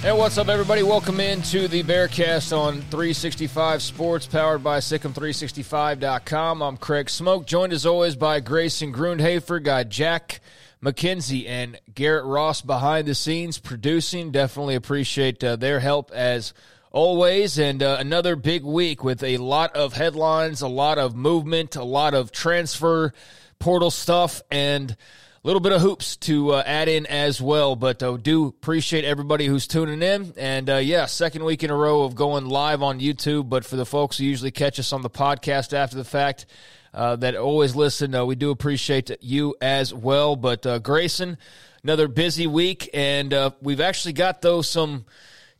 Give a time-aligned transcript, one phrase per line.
[0.00, 0.84] Hey, what's up, everybody?
[0.84, 6.62] Welcome into the Bearcast on 365 Sports, powered by SicEm365.com.
[6.62, 10.40] I'm Craig Smoak, joined as always by Grayson Grundhafer, got Jack
[10.80, 14.30] McKenzie and Garrett Ross behind the scenes producing.
[14.30, 16.54] Definitely appreciate uh, their help as
[16.92, 17.58] always.
[17.58, 21.82] And uh, another big week with a lot of headlines, a lot of movement, a
[21.82, 23.12] lot of transfer
[23.58, 24.96] portal stuff, and
[25.42, 27.76] little bit of hoops to uh, add in as well.
[27.76, 30.32] But uh, do appreciate everybody who's tuning in.
[30.36, 33.48] And uh, yeah, second week in a row of going live on YouTube.
[33.48, 36.46] But for the folks who usually catch us on the podcast after the fact,
[36.92, 40.36] uh, that always listen, uh, we do appreciate you as well.
[40.36, 41.38] But uh, Grayson,
[41.82, 45.04] another busy week, and we've actually got though some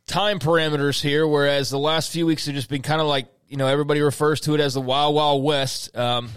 [0.09, 3.57] time parameters here, whereas the last few weeks have just been kind of like you
[3.57, 5.95] know everybody refers to it as the Wild Wild West.
[5.95, 6.29] Um,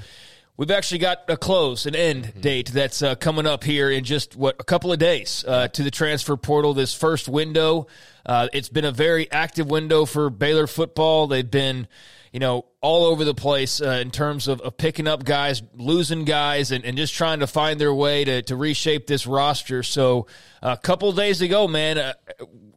[0.59, 2.41] We've actually got a close, an end mm-hmm.
[2.41, 5.83] date that's uh, coming up here in just what a couple of days uh, to
[5.83, 6.75] the transfer portal.
[6.75, 7.87] This first window,
[8.27, 11.27] uh, it's been a very active window for Baylor football.
[11.27, 11.89] They've been,
[12.33, 16.25] you know, all over the place uh, in terms of, of, picking up guys, losing
[16.25, 19.83] guys, and, and, just trying to find their way to, to reshape this roster.
[19.83, 20.27] So,
[20.63, 22.15] a couple days ago, man, uh,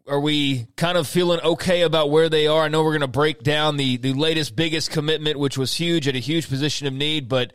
[0.07, 2.63] are we kind of feeling okay about where they are?
[2.63, 6.07] I know we're going to break down the the latest, biggest commitment, which was huge
[6.07, 7.53] at a huge position of need, but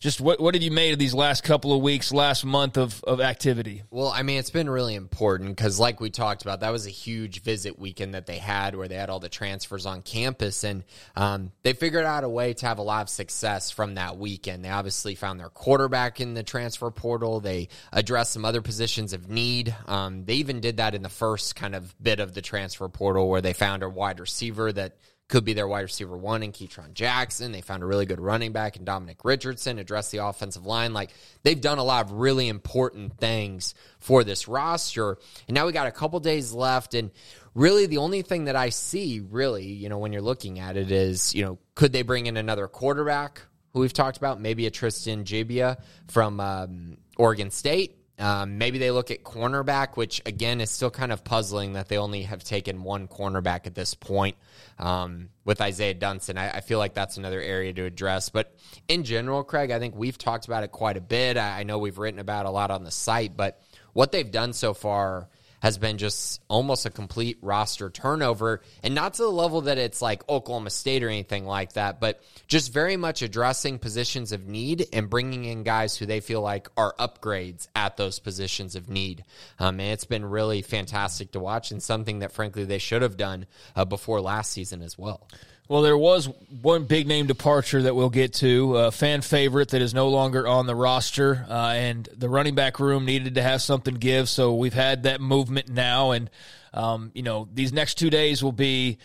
[0.00, 3.04] just what what have you made of these last couple of weeks, last month of,
[3.04, 3.82] of activity?
[3.90, 6.90] Well, I mean, it's been really important because, like we talked about, that was a
[6.90, 10.84] huge visit weekend that they had where they had all the transfers on campus, and
[11.16, 14.64] um, they figured out a way to have a lot of success from that weekend.
[14.64, 17.40] They obviously found their quarterback in the transfer portal.
[17.40, 19.76] They addressed some other positions of need.
[19.86, 23.28] Um, they even did that in the first kind of bit of the transfer portal
[23.28, 24.96] where they found a wide receiver that
[25.30, 27.52] could be their wide receiver one in Ketron Jackson.
[27.52, 30.92] They found a really good running back in Dominic Richardson, address the offensive line.
[30.92, 31.10] Like
[31.42, 35.16] they've done a lot of really important things for this roster.
[35.46, 36.94] And now we got a couple days left.
[36.94, 37.12] And
[37.54, 40.90] really the only thing that I see, really, you know, when you're looking at it
[40.90, 43.42] is, you know, could they bring in another quarterback
[43.72, 44.40] who we've talked about?
[44.40, 47.99] Maybe a Tristan Gebbia from um, Oregon State.
[48.20, 51.96] Um, maybe they look at cornerback, which again is still kind of puzzling that they
[51.96, 54.36] only have taken one cornerback at this point
[54.78, 56.36] um, with Isaiah Dunson.
[56.36, 58.28] I, I, feel like that's another area to address.
[58.28, 58.54] But
[58.88, 61.38] in general, Craig, I think we've talked about it quite a bit.
[61.38, 63.62] I, I know we've written about a lot on the site, but
[63.94, 65.28] what they've done so far
[65.60, 68.62] has been just almost a complete roster turnover.
[68.82, 72.22] And not to the level that it's like Oklahoma State or anything like that, but
[72.46, 76.68] just very much addressing positions of need and bringing in guys who they feel like
[76.76, 79.24] are upgrades at those positions of need.
[79.58, 83.16] Um, and it's been really fantastic to watch and something that, frankly, they should have
[83.16, 83.46] done
[83.76, 85.28] uh, before last season as well.
[85.70, 86.28] Well, there was
[86.62, 90.48] one big name departure that we'll get to, a fan favorite that is no longer
[90.48, 94.28] on the roster, uh, and the running back room needed to have something give.
[94.28, 96.28] So we've had that movement now, and
[96.74, 98.98] um, you know these next two days will be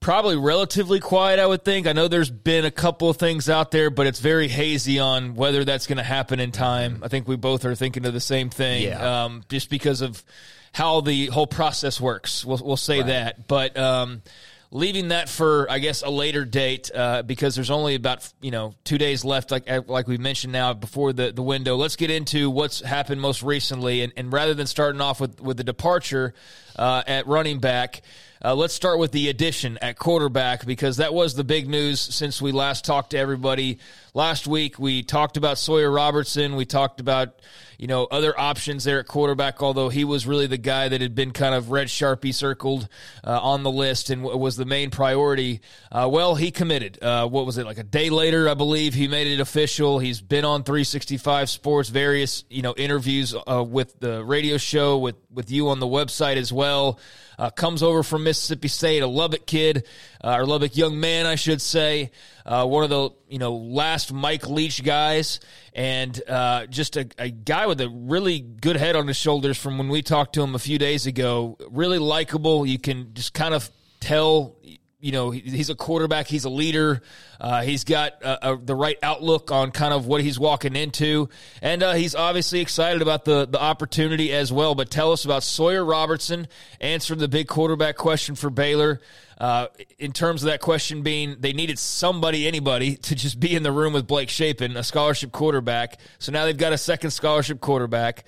[0.00, 1.38] probably relatively quiet.
[1.38, 1.86] I would think.
[1.86, 5.36] I know there's been a couple of things out there, but it's very hazy on
[5.36, 7.00] whether that's going to happen in time.
[7.04, 9.26] I think we both are thinking of the same thing, yeah.
[9.26, 10.24] um, just because of
[10.72, 12.44] how the whole process works.
[12.44, 13.06] We'll, we'll say right.
[13.06, 13.76] that, but.
[13.76, 14.22] Um,
[14.70, 18.74] leaving that for I guess a later date uh, because there's only about you know
[18.84, 21.76] two days left, like uh, like we mentioned now before the the window.
[21.76, 25.56] Let's get into what's happened most recently, and, and rather than starting off with with
[25.56, 26.34] the departure
[26.76, 28.02] uh, at running back.
[28.44, 32.40] Uh, let's start with the addition at quarterback because that was the big news since
[32.40, 33.78] we last talked to everybody
[34.14, 34.78] last week.
[34.78, 36.54] We talked about Sawyer Robertson.
[36.54, 37.40] We talked about
[37.78, 41.14] you know, other options there at quarterback, although he was really the guy that had
[41.14, 42.88] been kind of red sharpie circled
[43.22, 45.60] uh, on the list and w- was the main priority.
[45.92, 47.00] Uh, well, he committed.
[47.00, 50.00] Uh, what was it, like a day later, I believe, he made it official.
[50.00, 55.14] He's been on 365 Sports, various, you know, interviews uh, with the radio show, with,
[55.32, 56.98] with you on the website as well.
[57.38, 59.86] Uh, comes over from Mississippi State, a Lubbock kid,
[60.24, 62.10] uh, or Lubbock young man, I should say.
[62.44, 65.38] Uh, one of the you know last Mike Leach guys,
[65.72, 69.78] and uh, just a, a, guy with a really good head on his shoulders from
[69.78, 71.56] when we talked to him a few days ago.
[71.70, 72.66] Really likable.
[72.66, 73.70] You can just kind of
[74.00, 74.56] tell
[75.00, 77.02] you know he's a quarterback he's a leader
[77.40, 81.28] uh, he's got uh, a, the right outlook on kind of what he's walking into
[81.62, 85.42] and uh, he's obviously excited about the, the opportunity as well but tell us about
[85.42, 86.48] sawyer robertson
[86.80, 89.00] answering the big quarterback question for baylor
[89.38, 89.68] uh,
[90.00, 93.70] in terms of that question being they needed somebody, anybody, to just be in the
[93.70, 95.98] room with Blake Shapen, a scholarship quarterback.
[96.18, 98.24] So now they've got a second scholarship quarterback.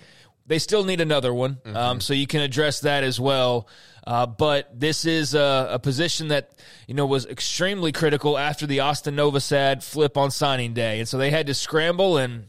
[0.46, 1.76] They still need another one, mm-hmm.
[1.76, 3.68] um, so you can address that as well.
[4.06, 6.50] Uh, but this is a, a, position that
[6.88, 11.18] you know was extremely critical after the Austin Novosad flip on signing day, and so
[11.18, 12.46] they had to scramble and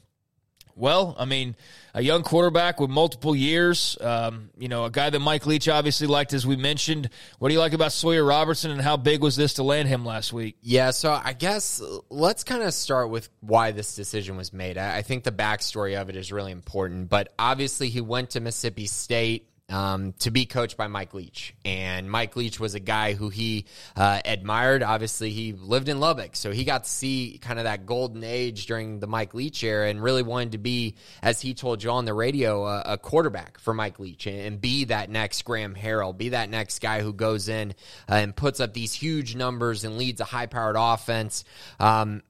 [0.75, 1.55] well, I mean,
[1.93, 6.07] a young quarterback with multiple years, um, you know, a guy that Mike Leach obviously
[6.07, 7.09] liked, as we mentioned.
[7.39, 10.05] What do you like about Sawyer Robertson, and how big was this to land him
[10.05, 10.57] last week?
[10.61, 14.77] Yeah, so I guess let's kind of start with why this decision was made.
[14.77, 18.87] I think the backstory of it is really important, but obviously he went to Mississippi
[18.87, 21.55] State um, to be coached by Mike Leach.
[21.65, 23.65] And Mike Leach was a guy who he
[23.95, 24.83] uh, admired.
[24.83, 28.65] Obviously, he lived in Lubbock, so he got to see kind of that golden age
[28.65, 32.05] during the Mike Leach era and really wanted to be, as he told you on
[32.05, 36.15] the radio, a, a quarterback for Mike Leach and, and, be that next Graham Harrell,
[36.15, 37.71] be that next guy who goes in
[38.09, 41.43] uh, and puts up these huge numbers and leads a high powered offense.
[41.79, 42.21] Um,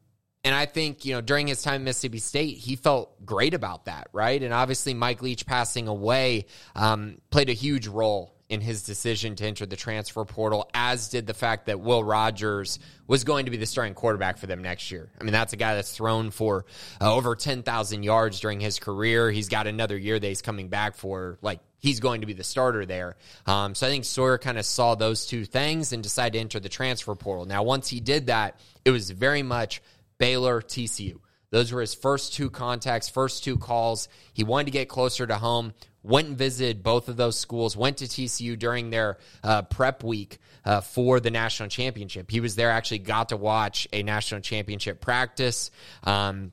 [0.44, 3.86] and I think, you know, during his time at Mississippi State, he felt great about
[3.86, 4.42] that, right?
[4.42, 6.46] And obviously, Mike Leach passing away
[6.76, 11.26] um, played a huge role in his decision to enter the transfer portal, as did
[11.26, 14.92] the fact that Will Rogers was going to be the starting quarterback for them next
[14.92, 15.10] year.
[15.20, 16.66] I mean, that's a guy that's thrown for
[17.00, 19.32] uh, over 10,000 yards during his career.
[19.32, 21.38] He's got another year that he's coming back for.
[21.42, 23.16] Like, he's going to be the starter there.
[23.46, 26.60] Um, so I think Sawyer kind of saw those two things and decided to enter
[26.60, 27.46] the transfer portal.
[27.46, 29.82] Now, once he did that, it was very much
[30.22, 31.20] Baylor, TCU.
[31.50, 34.08] Those were his first two contacts, first two calls.
[34.34, 35.74] He wanted to get closer to home.
[36.04, 37.76] Went and visited both of those schools.
[37.76, 42.30] Went to TCU during their uh, prep week uh, for the national championship.
[42.30, 42.70] He was there.
[42.70, 45.72] Actually, got to watch a national championship practice.
[46.04, 46.52] Um,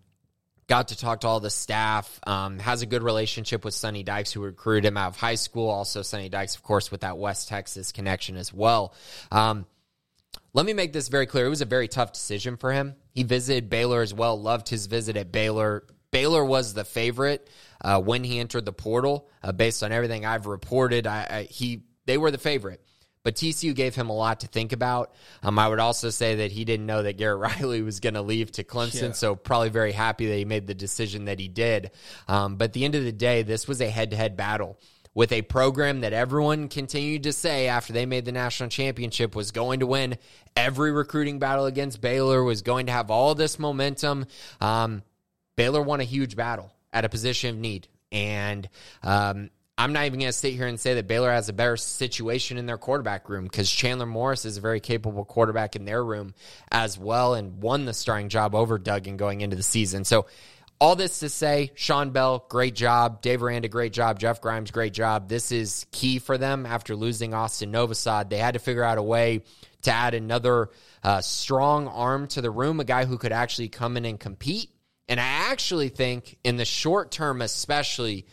[0.67, 2.21] got to talk to all the staff.
[2.27, 5.69] Um, has a good relationship with Sonny Dykes, who recruited him out of high school.
[5.69, 8.95] Also, Sonny Dykes, of course, with that West Texas connection as well.
[9.31, 9.67] Um,
[10.55, 11.47] let me make this very clear.
[11.47, 12.97] It was a very tough decision for him.
[13.19, 15.83] He visited Baylor as well, loved his visit at Baylor.
[16.13, 17.51] Baylor was the favorite
[17.81, 19.29] uh, when he entered the portal.
[19.43, 22.81] Uh, based on everything I've reported, I, I, he they were the favorite.
[23.25, 25.17] But TCU gave him a lot to think about.
[25.43, 28.23] Um, I would also say that he didn't know that Garrett Riley was going to
[28.23, 29.13] leave to Clemson, yeah.
[29.15, 31.91] so probably very happy that he made the decision that he did.
[32.29, 34.79] Um, but at the end of the day, this was a head to head battle
[35.15, 39.51] with a program that everyone continued to say after they made the national championship was
[39.51, 40.17] going to win
[40.57, 44.27] every recruiting battle against Baylor, was going to have all this momentum.
[44.61, 45.03] Um,
[45.57, 47.89] Baylor won a huge battle at a position of need.
[48.11, 48.69] And
[49.03, 51.77] um, I'm not even going to sit here and say that Baylor has a better
[51.77, 56.05] situation in their quarterback room because Chandler Morris is a very capable quarterback in their
[56.05, 56.35] room
[56.73, 60.05] as well and won the starting job over Duggan going into the season.
[60.05, 60.27] So
[60.81, 63.21] all this to say, Shawn Bell, great job.
[63.21, 64.19] Dave Aranda, great job.
[64.19, 65.29] Jeff Grimes, great job.
[65.29, 68.31] This is key for them after losing Austin Novosad.
[68.31, 69.43] They had to figure out a way
[69.83, 70.71] to add another
[71.03, 74.71] uh, strong arm to the room, a guy who could actually come in and compete.
[75.09, 78.27] And I actually think, in the short term, especially,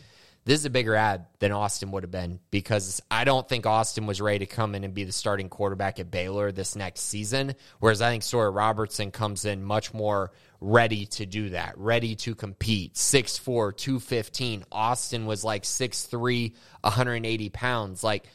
[0.44, 4.06] this is a bigger ad than Austin would have been because I don't think Austin
[4.06, 7.56] was ready to come in and be the starting quarterback at Baylor this next season.
[7.80, 12.34] Whereas I think Sawyer Robertson comes in much more ready to do that, ready to
[12.34, 12.94] compete.
[12.94, 14.64] 6'4, 215.
[14.72, 18.02] Austin was like 6'3, 180 pounds.
[18.02, 18.26] Like,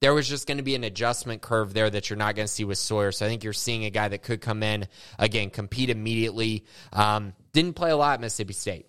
[0.00, 2.52] there was just going to be an adjustment curve there that you're not going to
[2.52, 3.12] see with Sawyer.
[3.12, 4.86] So I think you're seeing a guy that could come in,
[5.18, 6.64] again, compete immediately.
[6.92, 8.85] Um, didn't play a lot Mississippi State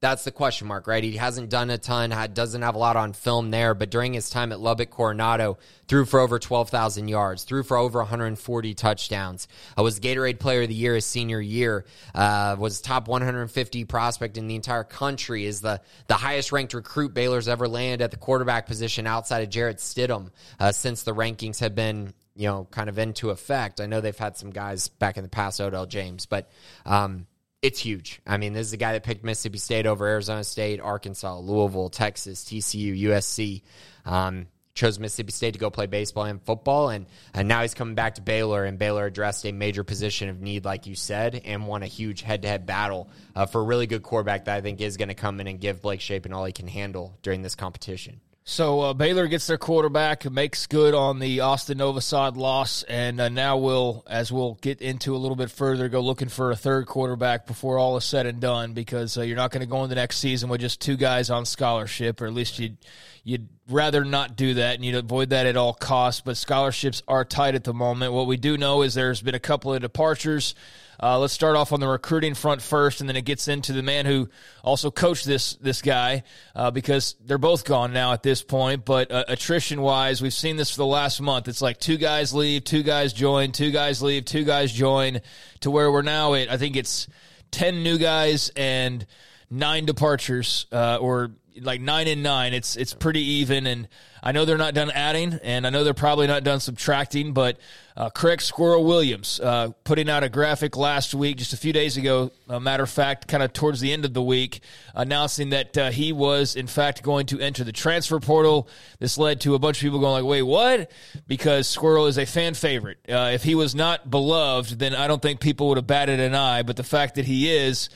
[0.00, 1.02] that's the question mark, right?
[1.02, 4.30] He hasn't done a ton, doesn't have a lot on film there, but during his
[4.30, 9.48] time at Lubbock Coronado, threw for over 12,000 yards, threw for over 140 touchdowns.
[9.76, 14.36] Uh, was Gatorade Player of the Year his senior year, uh, was top 150 prospect
[14.36, 18.16] in the entire country, is the, the highest ranked recruit Baylor's ever landed at the
[18.16, 22.88] quarterback position outside of Jarrett Stidham uh, since the rankings have been you know, kind
[22.88, 23.80] of into effect.
[23.80, 26.48] I know they've had some guys back in the past, Odell James, but
[26.86, 27.26] um,
[27.62, 28.20] it's huge.
[28.26, 31.88] I mean, this is a guy that picked Mississippi State over Arizona State, Arkansas, Louisville,
[31.88, 33.62] Texas, TCU, USC.
[34.04, 34.46] Um,
[34.78, 38.14] chose Mississippi State to go play baseball and football, and, and now he's coming back
[38.14, 41.82] to Baylor, and Baylor addressed a major position of need, like you said, and won
[41.82, 45.08] a huge head-to-head battle uh, for a really good quarterback that I think is going
[45.08, 48.20] to come in and give Blake Shapen all he can handle during this competition.
[48.50, 53.28] So uh, Baylor gets their quarterback, makes good on the Austin Novosad loss, and uh,
[53.28, 56.86] now we'll, as we'll get into a little bit further, go looking for a third
[56.86, 58.72] quarterback before all is said and done.
[58.72, 61.28] Because uh, you're not going to go in the next season with just two guys
[61.28, 62.78] on scholarship, or at least you'd
[63.22, 66.22] you'd rather not do that, and you'd avoid that at all costs.
[66.22, 68.14] But scholarships are tight at the moment.
[68.14, 70.54] What we do know is there's been a couple of departures.
[71.00, 73.82] Uh, let's start off on the recruiting front first, and then it gets into the
[73.82, 74.28] man who
[74.64, 76.24] also coached this this guy
[76.56, 78.84] uh, because they're both gone now at this point.
[78.84, 81.46] But uh, attrition wise, we've seen this for the last month.
[81.46, 85.20] It's like two guys leave, two guys join, two guys leave, two guys join,
[85.60, 86.50] to where we're now at.
[86.50, 87.06] I think it's
[87.50, 89.06] ten new guys and
[89.50, 92.54] nine departures, uh, or like nine and nine.
[92.54, 93.88] It's it's pretty even, and
[94.22, 97.32] I know they're not done adding, and I know they're probably not done subtracting.
[97.32, 97.58] But
[97.96, 101.96] uh, Craig Squirrel Williams uh, putting out a graphic last week, just a few days
[101.96, 102.30] ago.
[102.48, 104.60] A matter of fact, kind of towards the end of the week,
[104.94, 108.68] announcing that uh, he was in fact going to enter the transfer portal.
[108.98, 110.90] This led to a bunch of people going like, "Wait, what?"
[111.26, 112.98] Because Squirrel is a fan favorite.
[113.08, 116.34] Uh, if he was not beloved, then I don't think people would have batted an
[116.34, 116.62] eye.
[116.62, 117.88] But the fact that he is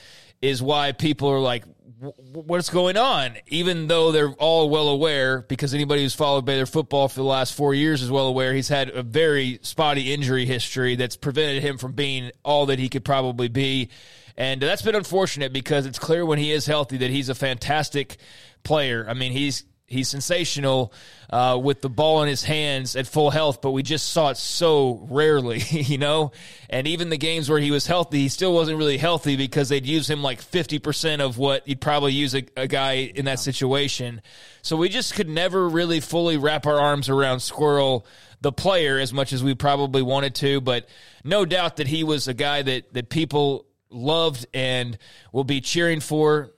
[0.43, 1.65] is why people are like,
[2.03, 7.09] what's going on, even though they're all well aware, because anybody who's followed Baylor football
[7.09, 10.97] for the last four years is well aware he's had a very spotty injury history
[10.97, 13.89] that's prevented him from being all that he could probably be.
[14.37, 18.17] And that's been unfortunate because it's clear when he is healthy that he's a fantastic
[18.65, 19.07] player.
[19.09, 20.93] I mean, he's He's sensational
[21.31, 24.37] uh, with the ball in his hands at full health, but we just saw it
[24.37, 26.33] so rarely, you know?
[26.71, 29.87] And even the games where he was healthy, he still wasn't really healthy because they'd
[29.87, 34.23] use him like 50% of what you'd probably use a, a guy in that situation.
[34.63, 38.07] So we just could never really fully wrap our arms around Squirrel,
[38.41, 40.61] the player, as much as we probably wanted to.
[40.61, 40.89] But
[41.23, 44.99] no doubt that he was a guy that, that people loved and
[45.33, 46.51] will be cheering for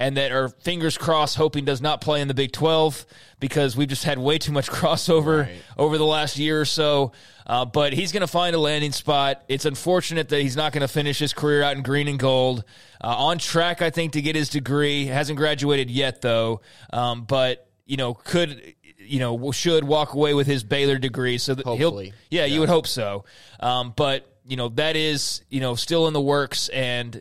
[0.00, 3.04] and that are fingers crossed hoping does not play in the Big 12
[3.38, 5.62] because we've just had way too much crossover right.
[5.76, 7.12] over the last year or so.
[7.46, 9.42] Uh, but he's going to find a landing spot.
[9.46, 12.64] It's unfortunate that he's not going to finish his career out in green and gold.
[13.02, 15.06] Uh, on track, I think, to get his degree.
[15.06, 16.62] Hasn't graduated yet, though.
[16.92, 21.36] Um, but, you know, could you know should walk away with his Baylor degree.
[21.36, 22.06] So that Hopefully.
[22.06, 23.24] he'll, yeah, yeah, you would hope so.
[23.58, 27.20] Um, but you know that is you know still in the works, and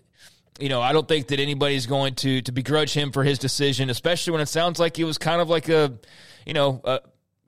[0.60, 3.90] you know, I don't think that anybody's going to to begrudge him for his decision,
[3.90, 5.94] especially when it sounds like it was kind of like a,
[6.46, 7.00] you know, a,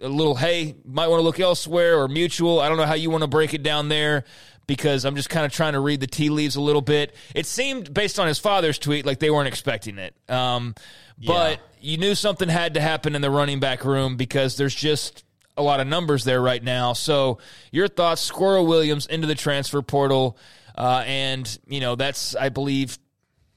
[0.01, 2.59] a little hey, might want to look elsewhere or mutual.
[2.59, 4.25] I don't know how you want to break it down there
[4.67, 7.13] because I'm just kind of trying to read the tea leaves a little bit.
[7.35, 10.15] It seemed based on his father's tweet like they weren't expecting it.
[10.29, 10.75] Um,
[11.17, 11.91] but yeah.
[11.91, 15.23] you knew something had to happen in the running back room because there's just
[15.57, 16.93] a lot of numbers there right now.
[16.93, 17.39] So
[17.71, 20.37] your thoughts, Squirrel Williams into the transfer portal.
[20.75, 22.97] Uh, and, you know, that's, I believe,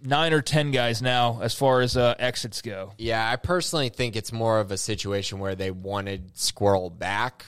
[0.01, 2.93] nine or 10 guys now as far as uh, exits go.
[2.99, 7.45] Yeah, I personally think it's more of a situation where they wanted Squirrel back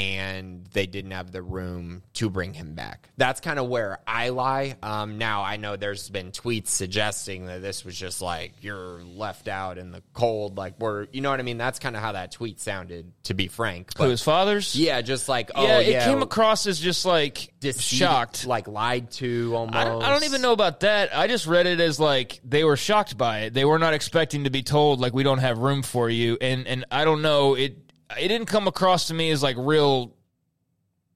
[0.00, 3.10] and they didn't have the room to bring him back.
[3.18, 4.76] That's kind of where I lie.
[4.82, 9.46] Um, now I know there's been tweets suggesting that this was just like you're left
[9.46, 11.58] out in the cold, like we're, you know what I mean.
[11.58, 13.90] That's kind of how that tweet sounded, to be frank.
[13.94, 14.74] But, Who his father's?
[14.74, 18.68] Yeah, just like oh yeah, yeah it came across as just like Deceived, shocked, like
[18.68, 19.54] lied to.
[19.54, 19.76] Almost.
[19.76, 21.14] I don't, I don't even know about that.
[21.14, 23.52] I just read it as like they were shocked by it.
[23.52, 26.66] They were not expecting to be told like we don't have room for you, and
[26.66, 30.14] and I don't know it it didn't come across to me as like real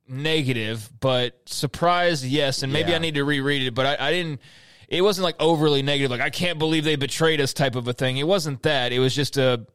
[0.08, 2.62] negative, but surprised, yes.
[2.62, 2.96] And maybe yeah.
[2.96, 4.40] I need to reread it, but I, I, didn't.
[4.88, 7.92] It wasn't like overly negative, like I can't believe they betrayed us type of a
[7.92, 8.18] thing.
[8.18, 8.92] It wasn't that.
[8.92, 9.66] It was just a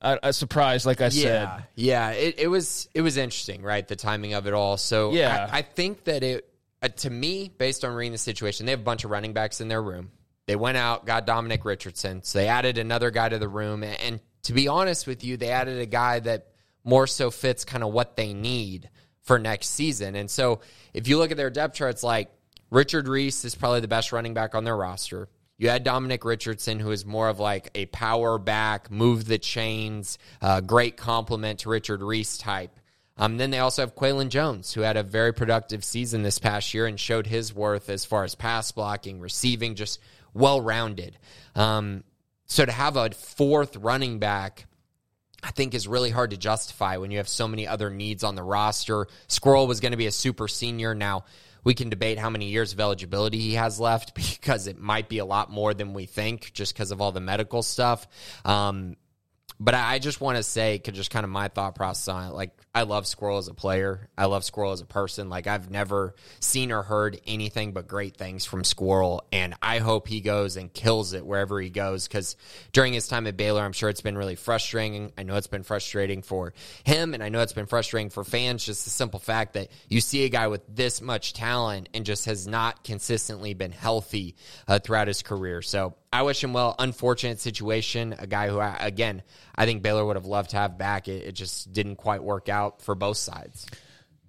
[0.00, 1.64] a, a surprise, like I yeah, said.
[1.74, 3.86] Yeah, it, it was it was interesting, right?
[3.86, 4.76] The timing of it all.
[4.76, 6.48] So yeah, I, I think that it
[6.82, 9.60] uh, to me, based on reading the situation, they have a bunch of running backs
[9.60, 10.10] in their room.
[10.46, 12.22] They went out, got Dominic Richardson.
[12.22, 15.50] So they added another guy to the room, and to be honest with you, they
[15.50, 16.48] added a guy that
[16.84, 18.88] more so fits kind of what they need
[19.22, 20.14] for next season.
[20.14, 20.60] And so
[20.92, 22.30] if you look at their depth charts, like
[22.70, 25.28] Richard Reese is probably the best running back on their roster.
[25.56, 30.18] You had Dominic Richardson, who is more of like a power back, move the chains,
[30.42, 32.78] uh, great complement to Richard Reese type.
[33.16, 36.74] Um, then they also have Qualan Jones, who had a very productive season this past
[36.74, 40.00] year and showed his worth as far as pass blocking, receiving, just
[40.34, 41.16] well rounded.
[41.54, 42.02] Um,
[42.54, 44.66] so to have a fourth running back
[45.42, 48.34] I think is really hard to justify when you have so many other needs on
[48.34, 49.08] the roster.
[49.26, 50.94] Squirrel was going to be a super senior.
[50.94, 51.24] Now,
[51.64, 55.18] we can debate how many years of eligibility he has left because it might be
[55.18, 58.06] a lot more than we think just because of all the medical stuff.
[58.46, 58.96] Um,
[59.60, 62.34] but I just want to say, just kind of my thought process on it.
[62.34, 64.08] Like, I love Squirrel as a player.
[64.18, 65.28] I love Squirrel as a person.
[65.28, 69.24] Like, I've never seen or heard anything but great things from Squirrel.
[69.32, 72.08] And I hope he goes and kills it wherever he goes.
[72.08, 72.36] Because
[72.72, 75.12] during his time at Baylor, I'm sure it's been really frustrating.
[75.16, 77.14] I know it's been frustrating for him.
[77.14, 78.64] And I know it's been frustrating for fans.
[78.64, 82.24] Just the simple fact that you see a guy with this much talent and just
[82.24, 84.34] has not consistently been healthy
[84.66, 85.62] uh, throughout his career.
[85.62, 86.76] So I wish him well.
[86.78, 88.14] Unfortunate situation.
[88.16, 91.08] A guy who, I, again, I think Baylor would have loved to have back.
[91.08, 93.66] It, it just didn't quite work out for both sides.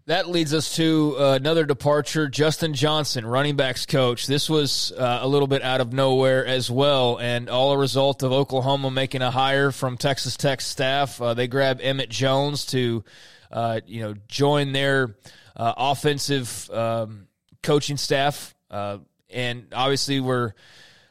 [0.07, 2.27] That leads us to uh, another departure.
[2.27, 4.25] Justin Johnson, running backs coach.
[4.25, 8.23] This was uh, a little bit out of nowhere as well, and all a result
[8.23, 11.21] of Oklahoma making a hire from Texas Tech staff.
[11.21, 13.03] Uh, they grab Emmett Jones to,
[13.51, 15.15] uh, you know, join their
[15.55, 17.27] uh, offensive um,
[17.61, 18.97] coaching staff, uh,
[19.29, 20.53] and obviously we're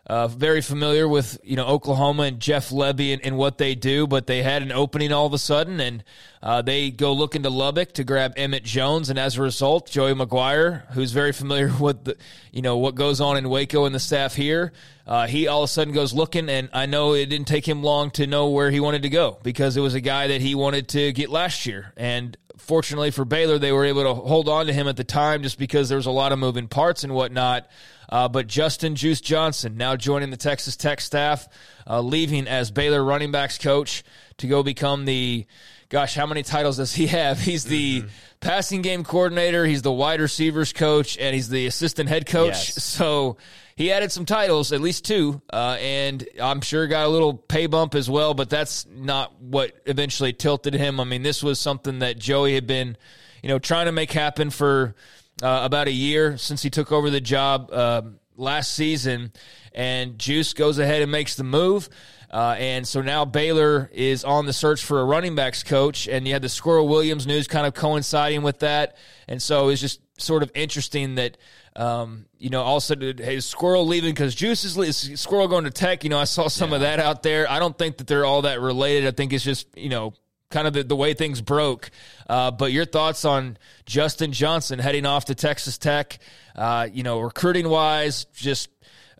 [0.06, 4.06] uh, very familiar with you know Oklahoma and Jeff Lebby and, and, what they do,
[4.06, 6.04] but they had an opening all of a sudden, and
[6.42, 10.12] uh, they go looking to Lubbock to grab Emmett Jones, and as a result, Joey
[10.12, 12.16] McGuire, who's very familiar with the
[12.52, 14.72] you know what goes on in Waco and the staff here,
[15.06, 17.82] uh, he all of a sudden goes looking, and I know it didn't take him
[17.82, 20.54] long to know where he wanted to go because it was a guy that he
[20.54, 24.66] wanted to get last year, and fortunately for Baylor, they were able to hold on
[24.66, 27.14] to him at the time just because there was a lot of moving parts and
[27.14, 27.68] whatnot.
[28.08, 31.48] Uh, but Justin Juice Johnson now joining the Texas Tech staff,
[31.88, 34.04] uh, leaving as Baylor running backs coach
[34.38, 35.46] to go become the.
[35.90, 37.38] Gosh, how many titles does he have?
[37.44, 38.08] He's the mm-hmm.
[38.40, 42.54] passing game coordinator, he's the wide receivers coach, and he's the assistant head coach.
[42.54, 42.82] Yes.
[42.82, 43.36] So
[43.76, 47.66] he added some titles, at least two, uh, and I'm sure got a little pay
[47.66, 48.32] bump as well.
[48.34, 51.00] But that's not what eventually tilted him.
[51.00, 52.96] I mean, this was something that Joey had been,
[53.42, 54.94] you know, trying to make happen for
[55.42, 58.02] uh, about a year since he took over the job uh,
[58.36, 59.32] last season,
[59.74, 61.88] and Juice goes ahead and makes the move.
[62.30, 66.26] Uh, and so now Baylor is on the search for a running backs coach, and
[66.26, 68.96] you had the Squirrel Williams news kind of coinciding with that.
[69.28, 71.36] And so it's just sort of interesting that,
[71.76, 75.48] um, you know, all of a sudden, hey, Squirrel leaving because Juice is, is, Squirrel
[75.48, 76.04] going to Tech.
[76.04, 76.76] You know, I saw some yeah.
[76.76, 77.50] of that out there.
[77.50, 79.06] I don't think that they're all that related.
[79.06, 80.14] I think it's just, you know,
[80.50, 81.90] kind of the, the way things broke.
[82.28, 86.18] Uh, but your thoughts on Justin Johnson heading off to Texas Tech,
[86.54, 88.70] uh, you know, recruiting wise, just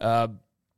[0.01, 0.29] uh,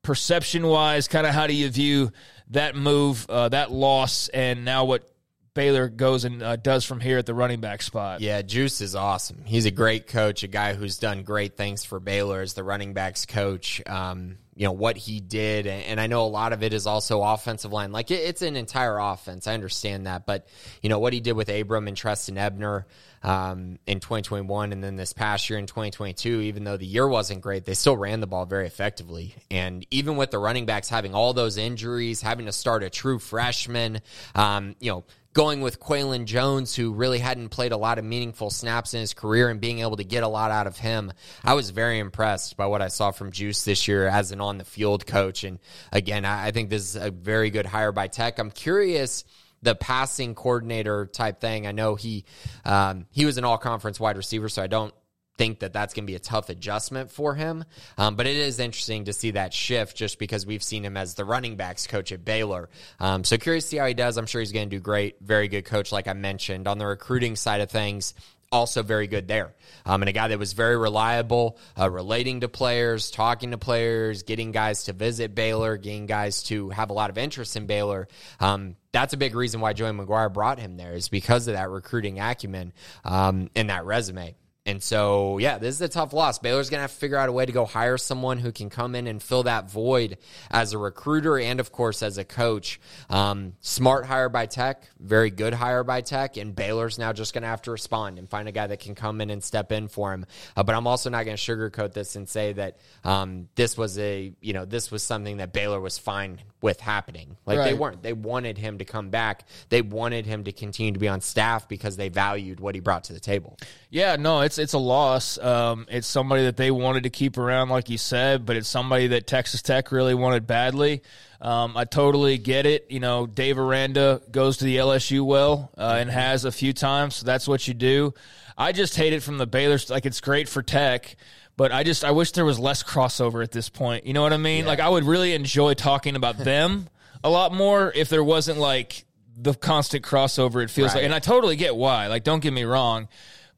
[0.03, 2.11] perception wise, kind of how do you view
[2.51, 5.11] that move, uh, that loss, and now what
[5.57, 8.21] Baylor goes and uh, does from here at the running back spot.
[8.21, 9.43] Yeah, Juice is awesome.
[9.45, 12.93] He's a great coach, a guy who's done great things for Baylor as the running
[12.93, 13.83] backs coach.
[13.87, 17.23] Um, you know what he did, and I know a lot of it is also
[17.23, 17.93] offensive line.
[17.93, 19.47] Like it's an entire offense.
[19.47, 20.47] I understand that, but
[20.81, 22.87] you know what he did with Abram and Trestan Ebner
[23.23, 26.41] um, in 2021, and then this past year in 2022.
[26.41, 29.35] Even though the year wasn't great, they still ran the ball very effectively.
[29.51, 33.19] And even with the running backs having all those injuries, having to start a true
[33.19, 34.01] freshman,
[34.35, 35.05] um, you know
[35.37, 39.13] going with Qualan Jones, who really hadn't played a lot of meaningful snaps in his
[39.13, 41.13] career, and being able to get a lot out of him.
[41.45, 44.57] I was very impressed by what I saw from Juice this year as an on
[44.57, 45.45] the field coach.
[45.45, 45.59] And
[45.93, 48.39] again, I think this is a very good hire by Tech.
[48.39, 49.25] I'm curious
[49.61, 51.67] the passing coordinator type thing.
[51.67, 52.25] I know he
[52.65, 54.95] um, he was an all conference wide receiver, so I don't
[55.39, 57.65] think that that's going to be a tough adjustment for him.
[57.99, 61.15] Um, but it is interesting to see that shift just because we've seen him as
[61.15, 62.69] the running backs coach at Baylor.
[63.01, 64.17] Um, so curious to see how he does.
[64.17, 65.17] I'm sure he's going to do great.
[65.21, 66.67] Very good coach, like I mentioned.
[66.67, 68.15] On the recruiting side of things,
[68.53, 69.55] also very good there.
[69.85, 74.23] Um, and a guy that was very reliable, uh, relating to players, talking to players,
[74.23, 78.09] getting guys to visit Baylor, getting guys to have a lot of interest in Baylor.
[78.41, 81.71] Um, that's a big reason why Joey McGuire brought him there is because of that
[81.71, 82.73] recruiting acumen
[83.05, 84.35] um, and that resume.
[84.67, 86.41] And so, yeah, this is a tough loss.
[86.41, 88.69] Baylor's going to have to figure out a way to go hire someone who can
[88.69, 90.19] come in and fill that void
[90.51, 92.81] as a recruiter and, of course, as a coach.
[93.09, 97.43] Um, smart hire by Tech, very good hire by Tech, and Baylor's now just going
[97.43, 99.87] to have to respond and find a guy that can come in and step in
[99.87, 100.27] for him.
[100.57, 103.97] Uh, but I'm also not going to sugarcoat this and say that um, this was
[104.01, 107.37] a, you know, this was something that Baylor was fine with happening.
[107.47, 107.65] Like right.
[107.67, 108.03] they weren't.
[108.03, 109.45] They wanted him to come back.
[109.69, 113.05] They wanted him to continue to be on staff because they valued what he brought
[113.05, 113.57] to the table.
[113.89, 115.39] Yeah, no, it's it's a loss.
[115.39, 119.07] Um, it's somebody that they wanted to keep around, like you said, but it's somebody
[119.07, 121.03] that Texas Tech really wanted badly.
[121.41, 122.87] Um, I totally get it.
[122.91, 127.15] You know, Dave Aranda goes to the LSU well uh, and has a few times,
[127.15, 128.13] so that's what you do.
[128.59, 129.79] I just hate it from the Baylor.
[129.89, 131.15] Like it's great for Tech,
[131.57, 134.07] but I just I wish there was less crossover at this point.
[134.07, 134.65] You know what I mean?
[134.65, 134.71] Yeah.
[134.71, 136.89] Like I would really enjoy talking about them
[137.25, 139.05] a lot more if there wasn't like
[139.37, 140.63] the constant crossover.
[140.63, 140.97] It feels right.
[140.97, 142.07] like, and I totally get why.
[142.09, 143.09] Like, don't get me wrong.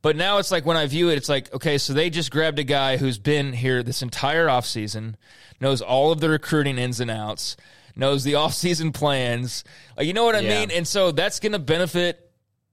[0.01, 2.59] But now it's like when I view it, it's like, okay, so they just grabbed
[2.59, 5.17] a guy who's been here this entire offseason,
[5.61, 7.57] knows all of the recruiting ins and outs,
[7.97, 9.65] knows the offseason plans.
[9.97, 10.61] Like, you know what I yeah.
[10.61, 10.71] mean?
[10.71, 12.31] And so that's going to benefit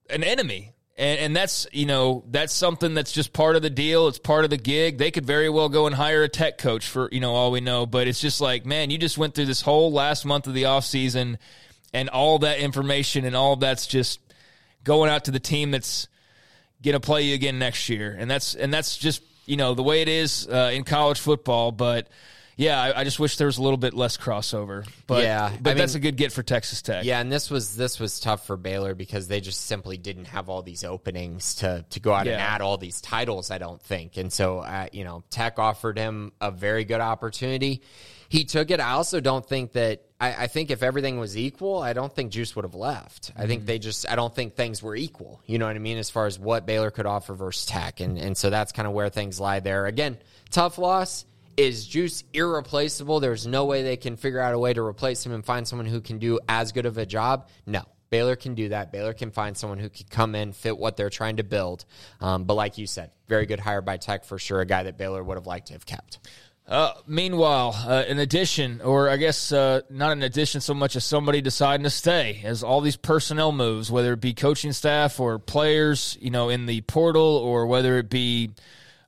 [0.09, 0.74] an enemy.
[0.97, 4.07] And, and that's you know that's something that's just part of the deal.
[4.07, 4.97] It's part of the gig.
[4.97, 7.59] They could very well go and hire a tech coach for you know all we
[7.59, 7.85] know.
[7.85, 10.65] But it's just like man, you just went through this whole last month of the
[10.65, 11.37] off season,
[11.93, 14.19] and all that information and all that's just
[14.85, 16.07] going out to the team that's
[16.81, 18.15] gonna play you again next year.
[18.17, 21.73] And that's and that's just you know the way it is uh, in college football.
[21.73, 22.07] But
[22.57, 24.87] yeah, I, I, just wish there was a little bit less crossover.
[25.07, 27.03] But yeah, but I that's mean, a good get for Texas Tech.
[27.03, 30.47] Yeah, and this was this was tough for Baylor because they just simply didn't have
[30.49, 32.33] all these openings to to go out Yeah.
[32.33, 33.51] and add all these titles.
[33.51, 37.81] I don't think, and so uh, you know, Tech offered him a very good opportunity.
[38.29, 38.79] He took it.
[38.79, 40.01] I also don't think that.
[40.19, 43.33] I, I think if everything was equal, I don't think Juice would have left.
[43.35, 44.09] I think they just.
[44.09, 45.41] I don't think things were equal.
[45.45, 45.97] You know what I mean?
[45.97, 48.93] As far as what Baylor could offer versus Tech, and and so that's kind of
[48.93, 49.85] where things lie there.
[49.87, 50.17] Again,
[50.51, 51.25] tough loss.
[51.57, 53.19] Is Juice irreplaceable?
[53.19, 55.85] There's no way they can figure out a way to replace him and find someone
[55.85, 57.49] who can do as good of a job.
[57.65, 57.83] No.
[58.09, 58.91] Baylor can do that.
[58.91, 61.85] Baylor can find someone who can come in, fit what they're trying to build.
[62.21, 64.61] Um, but like you said, very good hire by Tech for sure.
[64.61, 66.19] A guy that Baylor would have liked to have kept.
[66.67, 71.05] Uh, meanwhile, uh, in addition, or I guess uh, not in addition so much as
[71.05, 75.37] somebody deciding to stay, as all these personnel moves, whether it be coaching staff or
[75.37, 78.51] players, you know, in the portal, or whether it be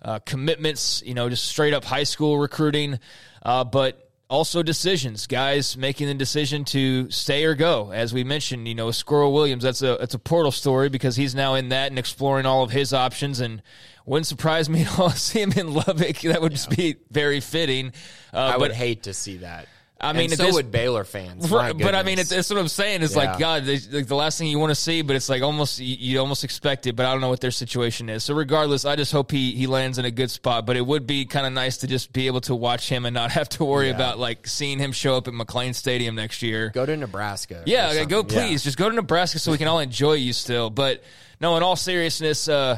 [0.07, 2.97] uh, commitments, you know, just straight up high school recruiting,
[3.43, 7.91] uh, but also decisions, guys making the decision to stay or go.
[7.91, 11.35] As we mentioned, you know, Squirrel Williams, that's a it's a portal story because he's
[11.35, 13.61] now in that and exploring all of his options and.
[14.05, 16.21] Wouldn't surprise me at all to see him in Lubbock.
[16.21, 17.91] That would just be very fitting.
[18.33, 19.67] Uh, I would hate to see that.
[19.99, 21.49] I mean, and so this- would Baylor fans.
[21.49, 22.31] Right, but I mean, goodness.
[22.31, 23.01] it's, what I'm saying.
[23.01, 25.41] It's like God, they, like the last thing you want to see, but it's like
[25.41, 26.95] almost you, you almost expect it.
[26.95, 28.23] But I don't know what their situation is.
[28.23, 30.65] So regardless, I just hope he he lands in a good spot.
[30.67, 33.13] But it would be kind of nice to just be able to watch him and
[33.15, 33.95] not have to worry Yeah.
[33.95, 36.69] about like seeing him show up at McLane Stadium next year.
[36.69, 37.63] go to Nebraska.
[37.65, 38.37] Yeah, okay, go something.
[38.37, 38.47] Yeah.
[38.49, 38.63] please.
[38.63, 40.69] Just go to Nebraska so we can all enjoy you still.
[40.69, 41.03] But
[41.41, 42.77] no, in all seriousness, uh,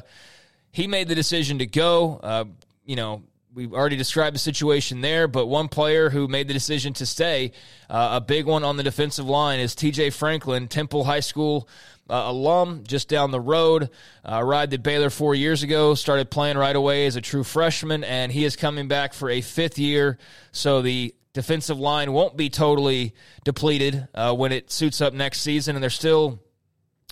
[0.71, 2.19] he made the decision to go.
[2.23, 2.45] Uh,
[2.85, 6.93] you know, we've already described the situation there, but one player who made the decision
[6.93, 7.51] to stay,
[7.89, 11.67] uh, a big one on the defensive line, is TJ Franklin, Temple High School.
[12.11, 13.83] Uh, alum just down the road,
[14.25, 18.03] uh, arrived at Baylor four years ago, started playing right away as a true freshman,
[18.03, 20.17] and he is coming back for a fifth year.
[20.51, 25.75] So the defensive line won't be totally depleted uh, when it suits up next season,
[25.75, 26.39] and they're still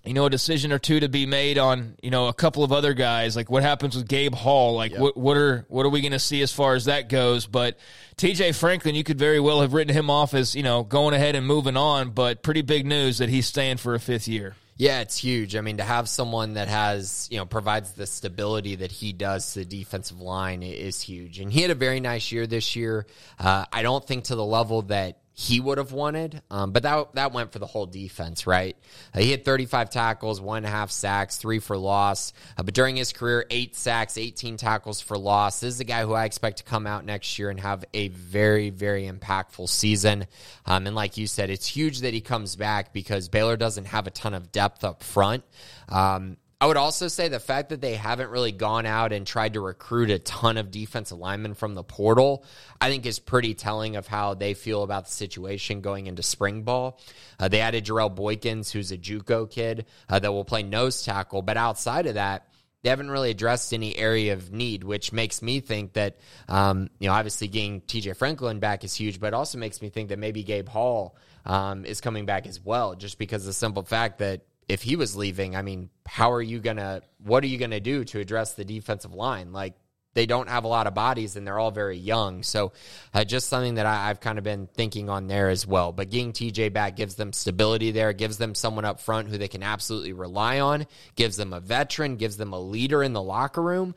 [0.06, 2.72] you know, a decision or two to be made on, you know, a couple of
[2.72, 3.36] other guys.
[3.36, 4.76] Like what happens with Gabe Hall?
[4.76, 7.46] Like what what are what are we going to see as far as that goes?
[7.46, 7.78] But
[8.18, 11.36] TJ Franklin, you could very well have written him off as you know going ahead
[11.36, 12.12] and moving on.
[12.12, 14.56] But pretty big news that he's staying for a fifth year.
[14.78, 15.56] Yeah, it's huge.
[15.56, 19.54] I mean, to have someone that has, you know, provides the stability that he does
[19.54, 21.40] to the defensive line is huge.
[21.40, 23.08] And he had a very nice year this year.
[23.40, 27.14] Uh, I don't think to the level that he would have wanted, um, but that
[27.14, 28.76] that went for the whole defense, right?
[29.14, 32.34] Uh, he had 35 tackles, one and a half sacks, three for loss.
[32.58, 35.60] Uh, but during his career, eight sacks, 18 tackles for loss.
[35.60, 38.08] This is a guy who I expect to come out next year and have a
[38.08, 40.26] very, very impactful season.
[40.66, 44.08] Um, and like you said, it's huge that he comes back because Baylor doesn't have
[44.08, 45.44] a ton of depth up front.
[45.88, 49.54] Um, I would also say the fact that they haven't really gone out and tried
[49.54, 52.44] to recruit a ton of defensive linemen from the portal,
[52.82, 56.64] I think is pretty telling of how they feel about the situation going into spring
[56.64, 57.00] ball.
[57.40, 61.44] Uh, they added Jarrell Boykins, who's a JUCO kid uh, that will play nose tackle,
[61.44, 62.48] but outside of that,
[62.82, 66.18] they haven't really addressed any area of need, which makes me think that,
[66.48, 70.10] um, you know, obviously getting TJ Franklin back is huge, but also makes me think
[70.10, 73.84] that maybe Gabe Hall um, is coming back as well, just because of the simple
[73.84, 77.02] fact that if he was leaving, I mean, how are you gonna?
[77.24, 79.54] What are you gonna do to address the defensive line?
[79.54, 79.76] Like
[80.18, 82.42] they don't have a lot of bodies and they're all very young.
[82.42, 82.74] So
[83.14, 85.92] uh, just something that I, I've kind of been thinking on there as well.
[85.92, 89.48] But getting TJ back gives them stability there, gives them someone up front who they
[89.48, 93.62] can absolutely rely on, gives them a veteran, gives them a leader in the locker
[93.62, 93.94] room.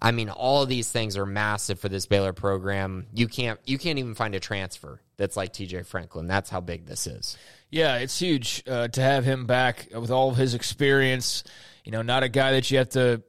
[0.00, 3.06] I mean, all of these things are massive for this Baylor program.
[3.14, 6.26] You can't you can't even find a transfer that's like TJ Franklin.
[6.26, 7.36] That's how big this is.
[7.70, 11.44] Yeah, it's huge uh, to have him back with all of his experience.
[11.84, 13.22] You know, not a guy that you have to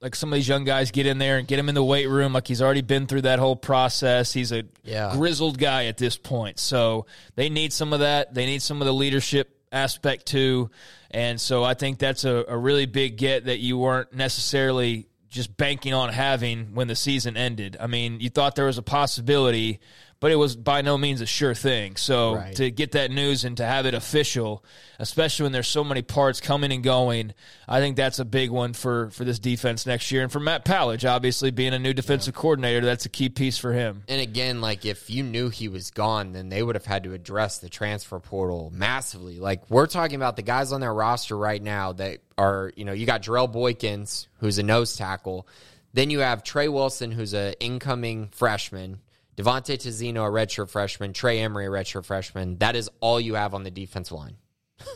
[0.00, 2.08] like some of these young guys get in there and get him in the weight
[2.08, 4.32] room like he's already been through that whole process.
[4.32, 5.10] He's a Yeah.
[5.12, 6.58] grizzled guy at this point.
[6.60, 8.32] So they need some of that.
[8.34, 10.70] They need some of the leadership aspect too.
[11.10, 15.56] And so I think that's a, a really big get that you weren't necessarily just
[15.56, 17.76] banking on having when the season ended.
[17.80, 19.80] I mean, you thought there was a possibility,
[20.20, 21.94] but it was by no means a sure thing.
[21.94, 22.56] So Right.
[22.56, 24.64] to get that news and to have it official,
[24.98, 27.34] especially when there's so many parts coming and going,
[27.68, 30.22] I think that's a big one for for this defense next year.
[30.22, 33.72] And for Matt Powledge, obviously being a new defensive coordinator, that's a key piece for
[33.72, 34.02] him.
[34.08, 37.12] And again, like if you knew he was gone, then they would have had to
[37.12, 39.38] address the transfer portal massively.
[39.38, 42.92] Like we're talking about the guys on their roster right now that are, you know,
[42.92, 45.46] you got Jarrell Boykins, who's a nose tackle.
[45.94, 48.98] Then you have Trey Wilson, who's an incoming freshman.
[49.38, 51.12] Devontae Tizino, a redshirt freshman.
[51.12, 52.58] Trey Emery, a redshirt freshman.
[52.58, 54.36] That is all you have on the defensive line.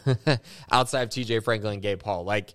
[0.70, 2.24] Outside of TJ Franklin and Gabe Hall.
[2.24, 2.54] Like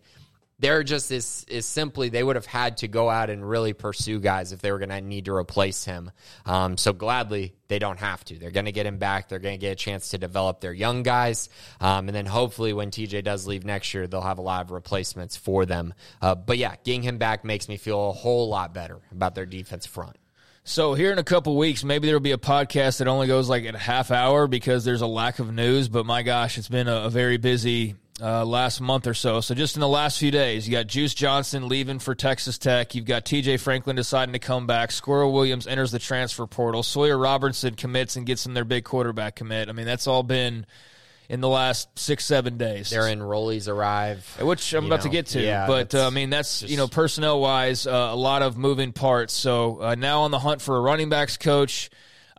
[0.59, 4.19] they're just is is simply they would have had to go out and really pursue
[4.19, 6.11] guys if they were going to need to replace him.
[6.45, 8.37] Um, so gladly they don't have to.
[8.37, 9.29] They're going to get him back.
[9.29, 11.47] They're going to get a chance to develop their young guys,
[11.79, 14.71] um, and then hopefully when TJ does leave next year, they'll have a lot of
[14.71, 15.93] replacements for them.
[16.21, 19.45] Uh, but yeah, getting him back makes me feel a whole lot better about their
[19.45, 20.17] defense front.
[20.67, 23.63] So here in a couple weeks, maybe there'll be a podcast that only goes like
[23.63, 25.87] a half hour because there's a lack of news.
[25.87, 29.39] But my gosh, it's been a, a very busy uh, last month or so.
[29.39, 32.95] So just in the last few days, you got Juice Johnson leaving for Texas Tech.
[32.95, 33.57] You've got T.J.
[33.57, 34.91] Franklin deciding to come back.
[34.91, 36.83] Squirrel Williams enters the transfer portal.
[36.83, 39.69] Sawyer Robertson commits and gets in their big quarterback commit.
[39.69, 40.65] I mean, that's all been
[41.29, 42.89] in the last six seven days.
[42.89, 45.41] Their enrollees arrive, which I'm about know, to get to.
[45.41, 48.57] Yeah, but uh, I mean, that's just, you know personnel wise, uh, a lot of
[48.57, 49.33] moving parts.
[49.33, 51.89] So uh, now on the hunt for a running backs coach.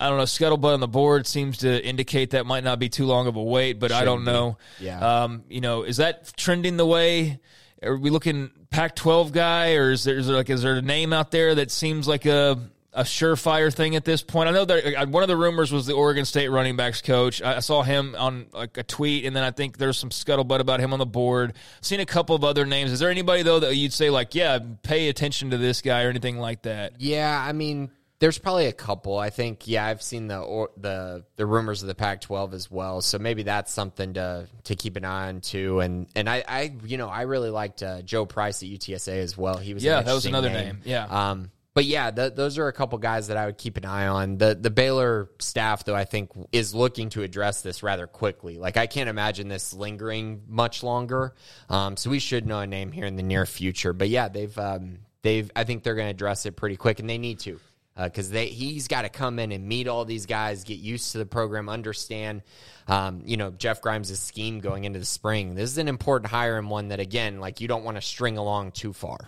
[0.01, 0.24] I don't know.
[0.24, 3.42] Scuttlebutt on the board seems to indicate that might not be too long of a
[3.42, 4.57] wait, but I don't know.
[4.79, 4.85] Be.
[4.85, 5.24] Yeah.
[5.24, 7.40] Um, you know, is that trending the way?
[7.83, 11.12] Are we looking Pac-12 guy, or is there, is there like is there a name
[11.12, 12.59] out there that seems like a
[12.98, 14.48] a surefire thing at this point?
[14.48, 17.40] I know that uh, one of the rumors was the Oregon State running backs coach.
[17.40, 20.80] I saw him on like a tweet, and then I think there's some scuttlebutt about
[20.80, 21.54] him on the board.
[21.80, 22.90] seen a couple of other names.
[22.90, 26.11] Is there anybody though that you'd say like, yeah, pay attention to this guy or
[26.11, 27.00] anything like that?
[27.00, 29.16] Yeah, I mean, there's probably a couple.
[29.16, 33.00] I think yeah, I've seen the or, the the rumors of the Pac-12 as well.
[33.00, 35.80] So maybe that's something to to keep an eye on too.
[35.80, 39.38] And and I, I you know I really liked uh, Joe Price at UTSA as
[39.38, 39.58] well.
[39.58, 40.66] He was yeah, that was another name.
[40.66, 40.80] name.
[40.84, 41.04] Yeah.
[41.04, 44.07] Um, but yeah, the, those are a couple guys that I would keep an eye
[44.07, 44.38] on.
[44.38, 48.59] The the Baylor staff, though, I think is looking to address this rather quickly.
[48.59, 51.35] Like I can't imagine this lingering much longer.
[51.68, 53.92] Um, so we should know a name here in the near future.
[53.92, 57.09] But yeah, they've um, they've I think they're going to address it pretty quick, and
[57.09, 57.61] they need to
[58.04, 61.18] because uh, he's got to come in and meet all these guys, get used to
[61.18, 62.42] the program, understand,
[62.87, 65.54] um, you know, Jeff Grimes' scheme going into the spring.
[65.54, 68.38] This is an important hire and one that again, like you don't want to string
[68.38, 69.18] along too far.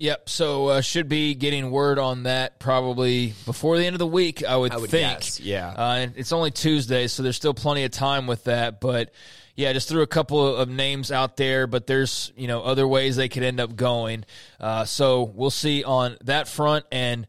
[0.00, 0.30] Yep.
[0.30, 4.42] So uh, should be getting word on that probably before the end of the week.
[4.42, 5.18] I would, I would think.
[5.18, 5.68] Guess, yeah.
[5.68, 8.80] Uh, it's only Tuesday, so there's still plenty of time with that.
[8.80, 9.12] But
[9.56, 13.16] yeah, just threw a couple of names out there, but there's you know other ways
[13.16, 14.24] they could end up going.
[14.58, 17.26] Uh, so we'll see on that front and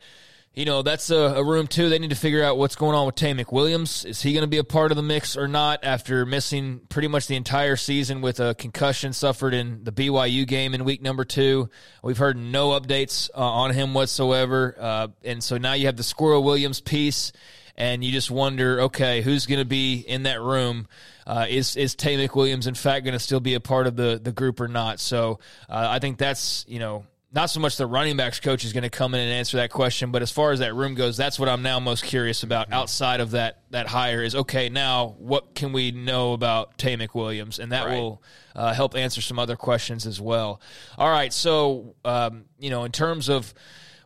[0.54, 1.88] you know, that's a, a, room too.
[1.88, 4.06] They need to figure out what's going on with Taye McWilliams.
[4.06, 7.08] Is he going to be a part of the mix or not after missing pretty
[7.08, 11.24] much the entire season with a concussion suffered in the BYU game in week number
[11.24, 11.70] two?
[12.04, 14.76] We've heard no updates uh, on him whatsoever.
[14.78, 17.32] Uh, and so now you have the Squirrel Williams piece,
[17.78, 20.86] and you just wonder, okay, who's going to be in that room?
[21.26, 24.20] Uh, is is Taye McWilliams in fact going to still be a part of the
[24.22, 25.00] the group or not?
[25.00, 28.74] So uh, I think that's you know not so much the running backs coach is
[28.74, 31.16] going to come in and answer that question, but as far as that room goes,
[31.16, 32.74] that's what I'm now most curious about mm-hmm.
[32.74, 37.58] outside of that that hire is okay, now what can we know about Taye McWilliams?
[37.60, 37.98] And that right.
[37.98, 38.22] will
[38.54, 40.60] uh, help answer some other questions as well.
[40.98, 43.54] All right, so um, you know, in terms of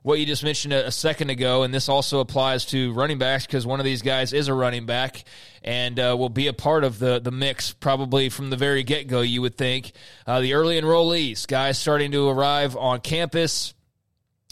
[0.05, 3.47] what you just mentioned a, a second ago, and this also applies to running backs
[3.47, 5.23] because one of these guys is a running back
[5.63, 9.07] and uh, will be a part of the the mix probably from the very get
[9.07, 9.21] go.
[9.21, 9.93] You would think
[10.27, 13.73] uh, the early enrollees, guys starting to arrive on campus.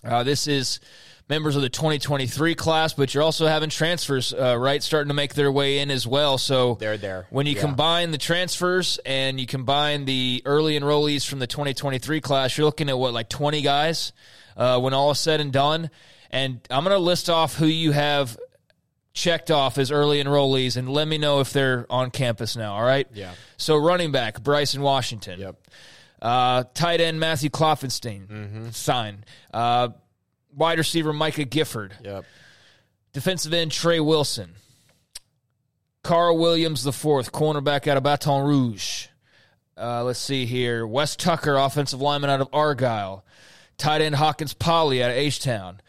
[0.04, 0.80] Uh, this is
[1.30, 5.36] members of the 2023 class, but you're also having transfers, uh, right, starting to make
[5.36, 6.40] their way in as well.
[6.40, 7.28] So they're there.
[7.30, 7.62] When you yeah.
[7.62, 12.90] combine the transfers and you combine the early enrollees from the 2023 class, you're looking
[12.90, 14.14] at what, like 20 guys
[14.58, 15.90] uh, when all is said and done.
[16.30, 18.38] And I'm going to list off who you have
[19.14, 22.84] checked off as early enrollees and let me know if they're on campus now, all
[22.84, 23.08] right?
[23.14, 23.34] Yeah.
[23.58, 25.40] So running back, Bryson Washington.
[25.40, 25.68] Yep.
[26.22, 28.28] Uh, tight end, Matthew Klopfenstein.
[28.28, 28.70] Mm-hmm.
[28.70, 29.24] Sign.
[29.54, 29.90] Uh,
[30.56, 31.94] wide receiver, Micah Gifford.
[32.04, 32.26] Yep.
[33.14, 34.56] Defensive end, Trey Wilson.
[36.04, 39.08] Carl Williams the fourth, cornerback out of Baton Rouge.
[39.78, 40.86] Uh, let's see here.
[40.86, 43.24] Wes Tucker, offensive lineman out of Argyle.
[43.78, 45.82] Tight end Hawkins Polly out of H Town.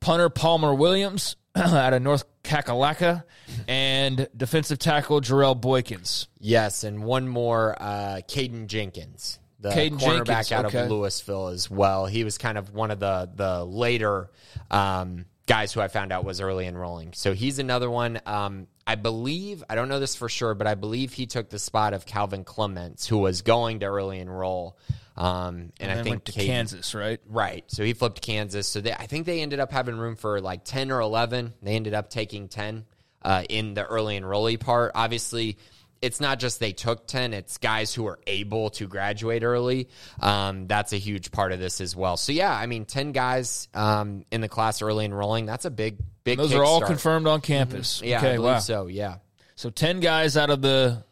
[0.00, 3.24] Punter Palmer Williams out of North Kakalaka.
[3.68, 6.26] And defensive tackle Jarrell Boykins.
[6.38, 10.82] Yes, and one more, uh, Caden Jenkins, the Caden cornerback Jenkins, out okay.
[10.82, 12.06] of Louisville as well.
[12.06, 14.30] He was kind of one of the the later
[14.70, 17.12] um, guys who I found out was early enrolling.
[17.12, 18.20] So he's another one.
[18.26, 21.58] Um, I believe I don't know this for sure, but I believe he took the
[21.58, 24.78] spot of Calvin Clements, who was going to early enroll.
[25.16, 27.20] Um, and, and I think to Caden, Kansas, right?
[27.26, 27.64] Right.
[27.68, 28.66] So he flipped Kansas.
[28.66, 31.52] So they, I think they ended up having room for like ten or eleven.
[31.62, 32.86] They ended up taking ten
[33.22, 34.92] uh, in the early enrollee part.
[34.94, 35.58] Obviously,
[36.02, 39.88] it's not just they took 10 it's guys who are able to graduate early
[40.20, 43.68] um, that's a huge part of this as well so yeah i mean 10 guys
[43.72, 47.40] um, in the class early enrolling that's a big big those are all confirmed on
[47.40, 48.06] campus mm-hmm.
[48.06, 48.58] yeah okay, I believe wow.
[48.58, 49.18] so yeah
[49.54, 51.04] so 10 guys out of the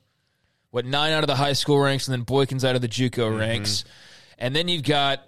[0.71, 3.29] what nine out of the high school ranks and then boykins out of the juco
[3.29, 3.39] mm-hmm.
[3.39, 3.85] ranks
[4.41, 5.23] and then you've got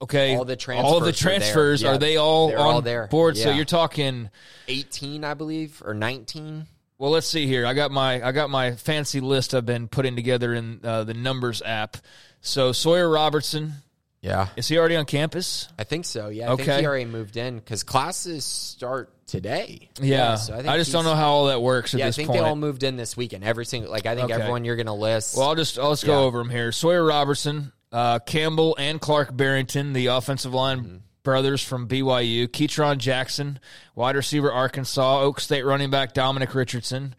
[0.00, 1.90] okay, All the all of the transfers are there.
[1.90, 3.06] Yeah, are they all they're on all there.
[3.08, 3.36] board?
[3.36, 4.30] So you're talking.
[4.68, 6.66] 18, I believe, or 19.
[6.98, 7.64] Well, let's see here.
[7.66, 11.14] I got my I got my fancy list I've been putting together in uh, the
[11.14, 11.96] numbers app.
[12.40, 13.74] So Sawyer Robertson
[14.20, 14.48] Yeah.
[14.56, 15.68] is he already on campus?
[15.78, 16.28] I think so.
[16.28, 16.52] Yeah.
[16.52, 16.80] I think Okay.
[16.80, 19.88] he already moved in because classes start today.
[20.00, 22.28] Yeah, so I, think just don't know how all that works at Yeah, I think
[22.28, 22.40] point.
[22.40, 23.44] they all moved in this weekend.
[23.44, 24.34] Every single, like, I think Okay.
[24.40, 25.36] everyone you're going to list.
[25.36, 26.08] Well, I'll just I'll just Yeah.
[26.14, 26.72] go over them here.
[26.72, 30.96] Sawyer Robertson, uh, Campbell, and Clark Barrington, the offensive line Mm-hmm.
[31.22, 32.48] brothers from BYU.
[32.48, 33.60] Ketron Jackson,
[33.94, 35.20] wide receiver Arkansas.
[35.20, 37.14] Oak State running back Dominic Richardson.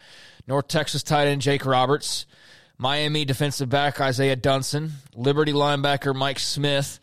[0.47, 2.25] North Texas tight end Jake Roberts.
[2.79, 4.91] Miami defensive back Isaiah Dunson.
[5.13, 6.99] Liberty linebacker Mike Smith.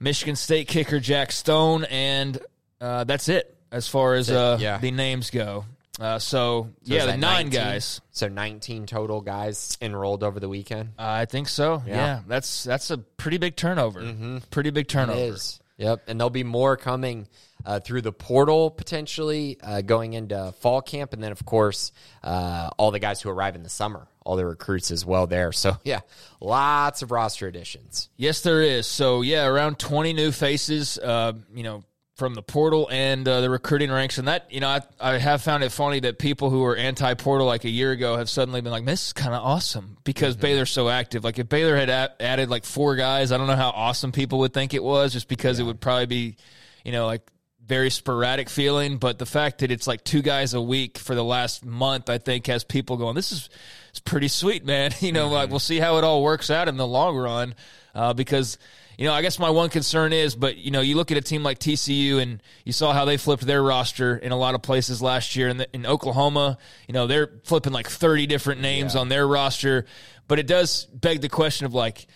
[0.00, 2.38] Michigan State kicker Jack Stone, and
[2.80, 4.78] uh, that's it as far as uh, yeah.
[4.78, 5.66] the names go.
[6.00, 7.50] Uh, so, So yeah, the nine 19?
[7.50, 8.00] guys.
[8.10, 10.94] So 19 total guys enrolled over the weekend.
[10.98, 11.82] I think so.
[11.86, 11.94] Yeah.
[11.94, 12.20] Yeah.
[12.26, 14.40] that's that's a pretty big turnover.
[14.50, 15.18] Pretty big turnover.
[15.18, 15.60] It is.
[15.76, 16.04] Yep.
[16.08, 17.28] And there'll be more coming
[17.64, 21.12] uh, through the portal potentially uh, going into fall camp.
[21.12, 24.46] And then, of course, uh, all the guys who arrive in the summer, all the
[24.46, 25.52] recruits as well there.
[25.52, 26.00] So, yeah,
[26.40, 28.08] lots of roster additions.
[28.16, 28.86] Yes, there is.
[28.86, 30.98] So yeah, around twenty new faces.
[30.98, 31.84] Uh, you know.
[32.16, 35.40] From the portal and uh, the recruiting ranks, and that you know, I, I have
[35.40, 38.72] found it funny that people who were anti-portal like a year ago have suddenly been
[38.72, 41.24] like, "This is kind of awesome" because Baylor's so active.
[41.24, 44.40] Like if Baylor had a- added like four guys, I don't know how awesome people
[44.40, 46.36] would think it was, just because it would probably be,
[46.84, 47.22] you know, like
[47.70, 48.98] very sporadic feeling.
[48.98, 52.18] But the fact that it's like two guys a week for the last month, I
[52.18, 53.48] think, has people going, "This is
[53.90, 56.76] it's pretty sweet, man." You know, like we'll see how it all works out in
[56.76, 57.54] the long run,
[57.94, 58.58] uh, because.
[58.98, 61.22] You know, I guess my one concern is, but you know, you look at a
[61.22, 64.60] team like TCU, and you saw how they flipped their roster in a lot of
[64.60, 65.48] places last year.
[65.48, 69.86] In, the, in Oklahoma, you know, they're flipping like thirty different names on their roster.
[70.28, 72.08] But it does beg the question of like,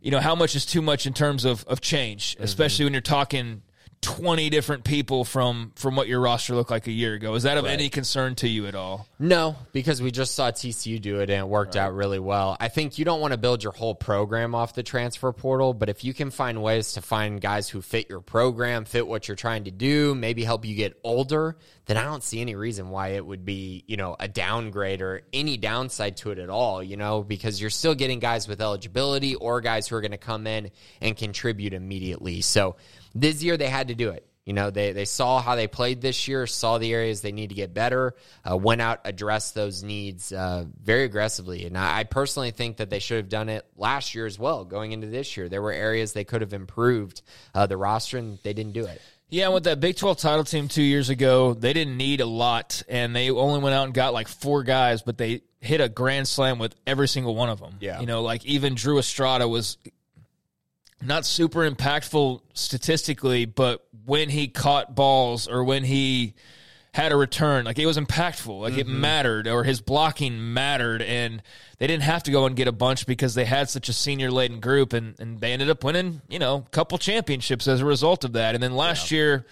[0.00, 3.02] you know, how much is too much in terms of of change, especially when you're
[3.02, 3.60] talking
[4.02, 7.34] 20 different people from from what your roster looked like a year ago.
[7.34, 9.06] Is that of any concern to you at all?
[9.18, 12.56] No, because we just saw TCU do it and it worked out really well.
[12.58, 15.90] I think you don't want to build your whole program off the transfer portal, but
[15.90, 19.36] if you can find ways to find guys who fit your program, fit what you're
[19.36, 23.08] trying to do, maybe help you get older, then I don't see any reason why
[23.08, 26.96] it would be, you know, a downgrade or any downside to it at all, you
[26.96, 30.46] know, because you're still getting guys with eligibility or guys who are going to come
[30.46, 30.70] in
[31.02, 32.40] and contribute immediately.
[32.40, 32.76] So
[33.14, 34.26] this year they had to do it.
[34.46, 37.50] You know, they, they saw how they played this year, saw the areas they need
[37.50, 38.16] to get better,
[38.50, 41.66] uh, went out, addressed those needs uh, very aggressively.
[41.66, 44.64] And I, I personally think that they should have done it last year as well,
[44.64, 45.48] going into this year.
[45.48, 47.22] There were areas they could have improved
[47.54, 49.00] uh, the roster, and they didn't do it.
[49.28, 52.82] Yeah, with that Big 12 title team 2 years ago, they didn't need a lot
[52.88, 56.26] and they only went out and got like four guys, but they hit a grand
[56.26, 57.76] slam with every single one of them.
[57.78, 58.00] Yeah.
[58.00, 59.78] You know, like even Drew Estrada was
[61.02, 66.34] not super impactful statistically, but when he caught balls or when he
[66.92, 69.00] had a return, like it was impactful, like it mm-hmm.
[69.00, 71.42] mattered, or his blocking mattered, and
[71.78, 74.30] they didn't have to go and get a bunch because they had such a senior
[74.30, 77.84] laden group, and, and they ended up winning, you know, a couple championships as a
[77.84, 78.54] result of that.
[78.54, 79.46] And then last year,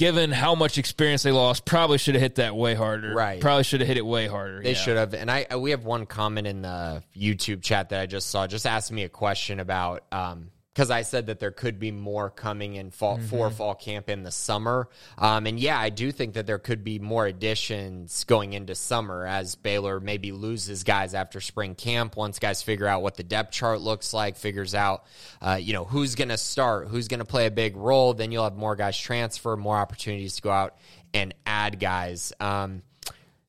[0.00, 3.12] given how much experience they lost, probably should have hit that way harder.
[3.12, 3.38] Right.
[3.38, 4.62] Probably should have hit it way harder.
[4.62, 4.76] They yeah.
[4.76, 5.12] should have.
[5.12, 8.66] And I we have one comment in the YouTube chat that I just saw, just
[8.66, 12.76] asking me a question about um because I said that there could be more coming
[12.76, 14.88] in fall for fall camp in the summer.
[15.18, 19.26] Um, and yeah, I do think that there could be more additions going into summer
[19.26, 22.16] as Baylor maybe loses guys after spring camp.
[22.16, 25.04] Once guys figure out what the depth chart looks like, figures out,
[25.42, 28.30] uh, you know, who's going to start, who's going to play a big role, then
[28.30, 30.76] you'll have more guys transfer, more opportunities to go out
[31.12, 32.32] and add guys.
[32.38, 32.82] Um,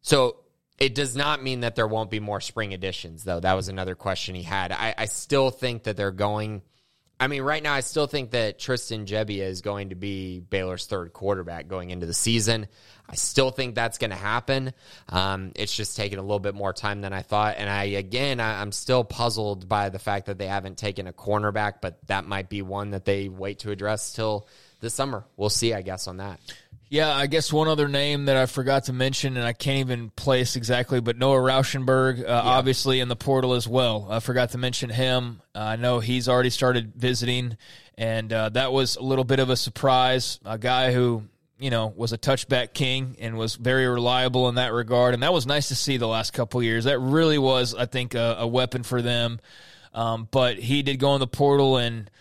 [0.02, 0.38] so
[0.80, 3.40] it does not mean that there won't be more spring additions, though.
[3.40, 4.72] That was another question he had.
[4.72, 6.64] I, I still think that they're going.
[7.22, 10.88] I mean, right now, I still think that Tristan Jebbia is going to be Baylor's
[10.88, 12.66] third quarterback going into the season.
[13.08, 14.74] I still think that's going to happen.
[15.08, 17.58] Um, it's just taking a little bit more time than I thought.
[17.60, 21.14] And I, again, I, I'm still puzzled by the fact that they haven't taken a
[21.14, 24.48] cornerback, but that might be one that they wait to address till
[24.80, 25.24] this summer.
[25.38, 26.40] We'll see, I guess, on that.
[26.92, 30.10] Yeah, I guess one other name that I forgot to mention, and I can't even
[30.10, 34.08] place exactly, but Noah Rauschenberg, uh, obviously in the portal as well.
[34.10, 35.42] I forgot to mention him.
[35.56, 37.56] Uh, I know he's already started visiting,
[37.98, 40.42] and uh, that was a little bit of a surprise.
[40.44, 41.24] A guy who,
[41.60, 45.32] you know, was a touchback king and was very reliable in that regard, and that
[45.32, 46.84] was nice to see the last couple years.
[46.84, 49.40] That really was, I think, a, a weapon for them.
[49.94, 52.12] Um, but he did go in the portal, and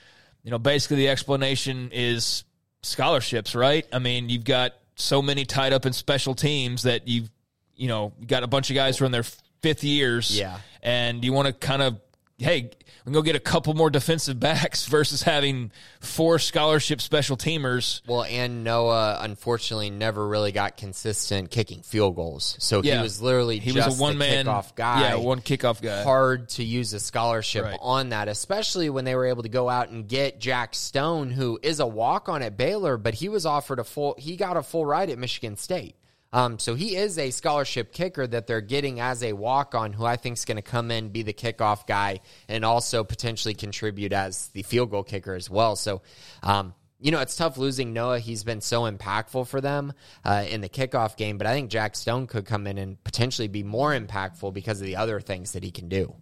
[0.45, 2.45] you know, basically the explanation is
[2.83, 3.87] scholarships, right?
[3.93, 7.31] I mean, you've got so many tied up in special teams that you've,
[7.75, 9.25] you know, got a bunch of guys who are in their
[9.63, 10.39] fifth years.
[10.39, 10.59] Yeah.
[10.83, 12.01] And you want to kind of
[12.41, 15.71] hey, we can go get a couple more defensive backs versus having
[16.01, 18.01] four scholarship special teamers.
[18.07, 22.97] Well, and Noah unfortunately never really got consistent kicking field goals, so yeah.
[22.97, 25.01] he was literally he was a one man kickoff guy.
[25.01, 26.03] Yeah, one kickoff guy.
[26.03, 27.79] Hard to use a scholarship right.
[27.81, 31.59] on that, especially when they were able to go out and get Jack Stone, who
[31.63, 34.15] is a walk on at Baylor, but he was offered a full.
[34.19, 35.95] He got a full ride at Michigan State.
[36.33, 40.05] Um, so he is a scholarship kicker that they're getting as a walk on, who
[40.05, 44.13] I think is going to come in, be the kickoff guy, and also potentially contribute
[44.13, 45.75] as the field goal kicker as well.
[45.75, 46.03] So,
[46.43, 48.21] um, you know, it's tough losing Noah.
[48.21, 49.93] He's been so impactful for them
[50.25, 53.49] uh, in the kickoff game, but I think Jack Stone could come in and potentially
[53.49, 56.15] be more impactful because of the other things that he can do.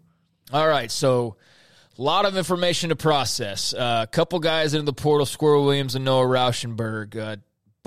[0.53, 0.91] All right.
[0.91, 1.37] So,
[1.99, 3.73] a lot of information to process.
[3.73, 7.17] A uh, couple guys into the portal, Squirrel Williams and Noah Rauschenberg.
[7.17, 7.37] Uh,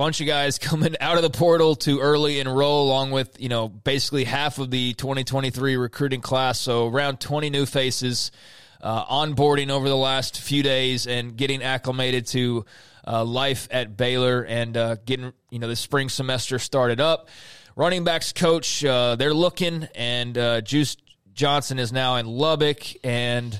[0.01, 3.69] bunch of guys coming out of the portal to early enroll along with you know
[3.69, 6.59] basically half of the 2023 recruiting class.
[6.59, 8.31] So around 20 new faces
[8.81, 12.65] uh, onboarding over the last few days and getting acclimated to
[13.05, 17.29] uh, life at baylor and uh, getting you know the spring semester started up.
[17.75, 20.97] Running backs coach uh, they're looking and uh, juice
[21.31, 23.59] johnson is now in lubbock and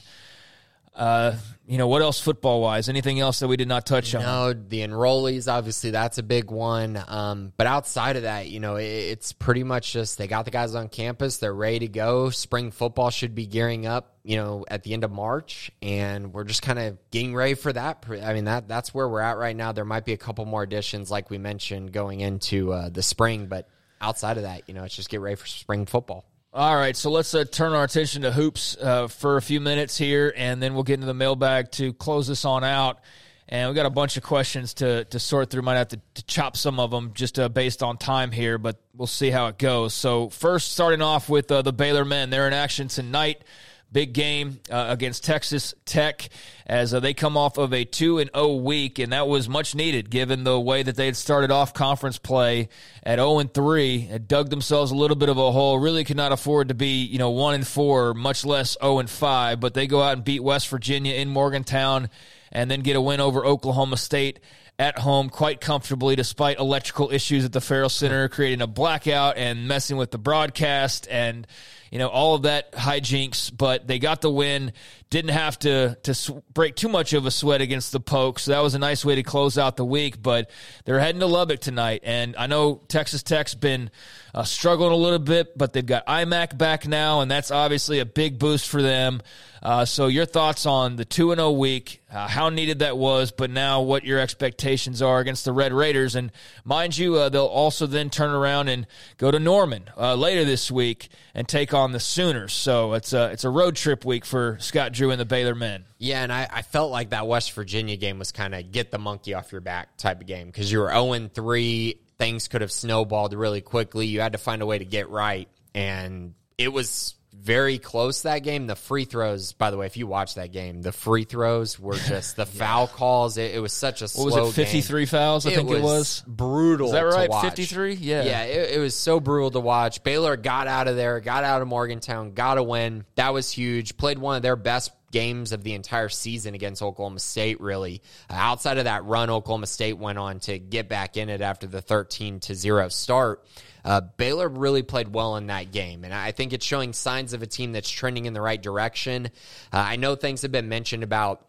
[0.94, 1.36] uh,
[1.66, 2.90] you know, what else football wise?
[2.90, 4.22] Anything else that we did not touch on?
[4.22, 7.02] No, the enrollees, obviously, that's a big one.
[7.08, 10.52] Um, but outside of that, you know, it, it's pretty much just they got the
[10.52, 11.38] guys on campus.
[11.38, 12.30] They're ready to go.
[12.30, 15.72] Spring football should be gearing up, you know, at the end of March.
[15.82, 18.06] And we're just kind of getting ready for that.
[18.10, 19.72] I mean, that that's where we're at right now.
[19.72, 23.46] There might be a couple more additions, like we mentioned, going into uh, the spring.
[23.46, 23.70] But
[24.02, 26.26] outside of that, you know, it's just get ready for spring football.
[26.54, 29.98] All right, so let's uh, turn our attention to hoops uh, for a few minutes
[29.98, 33.00] here, and then we'll get into the mailbag to close this on out.
[33.48, 35.62] And we got a bunch of questions to to sort through.
[35.62, 38.82] Might have to, to chop some of them just uh, based on time here, but
[38.94, 39.94] we'll see how it goes.
[39.94, 43.44] So first, starting off with uh, the Baylor men, they're in action tonight
[43.92, 46.30] Big game uh, against Texas Tech
[46.66, 49.76] as uh, they come off of a 2 and 0 week and that was much
[49.76, 52.70] needed given the way that they had started off conference play
[53.04, 56.16] at 0 and 3 had dug themselves a little bit of a hole really could
[56.16, 59.74] not afford to be you know 1 and 4 much less 0 and 5 but
[59.74, 62.10] they go out and beat West Virginia in Morgantown
[62.52, 64.40] and then get a win over Oklahoma State
[64.80, 69.68] at home quite comfortably despite electrical issues at the Ferrell Center creating a blackout and
[69.68, 71.46] messing with the broadcast and
[71.92, 74.72] you know, all of that hijinks, but they got the win.
[75.12, 78.44] Didn't have to to break too much of a sweat against the Pokes.
[78.44, 80.24] So that was a nice way to close out the week.
[80.24, 80.50] But
[80.86, 83.92] they're heading to Lubbock tonight, and I know Texas Tech's been
[84.34, 88.06] uh, struggling a little bit, but they've got Aimaq back now, and that's obviously a
[88.06, 89.22] big boost for them.
[89.62, 92.98] Uh, so your thoughts on the two and zero oh week, uh, how needed that
[92.98, 96.32] was, but now what your expectations are against the Red Raiders, and
[96.64, 98.88] mind you, uh, they'll also then turn around and
[99.18, 102.54] go to Norman uh, later this week and take on the Sooners.
[102.54, 105.86] So it's a it's a road trip week for Scott Drew and the Baylor men.
[105.98, 109.00] Yeah, and I, I felt like that West Virginia game was kind of get the
[109.00, 112.00] monkey off your back type of game because you were 0 3.
[112.20, 114.06] Things could have snowballed really quickly.
[114.06, 118.40] You had to find a way to get right, and it was very close that
[118.40, 118.68] game.
[118.68, 121.96] The free throws, by the way, if you watch that game, the free throws were
[122.08, 122.60] just the yeah.
[122.60, 123.38] foul calls.
[123.38, 124.54] It, it, was such a what was it?
[124.54, 126.24] Fifty three fouls, I it think was it was.
[126.28, 126.88] Brutal.
[126.88, 127.30] Is that right?
[127.42, 127.94] Fifty three.
[127.94, 128.44] Yeah, yeah.
[128.44, 130.04] It, it, was so brutal to watch.
[130.04, 133.06] Baylor got out of there, got out of Morgantown, got a win.
[133.16, 133.98] That was huge.
[133.98, 138.02] Played one of their best games of the entire season against Oklahoma State, really.
[138.30, 141.68] Uh, outside of that run, Oklahoma State went on to get back in it after
[141.68, 143.44] the 13 to 0 start.
[143.84, 147.42] Uh, Baylor really played well in that game, and I think it's showing signs of
[147.42, 149.28] a team that's trending in the right direction.
[149.74, 151.46] Uh, I know things have been mentioned about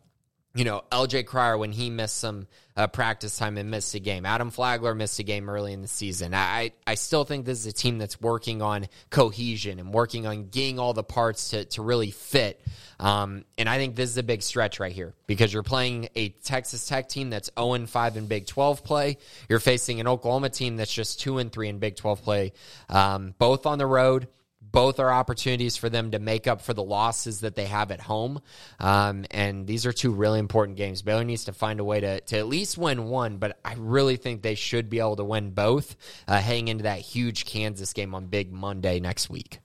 [0.55, 2.47] you know, LJ Cryer when he missed some
[2.77, 4.27] uh, practice time and missed a game.
[4.27, 6.35] Adam Flagler missed a game early in the season.
[6.35, 10.49] I, I still think this is a team that's working on cohesion and working on
[10.49, 12.61] getting all the parts to, to really fit.
[13.01, 16.29] Um, and I think this is a big stretch right here because you're playing a
[16.31, 19.19] Texas Tech team that's 0 5 in Big 12 play.
[19.49, 22.53] You're facing an Oklahoma team that's just 2 and 3 in Big 12 play,
[22.89, 24.29] um, both on the road.
[24.73, 28.01] Both are opportunities for them to make up for the losses that they have at
[28.01, 28.41] home.
[28.81, 31.03] Um, and these are two really important games.
[31.03, 34.17] Baylor needs to find a way to, to at least win one, but I really
[34.17, 35.95] think they should be able to win both
[36.27, 39.61] uh, heading into that huge Kansas game on Big Monday next week.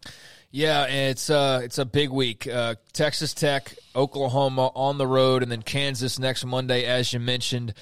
[0.49, 2.47] Yeah, it's uh, it's a big week.
[2.47, 7.73] Uh, Texas Tech, Oklahoma on the road, and then Kansas next Monday, as you mentioned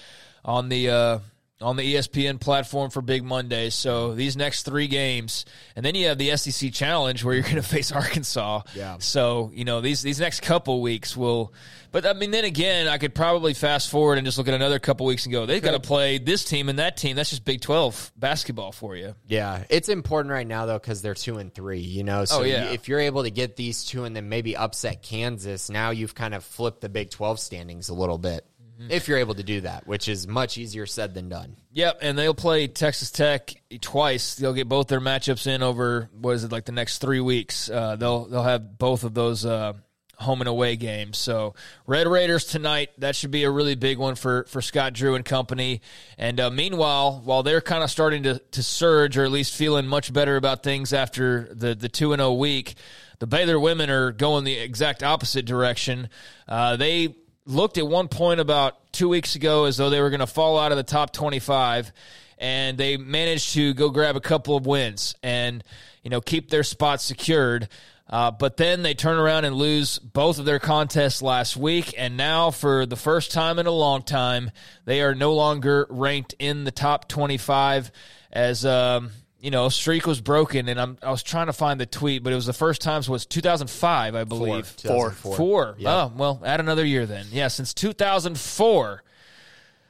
[0.43, 1.19] on the uh,
[1.61, 3.69] on the ESPN platform for Big Monday.
[3.69, 5.45] So these next three games,
[5.75, 8.61] and then you have the SEC Challenge where you're going to face Arkansas.
[8.75, 8.97] Yeah.
[8.99, 11.53] So you know these these next couple weeks will,
[11.91, 14.79] but I mean then again I could probably fast forward and just look at another
[14.79, 17.15] couple weeks and go they've got to play this team and that team.
[17.15, 19.15] That's just Big Twelve basketball for you.
[19.27, 21.79] Yeah, it's important right now though because they're two and three.
[21.79, 22.71] You know, oh, so Oh, yeah.
[22.71, 26.33] if you're able to get these two and then maybe upset Kansas, now you've kind
[26.33, 28.45] of flipped the Big Twelve standings a little bit.
[28.79, 28.91] Mm-hmm.
[28.91, 31.55] If you're able to do that, which is much easier said than done.
[31.71, 34.35] Yep, and they'll play Texas Tech twice.
[34.35, 37.69] They'll get both their matchups in over what is it like the next three weeks.
[37.69, 39.73] Uh, they'll they'll have both of those uh,
[40.17, 41.17] home and away games.
[41.17, 41.55] So
[41.87, 42.89] Red Raiders tonight.
[42.97, 45.81] That should be a really big one for for Scott Drew and company.
[46.17, 49.87] And uh, meanwhile, while they're kind of starting to to surge or at least feeling
[49.87, 52.75] much better about things after the the two and zero week,
[53.19, 56.09] the Baylor women are going the exact opposite direction.
[56.47, 57.15] Uh, they
[57.45, 60.57] looked at one point about two weeks ago as though they were going to fall
[60.57, 61.91] out of the top 25
[62.37, 65.63] and they managed to go grab a couple of wins and
[66.03, 67.69] you know keep their spot secured.
[68.07, 72.15] Uh, but then they turn around and lose both of their contests last week and
[72.15, 74.51] now for the first time in a long time
[74.85, 77.91] they are no longer ranked in the top 25
[78.31, 79.09] as um,
[79.45, 82.33] you know, streak was broken, and I'm, I was trying to find the tweet, but
[82.33, 84.65] it was the first time so it was 2005, I believe.
[85.11, 85.35] Four.
[85.35, 85.75] Four.
[85.77, 86.05] Yeah.
[86.05, 87.27] Oh, well, add another year then.
[87.31, 89.03] Yeah, since 2004.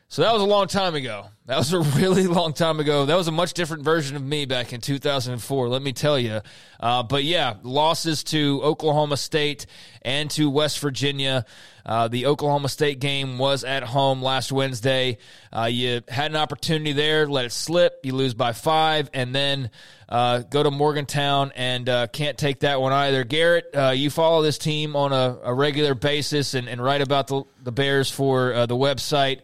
[0.09, 1.27] So that was a long time ago.
[1.47, 3.05] That was a really long time ago.
[3.05, 6.41] That was a much different version of me back in 2004, let me tell you.
[6.79, 9.67] Uh, but yeah, losses to Oklahoma State
[10.01, 11.45] and to West Virginia.
[11.85, 15.19] Uh, the Oklahoma State game was at home last Wednesday.
[15.55, 17.99] Uh, you had an opportunity there, let it slip.
[18.01, 19.69] You lose by five, and then
[20.09, 23.23] uh, go to Morgantown and uh, can't take that one either.
[23.23, 27.27] Garrett, uh, you follow this team on a, a regular basis and, and write about
[27.27, 29.41] the, the Bears for the website.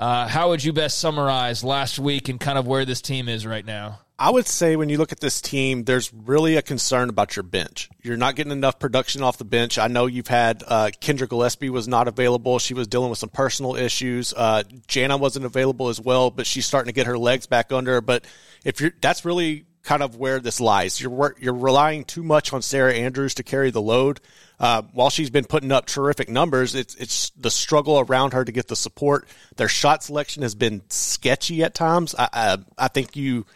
[0.00, 3.46] Uh, how would you best summarize last week and kind of where this team is
[3.46, 4.00] right now?
[4.18, 7.42] I would say when you look at this team, there's really a concern about your
[7.42, 7.90] bench.
[8.02, 9.76] You're not getting enough production off the bench.
[9.76, 12.58] I know you've had uh, Kendra Gillespie was not available.
[12.58, 14.32] She was dealing with some personal issues.
[14.34, 18.00] Uh, Jana wasn't available as well, but she's starting to get her legs back under.
[18.00, 18.24] But
[18.64, 21.00] if you're, that's really kind of where this lies.
[21.00, 24.20] You're you're relying too much on Sarah Andrews to carry the load.
[24.58, 28.52] Uh, while she's been putting up terrific numbers, it's it's the struggle around her to
[28.52, 29.26] get the support.
[29.56, 32.14] Their shot selection has been sketchy at times.
[32.18, 33.46] I I, I think you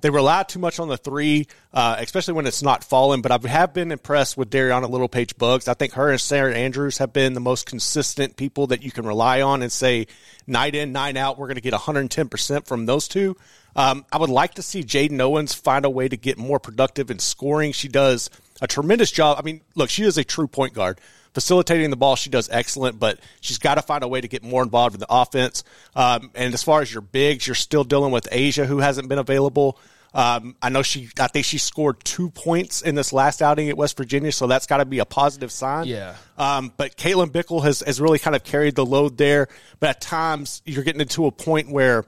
[0.00, 3.22] they rely too much on the three, uh, especially when it's not falling.
[3.22, 5.68] But I have been impressed with Darianna Littlepage-Buggs.
[5.68, 9.06] I think her and Sarah Andrews have been the most consistent people that you can
[9.06, 10.06] rely on and say
[10.46, 13.36] night in, night out, we're going to get 110% from those two.
[13.74, 17.10] Um, I would like to see Jaden Owens find a way to get more productive
[17.10, 17.72] in scoring.
[17.72, 18.30] She does
[18.62, 19.36] a tremendous job.
[19.38, 21.00] I mean, look, she is a true point guard.
[21.36, 24.42] Facilitating the ball, she does excellent, but she's got to find a way to get
[24.42, 25.64] more involved in the offense.
[25.94, 29.18] Um, and as far as your bigs, you're still dealing with Aijha, who hasn't been
[29.18, 29.78] available.
[30.14, 33.76] Um, I know she, I think she scored two points in this last outing at
[33.76, 35.88] West Virginia, so that's got to be a positive sign.
[35.88, 36.14] Yeah.
[36.38, 39.48] Um, but Caitlin Bickle has, has really kind of carried the load there.
[39.78, 42.06] But at times, you're getting into a point where,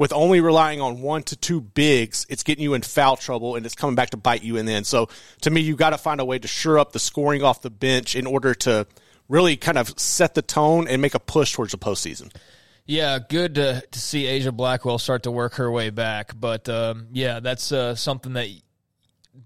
[0.00, 3.66] with only relying on one to two bigs, it's getting you in foul trouble and
[3.66, 4.86] it's coming back to bite you in the end.
[4.86, 5.10] So
[5.42, 7.68] to me, you got to find a way to shore up the scoring off the
[7.68, 8.86] bench in order to
[9.28, 12.34] really kind of set the tone and make a push towards the postseason.
[12.86, 16.32] Yeah, good to, to see Aijha Blackwell start to work her way back.
[16.34, 18.48] But um, yeah, that's uh, something that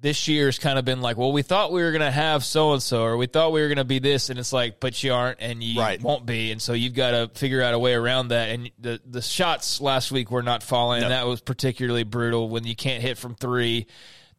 [0.01, 2.73] this year's kind of been like, well, we thought we were going to have so
[2.73, 5.03] and so, or we thought we were going to be this, and it's like, but
[5.03, 6.01] you aren't, and you Right.
[6.01, 8.49] won't be, and so you've got to figure out a way around that.
[8.51, 12.65] And the the shots last week were not falling, and that was particularly brutal when
[12.65, 13.87] you can't hit from three.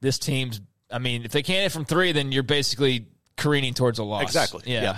[0.02, 4.00] This team's, I mean, if they can't hit from three, then you're basically careening towards
[4.00, 4.24] a loss.
[4.24, 4.64] Exactly.
[4.66, 4.82] Yeah.
[4.84, 4.98] Yeah.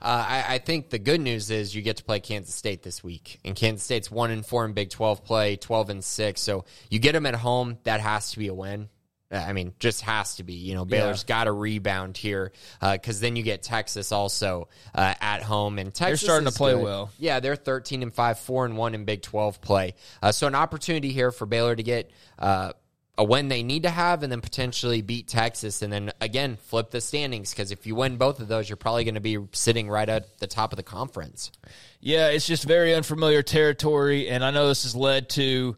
[0.00, 3.04] Uh, I, I think the good news is you get to play Kansas State this
[3.04, 6.40] week, and Kansas State's one and four in Big Twelve play, twelve and six.
[6.40, 7.78] So you get them at home.
[7.84, 8.88] That has to be a win.
[9.32, 10.54] Uh, I mean, just has to be.
[10.54, 15.42] You know, Baylor's got to rebound here because then you get Texas also uh, at
[15.42, 16.82] home, and Texas starting to play good.
[16.82, 17.10] well.
[17.18, 19.94] Yeah, they're thirteen and five, four and one in Big Twelve play.
[20.22, 22.10] Uh, so an opportunity here for Baylor to get.
[22.38, 22.72] Uh,
[23.18, 26.90] a win they need to have and then potentially beat Texas and then again flip
[26.90, 29.90] the standings because if you win both of those you're probably going to be sitting
[29.90, 31.52] right at the top of the conference.
[32.00, 35.76] Yeah, it's just very unfamiliar territory, and I know this has led to.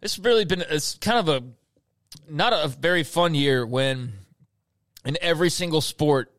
[0.00, 1.44] It's really been it's kind of a
[2.28, 4.12] not a very fun year when
[5.04, 6.32] in every single sport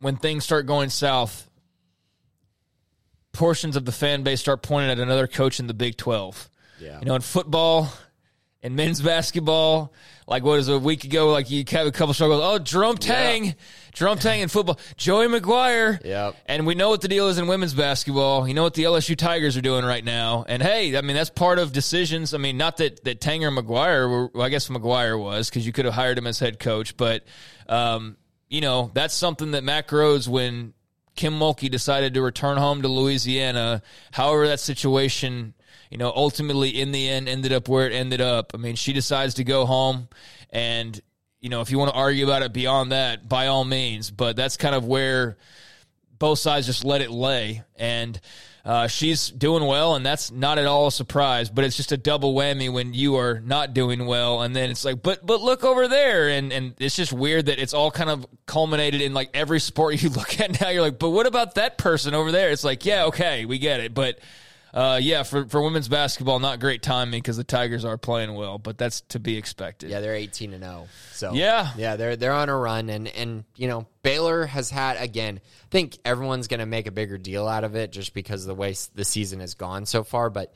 [0.00, 1.48] when things start going south,
[3.32, 6.48] portions of the fan base start pointing at another coach in the Big Twelve.
[6.80, 7.00] Yeah.
[7.00, 7.92] You know, in football,
[8.60, 9.92] In men's basketball,
[10.26, 12.40] like what is it, a week ago, like you have a couple struggles.
[12.42, 13.54] Oh, Jerome Tang,
[13.92, 16.04] Jerome Tang in football, Joey McGuire.
[16.04, 16.36] Yep.
[16.46, 18.48] And we know what the deal is in women's basketball.
[18.48, 20.44] You know what the LSU Tigers are doing right now.
[20.48, 22.34] And hey, I mean that's part of decisions.
[22.34, 24.30] I mean, not that that Tang or McGuire were.
[24.34, 27.24] Well, I guess McGuire was because you could have hired him as head coach, but
[27.68, 28.16] um,
[28.48, 30.74] you know that's something that Mack Rhoades when
[31.14, 33.82] Kim Mulkey decided to return home to Louisiana.
[34.12, 35.54] However, that situation
[35.90, 38.52] you know, ultimately in the end ended up where it ended up.
[38.54, 40.08] I mean, she decides to go home
[40.50, 41.00] and
[41.40, 44.34] you know, if you want to argue about it beyond that, by all means, but
[44.34, 45.36] that's kind of where
[46.18, 48.20] both sides just let it lay and
[48.68, 51.48] uh, she's doing well, and that's not at all a surprise.
[51.48, 54.84] But it's just a double whammy when you are not doing well, and then it's
[54.84, 58.10] like, but but look over there, and and it's just weird that it's all kind
[58.10, 60.68] of culminated in like every sport you look at now.
[60.68, 62.50] You're like, but what about that person over there?
[62.50, 64.18] It's like, yeah, okay, we get it, but
[64.74, 68.58] uh, yeah, for, for women's basketball, not great timing because the Tigers are playing well,
[68.58, 69.90] but that's to be expected.
[69.90, 70.88] Yeah, they're eighteen and zero.
[71.12, 71.70] So Yeah.
[71.76, 75.40] yeah, they're they're on a run, and and you know Baylor has had again.
[75.44, 78.48] I think everyone's going to make a bigger deal out of it just because of
[78.48, 80.30] the way the season has gone so far.
[80.30, 80.54] But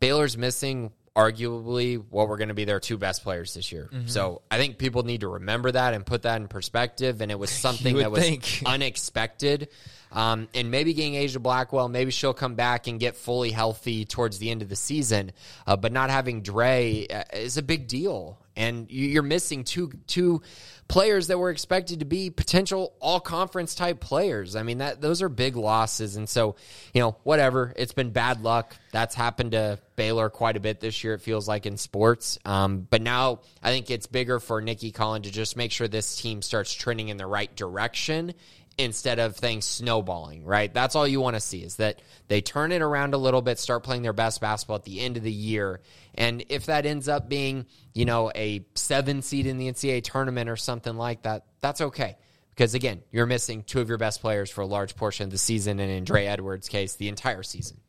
[0.00, 3.88] Baylor's missing arguably what were going to be their two best players this year.
[3.92, 4.08] Mm-hmm.
[4.08, 7.20] So I think people need to remember that and put that in perspective.
[7.20, 8.62] And it was something that was think.
[8.66, 9.68] unexpected.
[10.10, 14.38] Um, and maybe getting Aijha Blackwell, maybe she'll come back and get fully healthy towards
[14.38, 15.32] the end of the season.
[15.66, 19.90] Uh, but not having Dre uh, is a big deal, and you- you're missing two
[20.06, 20.42] two
[20.86, 24.54] players that were expected to be potential all conference type players.
[24.54, 26.56] I mean that those are big losses, and so
[26.92, 27.72] you know whatever.
[27.76, 28.76] It's been bad luck.
[28.92, 31.14] That's happened to Baylor quite a bit this year.
[31.14, 35.22] It feels like in sports, um, but now I think it's bigger for Nicki Collen
[35.22, 38.34] to just make sure this team starts trending in the right direction
[38.78, 40.72] instead of things snowballing, right?
[40.72, 43.58] That's all you want to see is that they turn it around a little bit,
[43.58, 45.80] start playing their best basketball at the end of the year.
[46.14, 50.50] And if that ends up being, you know, a seven seed in the NCAA tournament
[50.50, 52.16] or something like that, that's okay.
[52.50, 55.38] Because again, you're missing two of your best players for a large portion of the
[55.38, 57.80] season, and in Dre Edwards' case, the entire season.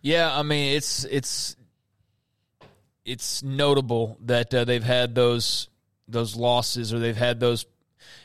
[0.00, 1.56] Yeah, I mean it's it's
[3.04, 5.68] it's notable that uh, they've had those
[6.06, 7.66] those losses or they've had those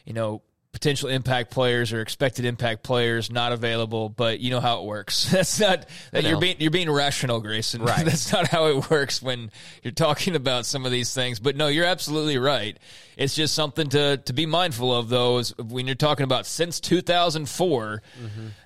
[0.05, 0.43] you know
[0.77, 5.25] potential impact players or expected impact players not available but you know how it works.
[5.31, 7.81] That's not that you're being you're being rational Grayson.
[7.87, 8.05] Right.
[8.05, 9.49] that's not how it works when
[9.81, 11.39] you're talking about some of these things.
[11.39, 12.77] But no you're absolutely right.
[13.17, 16.79] It's just something to to be mindful of though is when you're talking about since
[16.79, 18.03] 2004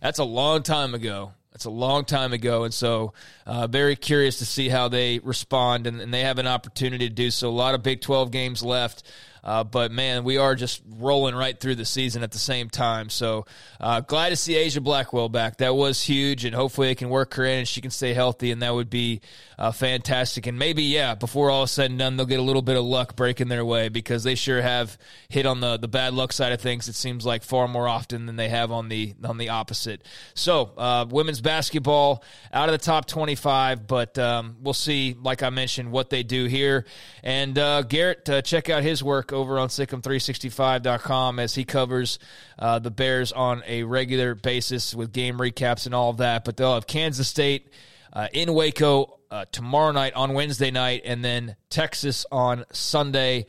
[0.01, 1.31] that's a long time ago.
[1.53, 3.11] That's a long time ago, and so
[3.45, 7.13] uh, very curious to see how they respond, and, and they have an opportunity to
[7.13, 7.49] do so.
[7.49, 9.03] A lot of Big Twelve games left,
[9.43, 13.09] uh, but man, we are just rolling right through the season at the same time.
[13.09, 13.45] So
[13.79, 15.57] uh, glad to see Aijha Blackwell back.
[15.57, 18.51] That was huge, and hopefully they can work her in and she can stay healthy,
[18.51, 19.21] and that would be
[19.57, 20.47] uh, fantastic.
[20.47, 22.83] And maybe yeah, before all is said and done, they'll get a little bit of
[22.83, 24.97] luck breaking their way because they sure have
[25.29, 26.87] hit on the the bad luck side of things.
[26.87, 30.03] It seems like far more often than they have on the on the opposite.
[30.33, 32.23] So uh, women's basketball
[32.53, 36.45] out of the top 25, but um, we'll see, like I mentioned, what they do
[36.45, 36.85] here.
[37.23, 42.19] And uh, Garrett, uh, check out his work over on SicEm365.com as he covers
[42.59, 46.45] uh, the Bears on a regular basis with game recaps and all of that.
[46.45, 47.69] But they'll have Kansas State
[48.13, 53.45] uh, in Waco uh, tomorrow night on Wednesday night, and then Texas on Sunday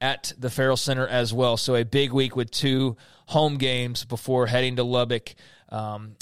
[0.00, 1.56] at the Ferrell Center as well.
[1.56, 2.96] So a big week with two
[3.26, 5.34] home games before heading to Lubbock.
[5.68, 6.16] Um,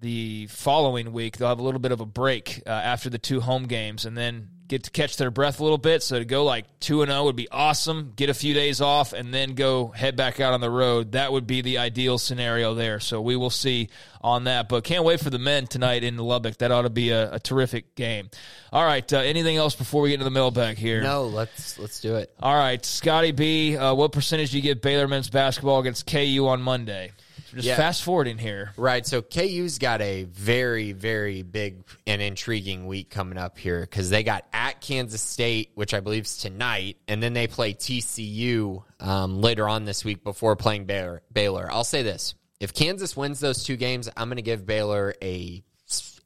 [0.00, 3.40] the following week, they'll have a little bit of a break uh, after the two
[3.40, 6.02] home games, and then get to catch their breath a little bit.
[6.02, 8.12] So to go like two and zero would be awesome.
[8.16, 11.12] Get a few days off, and then go head back out on the road.
[11.12, 13.00] That would be the ideal scenario there.
[13.00, 13.88] So we will see
[14.20, 14.68] on that.
[14.68, 16.58] But can't wait for the men tonight in Lubbock.
[16.58, 18.30] That ought to be a, a terrific game.
[18.72, 19.10] All right.
[19.12, 21.02] Uh, anything else before we get into the mailbag here?
[21.02, 22.34] No, let's let's do it.
[22.40, 23.76] All right, Scotty B.
[23.76, 27.12] Uh, what percentage do you get Baylor men's basketball against KU on Monday?
[27.54, 27.76] Just Yeah.
[27.76, 28.72] fast forwarding here.
[28.76, 29.06] Right.
[29.06, 34.22] So KU's got a very, very big and intriguing week coming up here because they
[34.22, 39.40] got at Kansas State, which I believe is tonight, and then they play TCU um,
[39.40, 41.22] later on this week before playing Baylor.
[41.32, 41.70] Baylor.
[41.70, 45.62] I'll say this: if Kansas wins those two games, I'm going to give Baylor a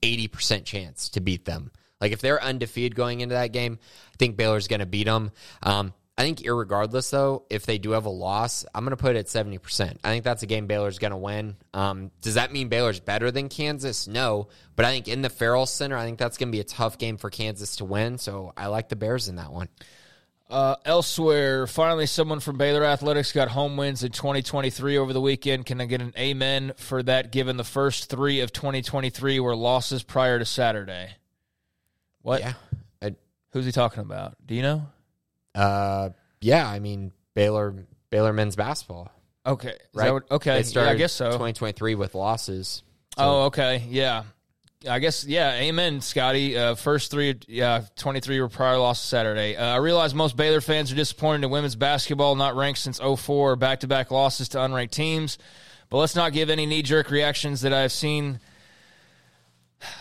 [0.02, 1.70] 80% chance to beat them.
[2.00, 3.78] Like if they're undefeated going into that game,
[4.12, 5.32] I think Baylor's going to beat them.
[5.62, 9.14] Um, I think, irregardless, though, if they do have a loss, I'm going to put
[9.14, 9.98] it at 70%.
[10.02, 11.56] I think that's a game Baylor's going to win.
[11.72, 14.08] Um, does that mean Baylor's better than Kansas?
[14.08, 14.48] No.
[14.74, 16.98] But I think in the Ferrell Center, I think that's going to be a tough
[16.98, 18.18] game for Kansas to win.
[18.18, 19.68] So I like the Bears in that one.
[20.50, 25.66] Uh, elsewhere, finally, someone from Baylor Athletics got home wins in 2023 over the weekend.
[25.66, 27.30] Can I get an amen for that?
[27.30, 31.10] Given the first three of 2023 were losses prior to Saturday.
[32.22, 32.40] What?
[32.40, 32.54] Yeah.
[33.00, 33.14] I,
[33.52, 34.34] Who's he talking about?
[34.44, 34.88] Do you know?
[35.54, 39.10] Uh, yeah, I mean Baylor Baylor men's basketball.
[39.46, 39.74] Okay.
[39.94, 40.12] Right?
[40.12, 40.62] what- okay.
[40.62, 41.26] Yeah, I guess so.
[41.32, 42.82] 2023 with losses.
[43.16, 43.84] Oh, okay.
[43.88, 44.24] Yeah.
[44.88, 45.54] I guess, yeah.
[45.54, 46.56] Amen, Scotty.
[46.56, 49.56] Uh, first three, yeah, 23 were prior loss Saturday.
[49.56, 53.56] Uh, I realize most Baylor fans are disappointed in women's basketball, not ranked since 04,
[53.56, 55.36] back to back losses to unranked teams.
[55.90, 58.38] But let's not give any knee jerk reactions that I've seen.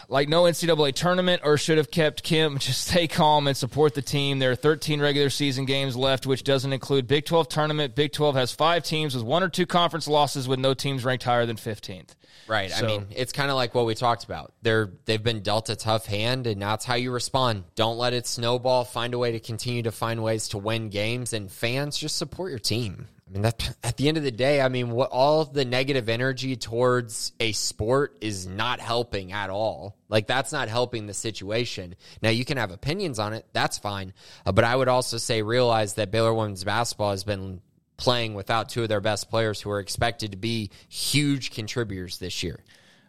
[0.10, 2.58] Like no NCAA tournament, or should have kept Kim.
[2.60, 4.40] Just stay calm and support the team.
[4.40, 7.96] There are 13 regular season games left, which doesn't include Big 12 tournament.
[7.96, 11.24] Big 12 has five teams with one or two conference losses, with no teams ranked
[11.24, 12.16] higher than 15th.
[12.48, 12.72] Right.
[12.72, 14.54] So- I mean, it's kind of like what we talked about.
[14.62, 17.66] They're they've been dealt a tough hand, and that's how you respond.
[17.76, 18.86] Don't let it snowball.
[18.86, 22.50] Find a way to continue to find ways to win games, and fans just support
[22.50, 23.08] your team.
[23.28, 26.08] I mean, that at the end of the day, I mean, what all the negative
[26.08, 29.98] energy towards a sport is not helping at all.
[30.08, 31.96] Like that's not helping the situation.
[32.22, 33.46] Now you can have opinions on it.
[33.52, 34.14] That's fine,
[34.46, 37.62] uh, but I would also say realize that Baylor women's basketball has been
[37.98, 42.44] playing without two of their best players who are expected to be huge contributors this
[42.44, 42.64] year.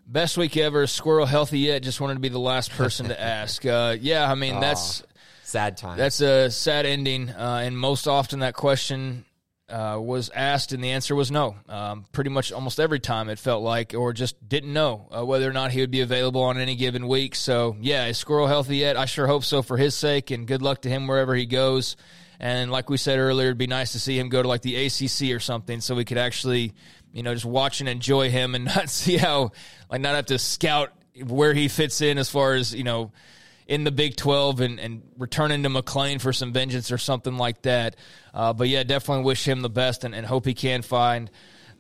[0.06, 0.86] Best week ever.
[0.86, 1.82] Squirrel healthy yet?
[1.82, 3.64] Just wanted to be the last person to ask.
[3.64, 5.04] Uh, yeah, I mean that's
[5.42, 5.96] Sad time.
[5.96, 9.24] that's a sad ending, uh, and most often that question
[9.68, 11.56] uh, was asked, and the answer was no.
[11.68, 15.48] Um, pretty much almost every time it felt like, or just didn't know uh, whether
[15.48, 17.34] or not he would be available on any given week.
[17.34, 18.96] So yeah, is Squirrel healthy yet?
[18.96, 21.96] I sure hope so for his sake, and good luck to him wherever he goes.
[22.40, 24.86] And like we said earlier, it'd be nice to see him go to like the
[24.86, 26.72] ACC or something, so we could actually,
[27.12, 29.52] you know, just watch and enjoy him, and not see how,
[29.90, 30.92] like, not have to scout
[31.26, 33.12] where he fits in as far as you know
[33.68, 37.62] in the Big 12 and, and returning to McLane for some vengeance or something like
[37.62, 37.96] that.
[38.34, 41.30] Uh, but yeah, definitely wish him the best and, and hope he can find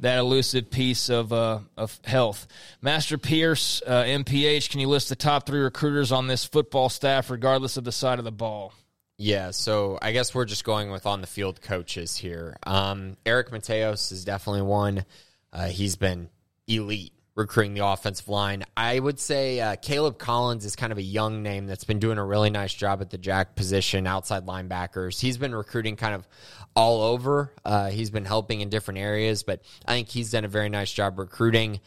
[0.00, 2.46] that elusive piece of uh, of health.
[2.80, 7.30] Master Pierce, uh, MPH, can you list the top three recruiters on this football staff,
[7.30, 8.72] regardless of the side of the ball?
[9.16, 12.56] Yeah, so I guess we're just going with on the field coaches here.
[12.64, 15.04] Um, Eric Mateos is definitely one.
[15.52, 16.28] Uh, he's been
[16.68, 18.64] elite recruiting the offensive line.
[18.76, 22.18] I would say uh, Caleb Collins is kind of a young name that's been doing
[22.18, 25.20] a really nice job at the jack position, outside linebackers.
[25.20, 26.26] He's been recruiting kind of
[26.74, 27.52] all over.
[27.64, 30.92] Uh, he's been helping in different areas, but I think he's done a very nice
[30.92, 31.78] job recruiting.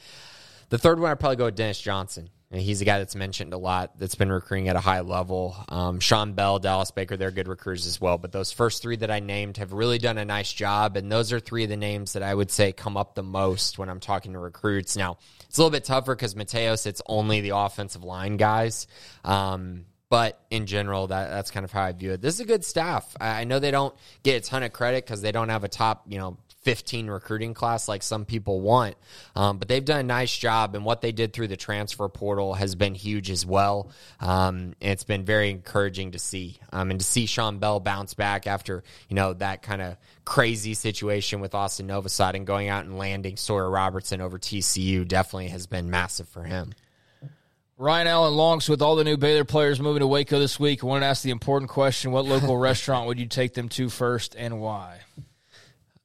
[0.69, 2.29] The third one, I'd probably go with Dennis Johnson.
[2.53, 5.55] He's a guy that's mentioned a lot that's been recruiting at a high level.
[5.69, 8.17] Um, Shawn Bell, Dallas Baker, they're good recruiters as well.
[8.17, 10.97] But those first three that I named have really done a nice job.
[10.97, 13.77] And those are three of the names that I would say come up the most
[13.77, 14.97] when I'm talking to recruits.
[14.97, 15.17] Now,
[15.51, 18.87] it's a little bit tougher because Mateos, it's only the offensive line guys.
[19.25, 22.21] Um, but in general, that that's kind of how I view it.
[22.21, 23.17] This is a good staff.
[23.19, 23.93] I I know they don't
[24.23, 27.53] get a ton of credit because they don't have a top, you know, 15 recruiting
[27.53, 28.95] class like some people want.
[29.35, 32.53] Um, but they've done a nice job, and what they did through the transfer portal
[32.53, 33.91] has been huge as well.
[34.19, 36.57] Um, it's been very encouraging to see.
[36.71, 40.73] Um, and to see Shawn Bell bounce back after, you know, that kind of crazy
[40.73, 45.67] situation with Austin Novosad and going out and landing Sawyer Robertson over TCU definitely has
[45.67, 46.73] been massive for him.
[47.77, 50.87] Ryan Allen Longs, with all the new Baylor players moving to Waco this week, I
[50.87, 54.35] want to ask the important question what local restaurant would you take them to first
[54.35, 54.99] and why?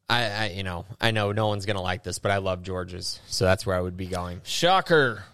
[0.09, 3.21] I, I, you know, I know no one's gonna like this, but I love George's,
[3.27, 4.41] so that's where I would be going.
[4.45, 5.25] Shocker.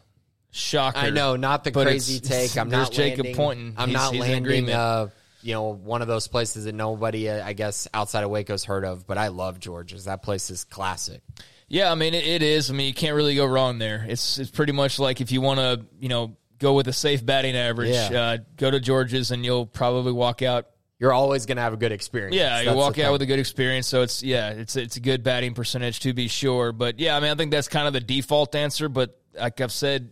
[0.51, 0.99] Shocker.
[0.99, 2.57] I know, not the But crazy take.
[2.57, 3.75] I'm there's not Jacob Pointon.
[3.77, 4.71] I'm He's- not he's in landing.
[4.71, 5.09] Uh,
[5.43, 8.85] you know, one of those places that nobody, uh, I guess, outside of Waco's heard
[8.85, 9.07] of.
[9.07, 10.05] But I love George's.
[10.05, 11.21] That place is classic.
[11.69, 12.71] Yeah, I mean it, it is.
[12.71, 14.05] I mean you can't really go wrong there.
[14.09, 17.25] It's it's pretty much like if you want to, you know, go with a safe
[17.27, 18.21] batting average, Yeah.
[18.23, 20.67] uh, go to George's and you'll probably walk out.
[21.03, 22.37] You're always gonna have a good experience.
[22.37, 23.89] Yeah, you walk out with a good experience.
[23.89, 26.71] So it's yeah, it's it's a good batting percentage to be sure.
[26.71, 28.89] But yeah, I mean I think that's kind of the default answer.
[28.89, 30.11] But like I've said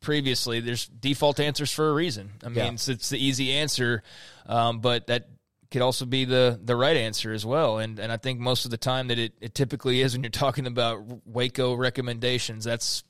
[0.00, 2.32] previously, there's default answers for a reason.
[2.42, 2.72] I mean Yeah.
[2.72, 4.02] it's, it's the easy answer,
[4.46, 5.28] um, but that
[5.70, 7.78] could also be the the right answer as well.
[7.78, 10.30] And and I think most of the time that it, it typically is when you're
[10.30, 12.64] talking about Waco recommendations.
[12.64, 13.04] That's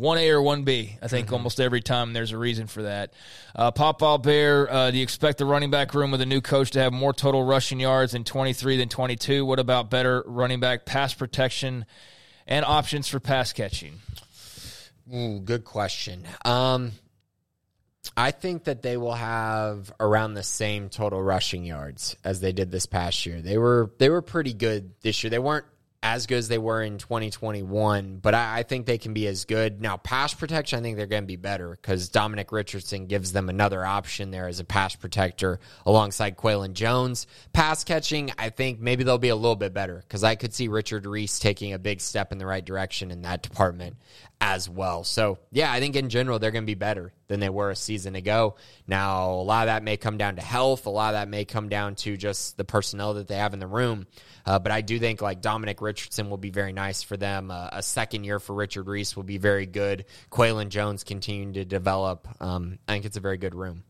[0.00, 0.96] one A or one B.
[1.02, 3.12] I think almost every time there's a reason for that.
[3.54, 6.70] Uh, Pop Bear, uh, do you expect the running back room with a new coach
[6.70, 9.44] to have more total rushing yards in 23 than 22?
[9.44, 11.84] What about better running back pass protection
[12.46, 14.00] and options for pass catching?
[15.14, 16.26] Ooh, good question.
[16.46, 16.92] Um,
[18.16, 22.70] I think that they will have around the same total rushing yards as they did
[22.70, 23.42] this past year.
[23.42, 25.30] They were they were pretty good this year.
[25.30, 25.66] They weren't
[26.02, 29.44] as good as they were in 2021, but I, I think they can be as
[29.44, 29.82] good.
[29.82, 33.50] Now, pass protection, I think they're going to be better because Dominic Richardson gives them
[33.50, 37.26] another option there as a pass protector alongside Qualan Jones.
[37.52, 40.68] Pass catching, I think maybe they'll be a little bit better because I could see
[40.68, 43.96] Richard Reese taking a big step in the right direction in that department
[44.40, 45.04] as well.
[45.04, 47.76] So, yeah, I think in general they're going to be better than they were a
[47.76, 48.56] season ago.
[48.86, 50.86] Now, a lot of that may come down to health.
[50.86, 53.60] A lot of that may come down to just the personnel that they have in
[53.60, 54.06] the room.
[54.46, 57.50] Uh, but I do think like Dominic Richardson will be very nice for them.
[57.50, 60.06] Uh, a second year for Richard Reese will be very good.
[60.30, 62.26] Qualan Jones continuing to develop.
[62.40, 63.84] Um, I think it's a very good room.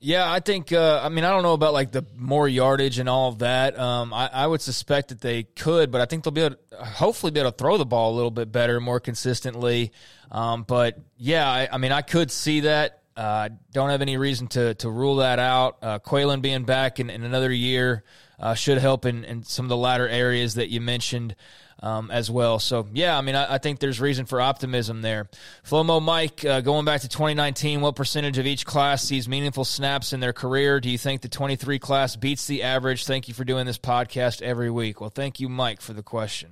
[0.00, 0.72] Yeah, I think.
[0.72, 3.76] Uh, I mean, I don't know about like the more yardage and all of that.
[3.78, 6.84] Um, I, I, would suspect that they could, but I think they'll be able, to,
[6.84, 9.90] hopefully, be able to throw the ball a little bit better, more consistently.
[10.30, 13.02] Um, but yeah, I, I, mean, I could see that.
[13.16, 15.78] Uh, don't have any reason to to rule that out.
[15.82, 18.04] Uh, Qualan being back in, in another year
[18.38, 21.34] uh, should help in, in some of the latter areas that you mentioned
[21.82, 22.58] um, as well.
[22.58, 25.28] So, yeah, I mean, I, I, think there's reason for optimism there.
[25.64, 30.12] Flomo Mike, uh, going back to 2019, what percentage of each class sees meaningful snaps
[30.12, 30.80] in their career?
[30.80, 33.06] Do you think the 23 class beats the average?
[33.06, 35.00] Thank you for doing this podcast every week.
[35.00, 36.50] Well, thank you, Mike, for the question.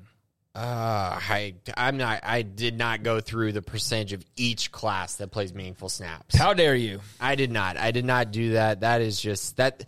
[0.54, 2.20] Uh, I I'm not.
[2.22, 6.34] I did not go through the percentage of each class that plays meaningful snaps.
[6.34, 7.00] How dare you?
[7.20, 7.76] I did not.
[7.76, 8.80] I did not do that.
[8.80, 9.84] That is just that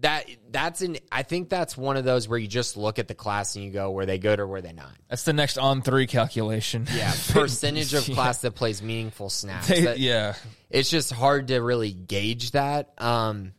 [0.00, 3.14] that that's an I think that's one of those where you just look at the
[3.14, 4.92] class and you go, were they good or were they not?
[5.08, 6.86] That's the next on three calculation.
[6.94, 9.68] Yeah, percentage of class that plays meaningful snaps.
[9.68, 10.34] They, that, yeah,
[10.68, 12.92] it's just hard to really gauge that.
[12.98, 13.52] Um,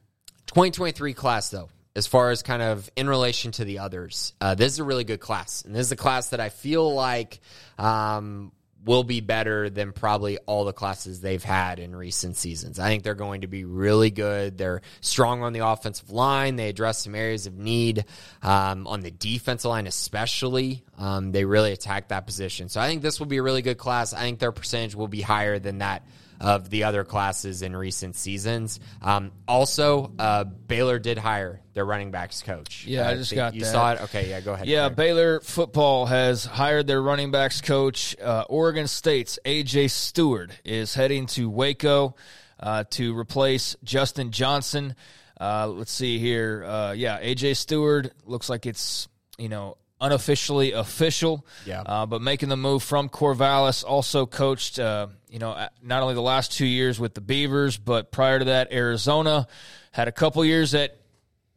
[0.48, 4.74] 2023 class though, as far as kind of in relation to the others, uh, this
[4.74, 7.40] is a really good class, and this is a class that I feel like
[7.78, 8.52] um,
[8.84, 12.80] will be better than probably all the classes they've had in recent seasons.
[12.80, 14.58] I think they're going to be really good.
[14.58, 16.56] They're strong on the offensive line.
[16.56, 18.06] They address some areas of need
[18.42, 20.84] um, on the defensive line, especially.
[20.98, 22.70] Um, they really attack that position.
[22.70, 24.14] So I think this will be a really good class.
[24.14, 26.04] I think their percentage will be higher than that
[26.42, 28.80] of the other classes in recent seasons.
[29.02, 32.86] Um, also, uh, Baylor did hire their running backs coach.
[32.88, 33.72] Yeah, I, I just got you that.
[33.72, 34.02] saw it.
[34.02, 34.68] Okay, yeah, go ahead.
[34.68, 38.16] Yeah, Baylor football has hired their running backs coach.
[38.20, 42.16] Uh, Oregon State's AJ Stewart is heading to Waco
[42.60, 44.96] uh, to replace Justin Johnson.
[45.40, 46.64] Uh, let's see here.
[46.66, 51.46] Uh, yeah, AJ Stewart looks like it's you know unofficially official.
[51.66, 51.82] Yeah.
[51.86, 56.22] Uh, but making the move from Corvallis, also coached, uh, you know, not only the
[56.22, 59.48] last two years with the Beavers, but prior to that, Arizona.
[59.94, 60.98] Had a couple years at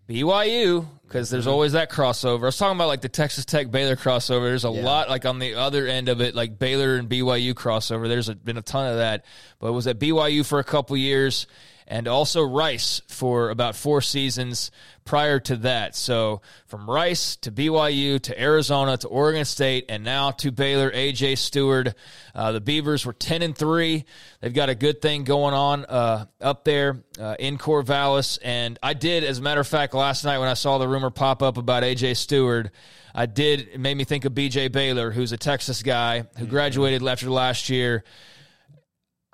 [0.08, 1.52] BYU because there's mm-hmm.
[1.52, 2.42] always that crossover.
[2.42, 4.42] I was talking about like the Texas Tech Baylor crossover.
[4.42, 4.84] There's a yeah.
[4.84, 8.06] lot like on the other end of it, like Baylor and BYU crossover.
[8.06, 9.24] There's a, been a ton of that,
[9.58, 11.48] but it was at BYU for a couple years
[11.86, 14.70] and also Rice for about four seasons
[15.04, 15.94] prior to that.
[15.94, 21.38] So from Rice to BYU to Arizona to Oregon State and now to Baylor, AJ
[21.38, 21.94] Stewart.
[22.34, 24.04] Uh, the Beavers were 10 and 3.
[24.40, 28.38] They've got a good thing going on uh, up there uh, in Corvallis.
[28.42, 31.10] And I did, as a matter of fact, last night when I saw the rumor
[31.10, 32.70] pop up about AJ Stewart,
[33.14, 36.46] I did, it made me think of BJ Baylor, who's a Texas guy who mm-hmm.
[36.46, 38.04] graduated after last year.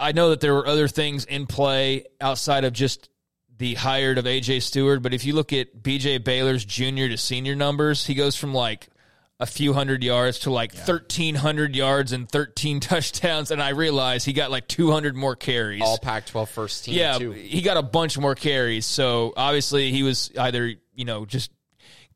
[0.00, 3.10] I know that there were other things in play outside of just
[3.58, 7.54] the hired of AJ Stewart, but if you look at BJ Baylor's junior to senior
[7.54, 8.88] numbers, he goes from like
[9.38, 10.80] a few hundred yards to like yeah.
[10.80, 15.96] 1300 yards and 13 touchdowns and i realized he got like 200 more carries all
[15.96, 17.30] pac 12 first team yeah too.
[17.30, 21.50] he got a bunch more carries so obviously he was either you know just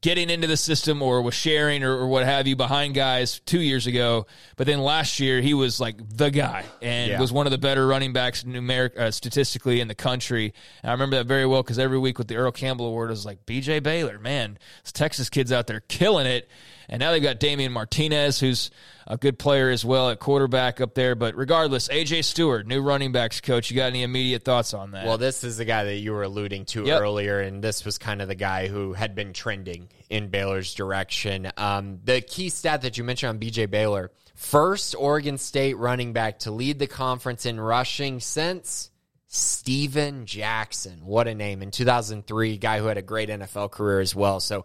[0.05, 3.59] getting into the system or was sharing or, or, what have you behind guys two
[3.59, 4.27] years ago.
[4.55, 7.19] But then last year he was like the guy and yeah.
[7.19, 10.53] was one of the better running backs numeric uh, statistically in the country.
[10.83, 13.13] And I remember that very well because every week with the Earl Campbell Award, it
[13.13, 16.51] was like BJ Baylor, man, this Texas kids out there killing it.
[16.89, 18.70] And now they've got Damien Martinez, who's
[19.07, 21.14] a good player as well at quarterback up there.
[21.14, 23.70] But regardless, AJ Stewart, new running backs coach.
[23.70, 25.07] You got any immediate thoughts on that?
[25.07, 27.01] Well, this is the guy that you were alluding to yep.
[27.01, 31.51] earlier, and this was kind of the guy who had been trending in Baylor's direction.
[31.57, 36.41] Um, the key stat that you mentioned on BJ Baylor first Oregon State running back
[36.41, 38.91] to lead the conference in rushing since.
[39.26, 41.05] Steven Jackson.
[41.05, 41.61] What a name.
[41.61, 44.39] In 2003, guy who had a great NFL career as well.
[44.39, 44.64] So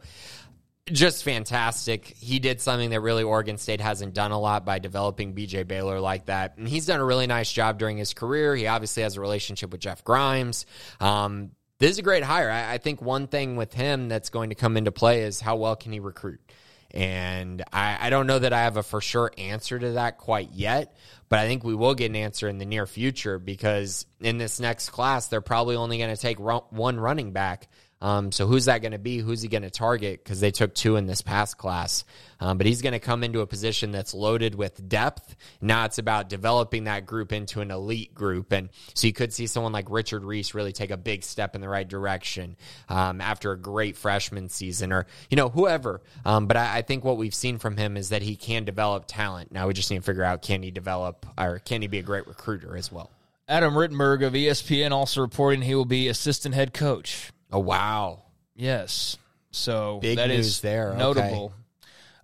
[0.91, 2.15] just fantastic.
[2.19, 5.99] He did something that really Oregon State hasn't done a lot by developing BJ Baylor
[5.99, 6.57] like that.
[6.57, 8.55] And he's done a really nice job during his career.
[8.55, 10.65] He obviously has a relationship with Jeff Grimes.
[10.99, 12.49] Um, this is a great hire.
[12.49, 15.55] I, I think one thing with him that's going to come into play is how
[15.55, 16.41] well can he recruit?
[16.91, 20.51] And I, I, don't know that I have a for sure answer to that quite
[20.51, 20.95] yet,
[21.29, 24.59] but I think we will get an answer in the near future because in this
[24.59, 27.69] next class, they're probably only going to take one running back.
[28.01, 29.17] Um, so who's that going to be?
[29.17, 30.23] Who's he going to target?
[30.23, 32.05] Because they took two in this past class.
[32.39, 35.35] Um, but he's going to come into a position that's loaded with depth.
[35.59, 38.53] Now it's about developing that group into an elite group.
[38.53, 41.61] And so you could see someone like Richard Reese really take a big step in
[41.61, 42.55] the right direction
[42.87, 46.01] um, after a great freshman season or, you know, whoever.
[46.23, 49.05] Um, but I, I think what we've seen from him is that he can develop
[49.07, 49.51] talent.
[49.51, 52.03] Now we just need to figure out can he develop or can he be a
[52.03, 53.11] great recruiter as well?
[53.49, 57.31] Adam Rittenberg of ESPN also reporting he will be assistant head coach.
[57.51, 58.23] Oh wow.
[58.55, 59.17] Yes.
[59.51, 60.89] So Big that news is there.
[60.89, 60.97] Okay.
[60.99, 61.53] notable.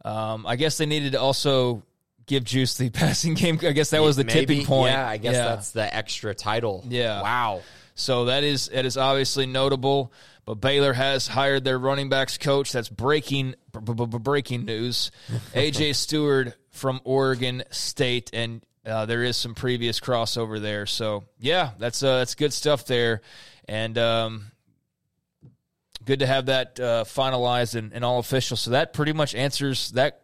[0.04, 1.84] Um, I guess they needed to also
[2.28, 3.60] give Juice the passing game.
[3.62, 4.94] I guess that was the Maybe, tipping point.
[4.94, 6.84] Yeah, I guess that's the extra title.
[6.88, 7.22] Yeah.
[7.22, 7.62] Wow.
[7.96, 10.12] So that is that is obviously notable.
[10.46, 12.72] But Baylor has hired their running backs coach.
[12.72, 15.10] That's breaking b- b- breaking news.
[15.54, 20.86] AJ Stewart from Oregon State, and uh, there is some previous crossover there.
[20.86, 23.22] So yeah, that's uh, that's good stuff there,
[23.68, 24.52] and um,
[26.06, 28.56] good to have that uh, finalized and, and all official.
[28.58, 30.22] So that pretty much answers that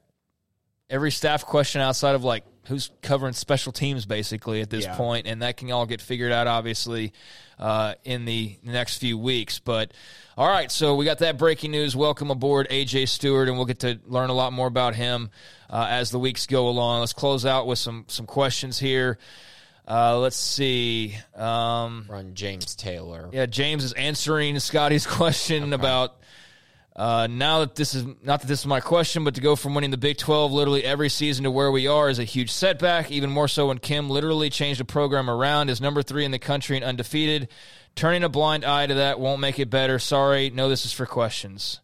[0.89, 4.95] every staff question outside of like who's covering special teams basically at this Yeah.
[4.95, 7.11] point, and that can all get figured out obviously
[7.57, 9.59] uh, in the next few weeks.
[9.59, 9.93] But
[10.37, 11.95] all right, so we got that breaking news.
[11.95, 15.31] Welcome aboard, AJ Stewart, and we'll get to learn a lot more about him
[15.69, 16.99] uh, as the weeks go along.
[16.99, 19.17] Let's close out with some some questions here.
[19.87, 21.15] Uh, let's see.
[21.35, 23.29] Um, Run James Taylor.
[23.33, 26.15] yeah, James is answering Scotty's question about
[26.95, 29.73] uh, now that this is not that this is my question, but to go from
[29.73, 33.11] winning the Big 12 literally every season to where we are is a huge setback.
[33.11, 36.39] Even more so when Kim literally changed the program around, is number three in the
[36.39, 37.47] country and undefeated.
[37.95, 39.99] Turning a blind eye to that won't make it better.
[39.99, 41.79] Sorry, no, this is for questions.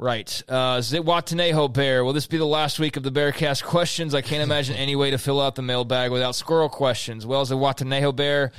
[0.00, 0.42] Right.
[0.48, 2.04] Uh, Zitwatanejo Bear.
[2.04, 4.14] Will this be the last week of the Bearcast questions?
[4.14, 7.26] I can't imagine any way to fill out the mailbag without squirrel questions.
[7.26, 8.52] Well, Zitwatanejo Bear,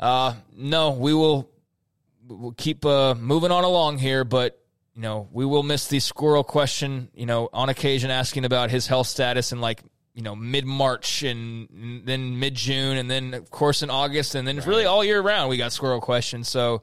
[0.00, 1.50] uh, no, we will
[2.26, 4.58] we'll keep uh, moving on along here, but
[4.94, 7.10] you know we will miss the squirrel question.
[7.14, 9.82] You know, on occasion asking about his health status in like
[10.14, 14.34] you know mid March and, and then mid June, and then of course in August,
[14.34, 16.48] and then really all year round we got squirrel questions.
[16.48, 16.80] So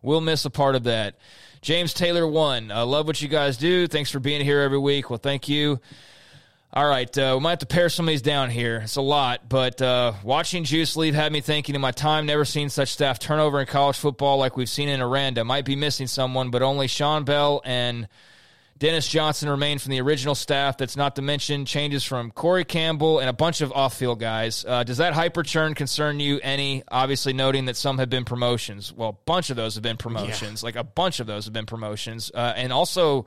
[0.00, 1.18] we'll miss a part of that.
[1.60, 2.70] James Taylor one.
[2.70, 3.86] I love what you guys do.
[3.86, 5.10] Thanks for being here every week.
[5.10, 5.80] Well, thank you.
[6.70, 8.80] All right, uh, we might have to pare some of these down here.
[8.84, 12.44] It's a lot, but uh, watching Juice leave had me thinking in my time, never
[12.44, 15.44] seen such staff turnover in college football like we've seen in Aranda.
[15.44, 18.06] Might be missing someone, but only Shawn Bell and
[18.78, 20.76] Dennis Johnson remain from the original staff.
[20.76, 24.64] That's not to mention changes from Corey Campbell and a bunch of off field guys.
[24.66, 26.84] Uh, does that hyper churn concern you any?
[26.88, 28.92] Obviously, noting that some have been promotions.
[28.92, 30.62] Well, a bunch of those have been promotions.
[30.62, 32.30] Like a bunch of those have been promotions.
[32.32, 33.26] Uh, and also,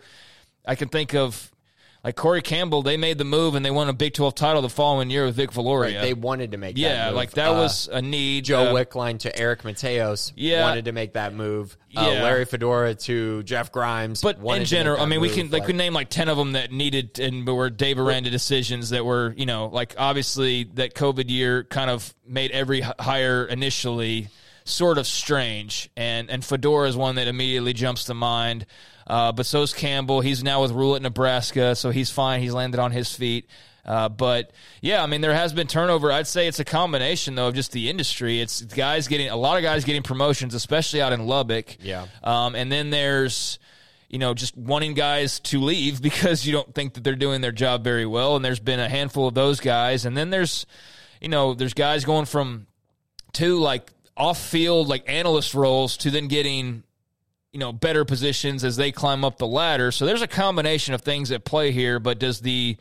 [0.65, 1.50] I can think of
[2.03, 2.81] like Corey Campbell.
[2.81, 5.35] They made the move and they won a Big 12 title the following year with
[5.35, 6.01] Vic Valoria.
[6.01, 7.15] They wanted to make that yeah, move.
[7.15, 8.45] like that Uh, was a need.
[8.45, 10.63] Joe Uh, Wickline to Eric Mateos Yeah.
[10.63, 11.77] wanted to make that move.
[11.95, 12.23] Uh, Yeah.
[12.23, 14.21] Larry Fedora to Jeff Grimes.
[14.21, 16.53] But in general, I mean, we can they Like, could name like ten of them
[16.53, 21.29] that needed and were Dave Aranda decisions that were you know like obviously that COVID
[21.29, 24.29] year kind of made every hire initially
[24.63, 28.65] sort of strange, and and Fedora is one that immediately jumps to mind.
[29.11, 30.21] Uh, but so's Campbell.
[30.21, 32.39] He's now with Rhule at Nebraska, so he's fine.
[32.41, 33.49] He's landed on his feet.
[33.83, 36.13] Uh, but yeah, I mean, there has been turnover.
[36.13, 38.39] I'd say it's a combination though of just the industry.
[38.39, 41.75] It's guys getting a lot of guys getting promotions, especially out in Lubbock.
[41.81, 42.05] Yeah.
[42.23, 43.59] Um, and then there's
[44.07, 47.51] you know, just wanting guys to leave because you don't think that they're doing their
[47.51, 48.37] job very well.
[48.37, 50.05] And there's been a handful of those guys.
[50.05, 50.65] And then there's,
[51.19, 52.67] you know, there's guys going from
[53.33, 56.83] two like off field, like analyst roles to then getting,
[57.53, 59.91] you know, better positions as they climb up the ladder.
[59.91, 61.99] So there's a combination of things at play here.
[61.99, 62.77] But does the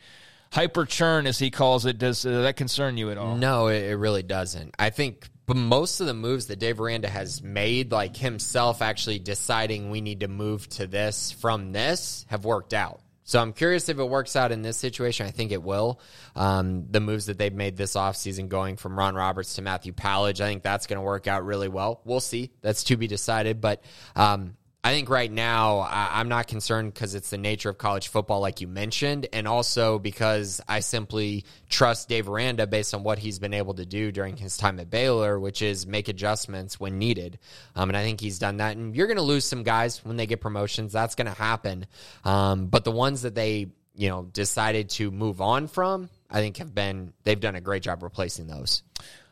[0.51, 3.35] hyper churn, as he calls it, does uh, that concern you at all?
[3.35, 4.75] No, it, really doesn't.
[4.79, 9.19] I think but most of the moves that Dave Aranda has made, like himself actually
[9.19, 13.01] deciding we need to move to this from this, have worked out.
[13.23, 15.27] So I'm curious if it works out in this situation.
[15.27, 15.99] I think it will.
[16.35, 20.41] Um, the moves that they've made this offseason going from Ron Roberts to Matthew Powledge,
[20.41, 22.01] I think that's going to work out really well.
[22.03, 22.51] We'll see.
[22.61, 23.61] That's to be decided.
[23.61, 23.83] But
[24.15, 28.07] um, I think right now I, I'm not concerned because it's the nature of college
[28.07, 33.19] football, like you mentioned, and also because I simply trust Dave Aranda based on what
[33.19, 36.97] he's been able to do during his time at Baylor, which is make adjustments when
[36.97, 37.37] needed.
[37.75, 38.75] Um, and I think he's done that.
[38.75, 40.93] And you're going to lose some guys when they get promotions.
[40.93, 41.85] That's going to happen.
[42.25, 46.57] Um, but the ones that they you know decided to move on from, I think
[46.57, 48.81] have been they've done a great job replacing those.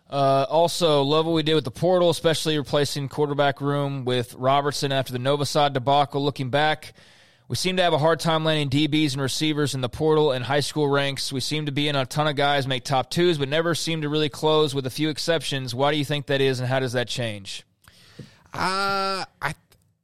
[0.09, 4.91] Uh, also, love what we did with the portal, especially replacing quarterback room with Robertson
[4.91, 6.23] after the Novosad debacle.
[6.23, 6.93] Looking back,
[7.47, 10.43] we seem to have a hard time landing DBs and receivers in the portal and
[10.43, 11.31] high school ranks.
[11.31, 14.01] We seem to be in a ton of guys make top twos, but never seem
[14.01, 15.75] to really close with a few exceptions.
[15.75, 17.63] Why do you think that is, and how does that change?
[18.51, 19.53] Uh, I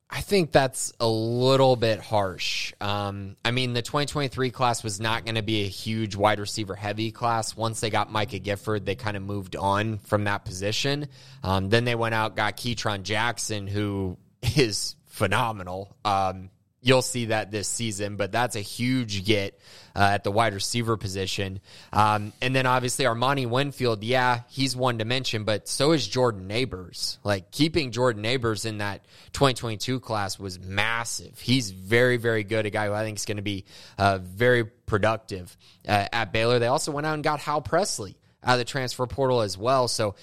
[0.09, 2.73] I think that's a little bit harsh.
[2.79, 6.75] Um, I mean, the 2023 class was not going to be a huge wide receiver
[6.75, 7.57] heavy class.
[7.57, 11.07] Once they got Micah Gifford, they kind of moved on from that position.
[11.43, 14.17] Um, then they went out got Ketron Jackson, who
[14.55, 15.95] is phenomenal.
[16.05, 16.49] Um,
[16.85, 19.59] you'll see that this season, but that's a huge get
[19.95, 21.59] uh, at the wide receiver position.
[21.91, 26.45] Um, and then obviously Armani Winfield, yeah, he's one to mention, but so is Jordan
[26.47, 27.17] Nabors.
[27.23, 31.39] Like keeping Jordan Nabors in that 2022 class was massive.
[31.39, 32.67] He's very, very good.
[32.67, 33.65] A guy who I think is going to be
[33.97, 35.57] uh, very productive
[35.87, 36.59] uh, at Baylor.
[36.59, 39.87] They also went out and got Hal Presley out of the transfer portal as well.
[39.87, 40.13] So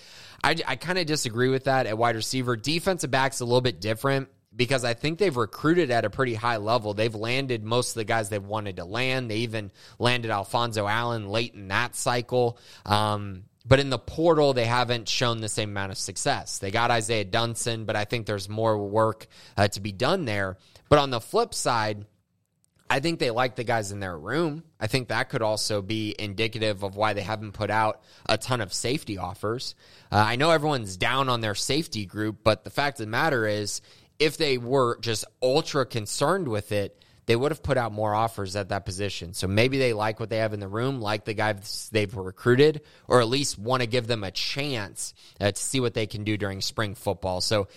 [0.45, 2.55] I, I kind of disagree with that at wide receiver.
[2.55, 6.59] Defensive backs a little bit different because I think they've recruited at a pretty high
[6.59, 6.95] level.
[6.95, 9.31] They've landed most of the guys they've wanted to land.
[9.31, 12.59] They even landed Alfonso Allen late in that cycle.
[12.85, 16.59] Um, but in the portal, they haven't shown the same amount of success.
[16.59, 19.27] They got Isaiah Dunson, but I think there's more work
[19.57, 20.59] uh, to be done there.
[20.89, 22.05] But on the flip side,
[22.91, 24.65] I think they like the guys in their room.
[24.79, 28.61] I think that could also be indicative of why they haven't put out a ton
[28.61, 29.75] of safety offers.
[30.11, 33.47] Uh, I know everyone's down on their safety group, but the fact of the matter
[33.47, 33.81] is,
[34.23, 36.97] if they were just ultra concerned with it,
[37.27, 39.33] they would have put out more offers at that position.
[39.33, 42.83] So maybe they like what they have in the room, like the guys they've recruited,
[43.07, 46.25] or at least want to give them a chance uh, to see what they can
[46.25, 47.41] do during spring football.
[47.41, 47.69] So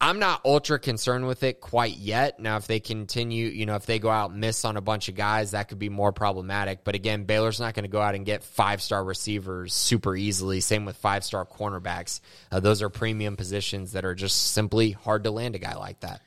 [0.00, 2.38] I'm not ultra concerned with it quite yet.
[2.38, 5.08] Now, if they continue, you know, if they go out and miss on a bunch
[5.08, 6.84] of guys, that could be more problematic.
[6.84, 10.60] But again, Baylor's not going to go out and get five star receivers super easily.
[10.60, 12.20] Same with five star cornerbacks.
[12.52, 15.98] Uh, those are premium positions that are just simply hard to land a guy like
[16.00, 16.22] that.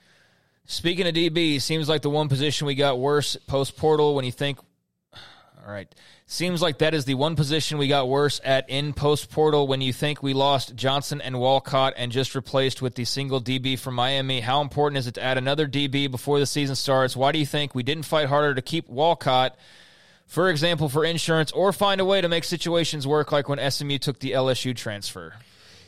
[0.65, 4.33] Speaking of DB, seems like the one position we got worse post portal when you
[4.33, 4.59] think,
[5.13, 5.93] all right,
[6.31, 9.81] Seems like that is the one position we got worse at in post portal when
[9.81, 13.95] you think we lost Johnson and Walcott and just replaced with the single DB from
[13.95, 14.39] Miami.
[14.39, 17.17] How important is it to add another DB before the season starts?
[17.17, 19.57] Why do you think we didn't fight harder to keep Walcott,
[20.25, 23.97] for example, for insurance, or find a way to make situations work like when SMU
[23.97, 25.33] took the LSU transfer?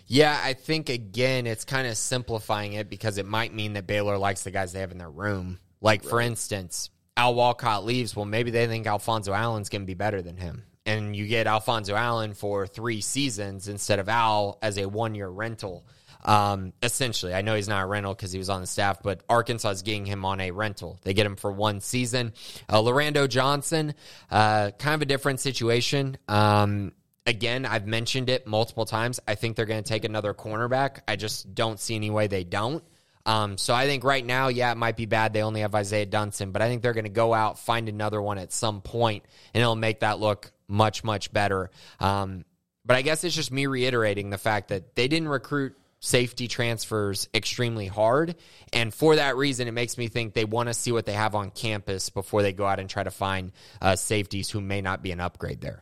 [0.08, 4.18] Yeah, I think again, it's kind of simplifying it because it might mean that Baylor
[4.18, 5.60] likes the guys they have in their room.
[5.80, 9.94] Like, for instance, Al Walcott leaves, well, maybe they think Alfonso Allen's going to be
[9.94, 10.64] better than him.
[10.86, 15.30] And you get Alfonso Allen for three seasons instead of Al as a one year
[15.30, 15.86] rental.
[16.26, 19.22] Um, essentially, I know he's not a rental because he was on the staff, but
[19.30, 21.00] Arkansas is getting him on a rental.
[21.04, 22.34] They get him for one season.
[22.70, 23.94] Uh, Lorando Johnson,
[24.32, 26.18] uh, kind of a different situation.
[26.28, 26.94] Um,
[27.26, 29.20] again, I've mentioned it multiple times.
[29.28, 31.00] I think they're going to take another cornerback.
[31.08, 32.84] I just don't see any way they don't.
[33.26, 35.34] Um, so I think right now, yeah, it might be bad.
[35.34, 38.22] They only have Isaiah Dunson, but I think they're going to go out, find another
[38.22, 41.72] one at some point, and it'll make that look much, much better.
[42.00, 42.46] Um,
[42.86, 47.30] but I guess it's just me reiterating the fact that they didn't recruit safety transfers
[47.34, 48.36] extremely hard.
[48.74, 51.34] And for that reason, it makes me think they want to see what they have
[51.34, 55.02] on campus before they go out and try to find uh, safeties who may not
[55.02, 55.82] be an upgrade there.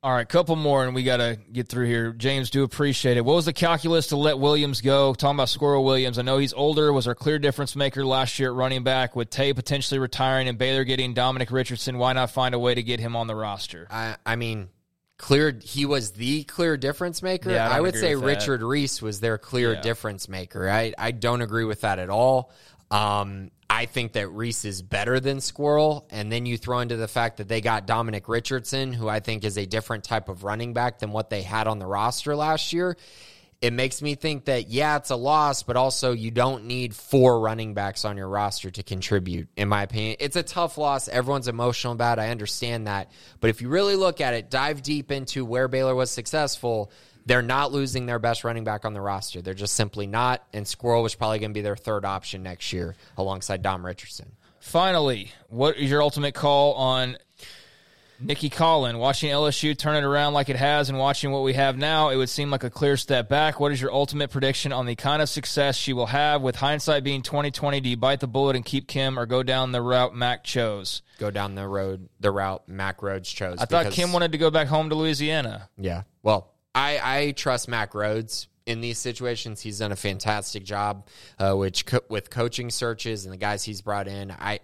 [0.00, 2.12] All right, couple more, and we got to get through here.
[2.12, 3.24] James, do appreciate it.
[3.24, 5.12] What was the calculus to let Williams go?
[5.12, 8.50] Talking about Squirrel Williams, I know he's older, was our clear difference maker last year
[8.50, 9.16] at running back.
[9.16, 12.82] With Taye potentially retiring and Baylor getting Dominic Richardson, why not find a way to
[12.84, 13.88] get him on the roster?
[13.90, 14.68] I, I mean,
[15.16, 15.58] clear.
[15.60, 17.50] He was the clear difference maker.
[17.50, 19.80] Yeah, I, I would say Richard Reese was their clear yeah.
[19.80, 20.70] difference maker.
[20.70, 22.52] I I don't agree with that at all.
[22.92, 26.06] Um, I think that Reese is better than Squirrel.
[26.10, 29.44] And then you throw into the fact that they got Dominic Richardson, who I think
[29.44, 32.72] is a different type of running back than what they had on the roster last
[32.72, 32.96] year.
[33.60, 37.40] It makes me think that, yeah, it's a loss, but also you don't need four
[37.40, 40.16] running backs on your roster to contribute, in my opinion.
[40.20, 41.08] It's a tough loss.
[41.08, 42.22] Everyone's emotional about it.
[42.22, 43.10] I understand that.
[43.40, 46.92] But if you really look at it, dive deep into where Baylor was successful,
[47.28, 49.42] they're not losing their best running back on the roster.
[49.42, 50.42] They're just simply not.
[50.54, 54.32] And Squirrel was probably going to be their third option next year alongside Dom Richardson.
[54.60, 57.18] Finally, what is your ultimate call on
[58.18, 58.98] Nicki Collen?
[58.98, 62.16] Watching LSU turn it around like it has and watching what we have now, it
[62.16, 63.60] would seem like a clear step back.
[63.60, 66.40] What is your ultimate prediction on the kind of success she will have?
[66.40, 69.72] With hindsight being 2020, do you bite the bullet and keep Kim or go down
[69.72, 71.02] the route Mack chose?
[71.18, 73.58] Go down the road, the route Mack Rhoades chose.
[73.60, 75.68] I thought Kim wanted to go back home to Louisiana.
[75.76, 76.04] Yeah.
[76.22, 79.60] Well, I, I trust Mack Rhoades in these situations.
[79.60, 81.08] He's done a fantastic job,
[81.38, 84.30] uh, which co- with coaching searches and the guys he's brought in.
[84.30, 84.60] I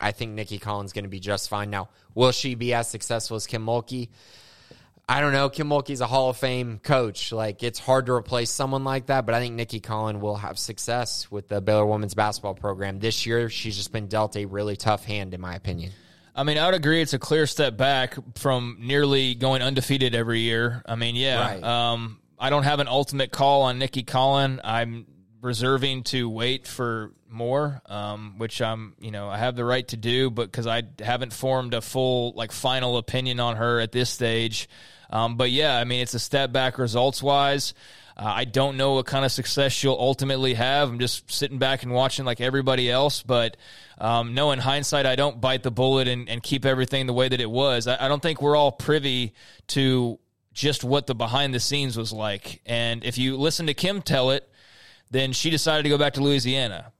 [0.00, 1.70] I think Nicki Collen's going to be just fine.
[1.70, 4.10] Now, will she be as successful as Kim Mulkey?
[5.08, 5.48] I don't know.
[5.48, 7.32] Kim Mulkey's a Hall of Fame coach.
[7.32, 10.58] Like it's hard to replace someone like that, but I think Nicki Collen will have
[10.58, 13.48] success with the Baylor women's basketball program this year.
[13.48, 15.92] She's just been dealt a really tough hand, in my opinion.
[16.38, 20.38] I mean, I would agree it's a clear step back from nearly going undefeated every
[20.40, 20.82] year.
[20.86, 21.40] I mean, yeah.
[21.40, 21.64] Right.
[21.64, 24.60] Um, I don't have an ultimate call on Nicki Collen.
[24.62, 25.06] I'm
[25.40, 29.96] reserving to wait for more, um, which I'm, you know, I have the right to
[29.96, 34.08] do, but because I haven't formed a full, like, final opinion on her at this
[34.08, 34.68] stage.
[35.10, 37.74] Um, but yeah, I mean, it's a step back results wise.
[38.18, 40.88] Uh, I don't know what kind of success she'll ultimately have.
[40.88, 43.22] I'm just sitting back and watching like everybody else.
[43.22, 43.56] But
[43.98, 47.28] um, no, in hindsight, I don't bite the bullet and, and keep everything the way
[47.28, 47.86] that it was.
[47.86, 49.34] I, I don't think we're all privy
[49.68, 50.18] to
[50.52, 52.60] just what the behind the scenes was like.
[52.66, 54.48] And if you listen to Kim tell it,
[55.10, 56.92] then she decided to go back to Louisiana.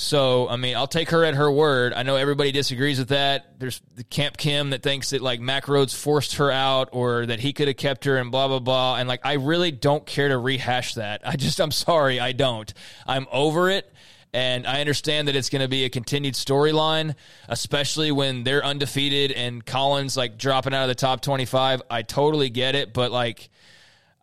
[0.00, 1.92] So, I mean, I'll take her at her word.
[1.92, 3.58] I know everybody disagrees with that.
[3.60, 7.38] There's the Camp Kim that thinks that like Mack Rhoades forced her out or that
[7.38, 8.96] he could have kept her and blah, blah, blah.
[8.96, 11.20] And like, I really don't care to rehash that.
[11.28, 12.72] I just, I'm sorry, I don't.
[13.06, 13.92] I'm over it.
[14.32, 17.14] And I understand that it's going to be a continued storyline,
[17.46, 21.82] especially when they're undefeated and Collins like dropping out of the top 25.
[21.90, 22.94] I totally get it.
[22.94, 23.50] But like,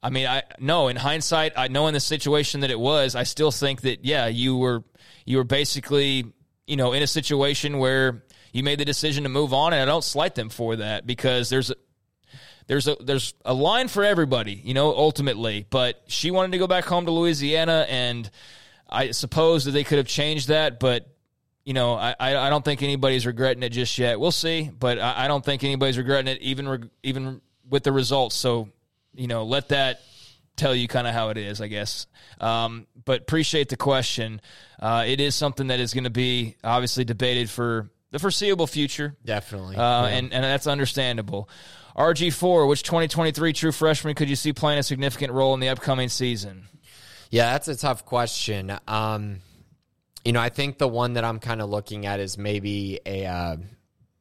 [0.02, 0.88] I mean, I no.
[0.88, 4.28] In hindsight, I know in the situation that it was, I still think that yeah,
[4.28, 4.84] you were
[5.28, 6.26] you were basically,
[6.66, 8.24] you know, in a situation where
[8.54, 11.50] you made the decision to move on, and I don't slight them for that because
[11.50, 11.76] there's a,
[12.68, 15.68] there's a there's a line for everybody, you know, ultimately.
[15.70, 18.32] But she wanted to go back home to Louisiana, and
[18.90, 21.08] I suppose that they could have changed that, but
[21.66, 24.22] you know, I I don't think anybody's regretting it just yet.
[24.22, 28.38] We'll see, but I, I don't think anybody's regretting it, even even with the results.
[28.38, 28.70] So,
[29.14, 30.00] you know, let that
[30.56, 32.08] tell you kind of how it is, I guess.
[32.40, 34.40] Um, but appreciate the question.
[34.80, 39.16] Uh, it is something that is going to be obviously debated for the foreseeable future.
[39.26, 39.76] Definitely.
[39.76, 40.16] Uh, yeah.
[40.16, 41.50] and, and that's understandable.
[41.96, 46.10] RG4, which 2023 true freshman could you see playing a significant role in the upcoming
[46.10, 46.68] season?
[47.32, 48.78] Yeah, that's a tough question.
[48.88, 49.40] Um,
[50.24, 53.26] you know, I think the one that I'm kind of looking at is maybe a.
[53.26, 53.58] Uh,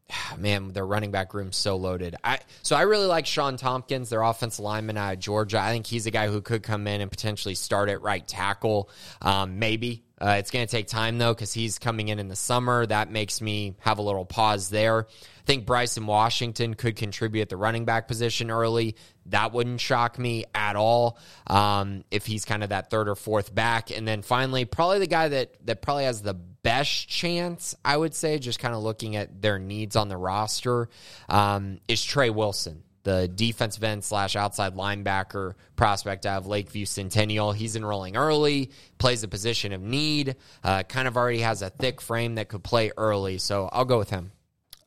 [0.39, 2.17] man, their running back room's so loaded.
[2.23, 5.61] I so I really like Sean Tompkins, their offensive lineman out of Georgia.
[5.61, 8.89] I think he's a guy who could come in and potentially start at right tackle.
[9.21, 12.37] Um, maybe uh, it's going to take time though because he's coming in in the
[12.37, 12.87] summer.
[12.87, 15.07] That makes me have a little pause there.
[15.09, 18.97] I think Bryson Washington could contribute at the running back position early.
[19.27, 23.55] That wouldn't shock me at all um, if he's kind of that third or fourth
[23.55, 23.91] back.
[23.91, 28.15] And then finally, probably the guy that that probably has the best chance, I would
[28.15, 30.89] say, just kind of looking at their needs on the roster,
[31.29, 37.53] um, is Trey Wilson the defensive end slash outside linebacker prospect out of Lakeview Centennial.
[37.53, 40.35] He's enrolling early, plays a position of need,
[40.65, 43.39] uh, kind of already has a thick frame that could play early.
[43.39, 44.33] So I'll go with him.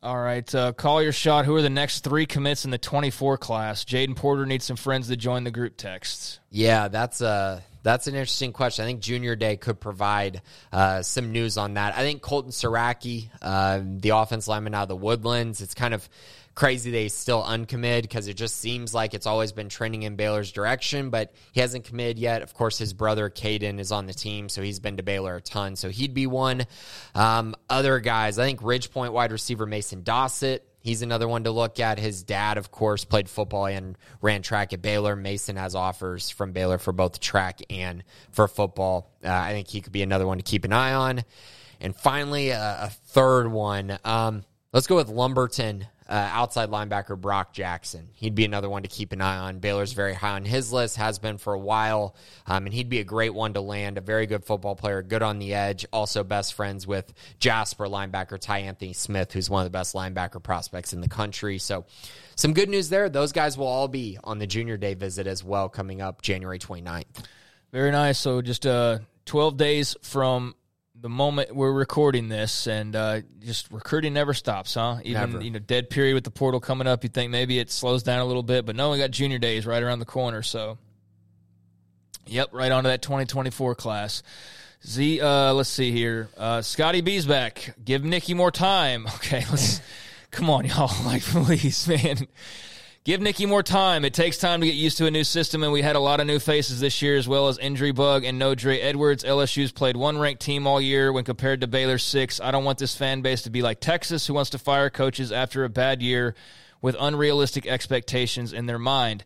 [0.02, 1.46] All right, uh, call your shot.
[1.46, 3.84] Who are the next three commits in the 24 class?
[3.84, 6.40] Jaden Porter needs some friends to join the group texts.
[6.50, 8.84] Yeah, that's a that's an interesting question.
[8.84, 10.42] I think Junior Day could provide
[10.72, 11.96] uh, some news on that.
[11.96, 16.08] I think Colton Saraki, uh, the offense lineman out of the Woodlands, it's kind of
[16.60, 20.52] crazy they still uncommitted because it just seems like it's always been trending in Baylor's
[20.52, 22.42] direction, but he hasn't committed yet.
[22.42, 25.40] Of course, his brother Caden is on the team, so he's been to Baylor a
[25.40, 26.66] ton, so he'd be one.
[27.14, 30.60] Um, other guys, I think Ridgepoint wide receiver Mason Dossett.
[30.80, 31.98] He's another one to look at.
[31.98, 35.16] His dad, of course, played football and ran track at Baylor.
[35.16, 39.10] Mason has offers from Baylor for both track and for football.
[39.24, 41.24] Uh, I think he could be another one to keep an eye on.
[41.80, 43.98] And finally, uh, a third one.
[44.04, 48.08] Um, let's go with Lumberton uh, outside linebacker Brock Jackson.
[48.14, 49.60] He'd be another one to keep an eye on.
[49.60, 52.16] Baylor's very high on his list, has been for a while,
[52.46, 53.96] um, and he'd be a great one to land.
[53.96, 55.86] A very good football player, good on the edge.
[55.92, 60.42] Also, best friends with Jasper linebacker Ty Anthony Smith, who's one of the best linebacker
[60.42, 61.58] prospects in the country.
[61.58, 61.84] So,
[62.34, 63.08] some good news there.
[63.08, 66.58] Those guys will all be on the junior day visit as well, coming up January
[66.58, 67.04] 29th.
[67.70, 68.18] Very nice.
[68.18, 70.56] So, just uh, 12 days from
[71.00, 74.98] the moment we're recording this, and uh, just recruiting never stops, huh?
[75.04, 75.42] Even never.
[75.44, 78.20] you know, dead period with the portal coming up, you think maybe it slows down
[78.20, 80.42] a little bit, but no, we got junior days right around the corner.
[80.42, 80.78] So,
[82.26, 84.22] yep, right onto that 2024 class.
[84.86, 86.28] Z, uh, let's see here.
[86.36, 87.74] Uh, Scotty B's back.
[87.84, 89.06] Give Nicki more time.
[89.16, 89.80] Okay, let's
[90.30, 90.90] come on, y'all.
[91.04, 92.26] Like, please, man.
[93.02, 94.04] Give Nicki more time.
[94.04, 96.20] It takes time to get used to a new system, and we had a lot
[96.20, 99.24] of new faces this year, as well as injury bug and no Dre Edwards.
[99.24, 102.42] LSU's played one ranked team all year when compared to Baylor's six.
[102.42, 105.32] I don't want this fan base to be like Texas, who wants to fire coaches
[105.32, 106.34] after a bad year
[106.82, 109.24] with unrealistic expectations in their mind.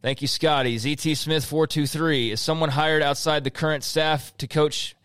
[0.00, 0.76] Thank you, Scotty.
[0.76, 2.30] ZT Smith 423.
[2.30, 4.96] Is someone hired outside the current staff to coach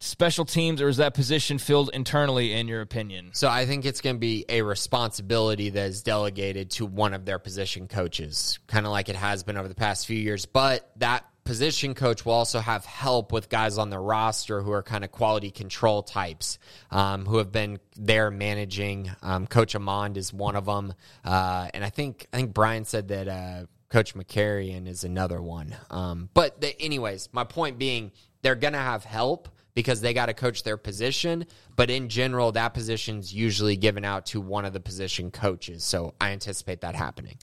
[0.00, 3.30] special teams, or is that position filled internally, in your opinion?
[3.32, 7.24] So I think it's going to be a responsibility that is delegated to one of
[7.24, 10.46] their position coaches, kind of like it has been over the past few years.
[10.46, 14.82] But that position coach will also have help with guys on the roster who are
[14.82, 16.58] kind of quality control types
[16.90, 19.10] um, who have been there managing.
[19.22, 20.92] Um, coach Amond is one of them,
[21.24, 25.74] uh, and I think I think Brian said that uh, Coach McCarrion is another one.
[25.90, 28.12] Um, but the, anyways, my point being
[28.42, 29.48] they're going to have help
[29.78, 31.46] because they got to coach their position.
[31.76, 35.84] But in general, that position's usually given out to one of the position coaches.
[35.84, 37.36] So I anticipate that happening.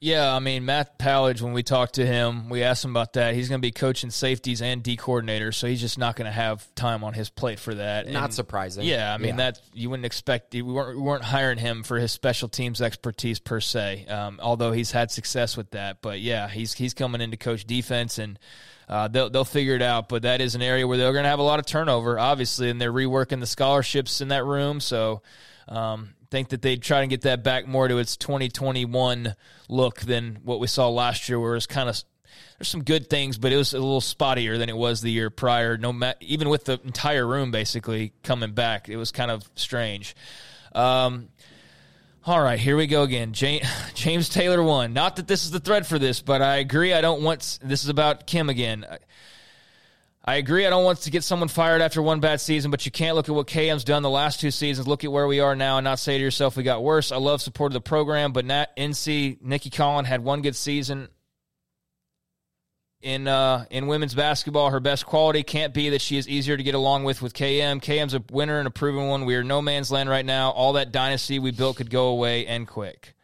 [0.00, 1.40] Yeah, I mean Matt Powledge.
[1.40, 3.34] When we talked to him, we asked him about that.
[3.34, 6.32] He's going to be coaching safeties and D coordinators, so he's just not going to
[6.32, 8.08] have time on his plate for that.
[8.08, 8.84] Not And, surprising.
[8.84, 9.36] Yeah, I mean Yeah.
[9.52, 10.52] that you wouldn't expect.
[10.54, 14.06] We weren't, we weren't hiring him for his special teams expertise per se.
[14.06, 17.64] Um, although he's had success with that, but yeah, he's he's coming in to coach
[17.64, 18.40] defense and.
[18.88, 21.28] Uh, they'll they'll figure it out, but that is an area where they're going to
[21.28, 24.80] have a lot of turnover, obviously, and they're reworking the scholarships in that room.
[24.80, 25.22] So,
[25.68, 29.34] um, think that they'd try and get that back more to its 2021
[29.68, 32.02] look than what we saw last year, where it was kind of
[32.58, 35.30] there's some good things, but it was a little spottier than it was the year
[35.30, 35.76] prior.
[35.76, 40.14] No, even with the entire room basically coming back, it was kind of strange.
[40.72, 41.28] Um,
[42.26, 43.32] all right, here we go again.
[43.94, 44.92] James, Taylor won.
[44.92, 46.92] Not that this is the thread for this, but I agree.
[46.92, 48.84] I don't want this is about Kim again.
[50.24, 50.66] I, agree.
[50.66, 53.28] I don't want to get someone fired after one bad season, but you can't look
[53.28, 54.88] at what KM's done the last two seasons.
[54.88, 57.12] Look at where we are now and not say to yourself we got worse.
[57.12, 61.08] I love support of the program, but NC Nicki Collen had one good season
[63.06, 64.70] in uh, in women's basketball.
[64.70, 67.80] Her best quality can't be that she is easier to get along with with KM.
[67.80, 69.24] KM's a winner and a proven one.
[69.24, 70.50] We are no man's land right now.
[70.50, 73.14] All that dynasty we built could go away and quick.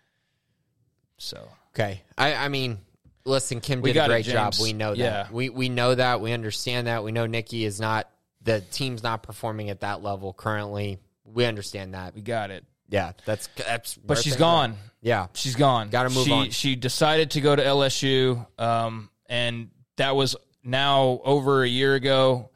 [1.18, 2.02] So Okay.
[2.18, 2.78] I, I mean,
[3.24, 4.54] listen, Kim We did a got it, great job.
[4.60, 4.98] We know that.
[4.98, 5.28] Yeah.
[5.30, 6.20] We we know that.
[6.20, 7.02] We understand that.
[7.02, 8.08] We know Nicki is not
[8.42, 10.98] the team's not performing at that level currently.
[11.24, 12.14] We understand that.
[12.14, 12.64] we got it.
[12.88, 13.96] Yeah, that's that's.
[13.96, 14.76] But she's gone.
[15.00, 15.28] Yeah.
[15.32, 15.88] She's gone.
[15.88, 16.50] Gotta move she, on.
[16.50, 22.50] She decided to go to LSU, um, and that was now over a year ago.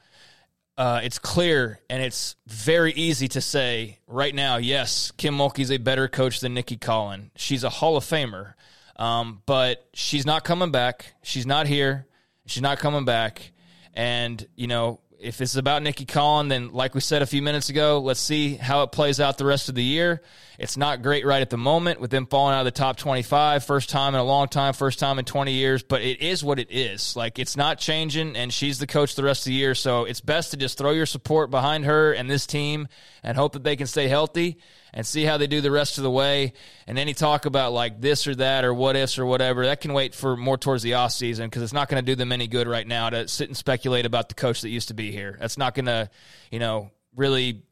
[0.77, 5.79] Uh, it's clear and it's very easy to say right now, yes, Kim Mulkey's a
[5.79, 7.31] better coach than Nicki Collen.
[7.35, 8.53] She's a Hall of Famer,
[8.97, 11.15] um, but she's not coming back.
[11.23, 12.07] She's not here.
[12.45, 13.53] She's not coming back.
[13.95, 17.69] And, you know, if it's about Nicki Collen, then like we said a few minutes
[17.69, 20.23] ago, let's see how it plays out the rest of the year.
[20.59, 23.65] It's not great right at the moment with them falling out of the top 25,
[23.65, 26.59] first time in a long time, first time in 20 years, but it is what
[26.59, 27.17] it is.
[27.17, 30.21] Like it's not changing and she's the coach the rest of the year, so it's
[30.21, 32.89] best to just throw your support behind her and this team
[33.23, 34.59] and hope that they can stay healthy
[34.97, 36.55] and see how they do the rest of the way.
[36.87, 39.93] And any talk about like this or that or what ifs or whatever, that can
[39.93, 42.49] wait for more towards the off season because it's not going to do them any
[42.49, 45.37] good right now to sit and speculate about the coach that used to be here.
[45.39, 46.09] That's not going to,
[46.51, 47.63] you know, really,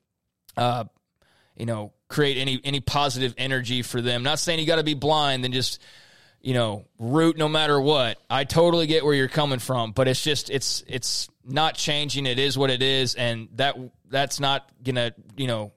[0.59, 0.85] uh,
[1.57, 4.23] you know, create any any positive energy for them.
[4.23, 5.81] Not saying you got to be blind and just
[6.43, 8.19] you know root no matter what.
[8.29, 12.27] I totally get where you're coming from, but it's just it's it's not changing.
[12.27, 13.77] It is what it is, and that
[14.11, 15.73] that's not gonna you know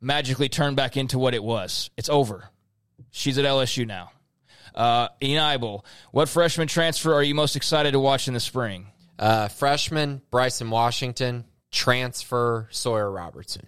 [0.00, 1.90] magically turn back into what it was.
[1.96, 2.50] It's over.
[3.10, 4.10] She's at LSU now.
[4.74, 8.88] Uh, Eibel, what freshman transfer are you most excited to watch in the spring?
[9.18, 13.66] Uh, freshman Bryson Washington transfer Sawyer Robertson.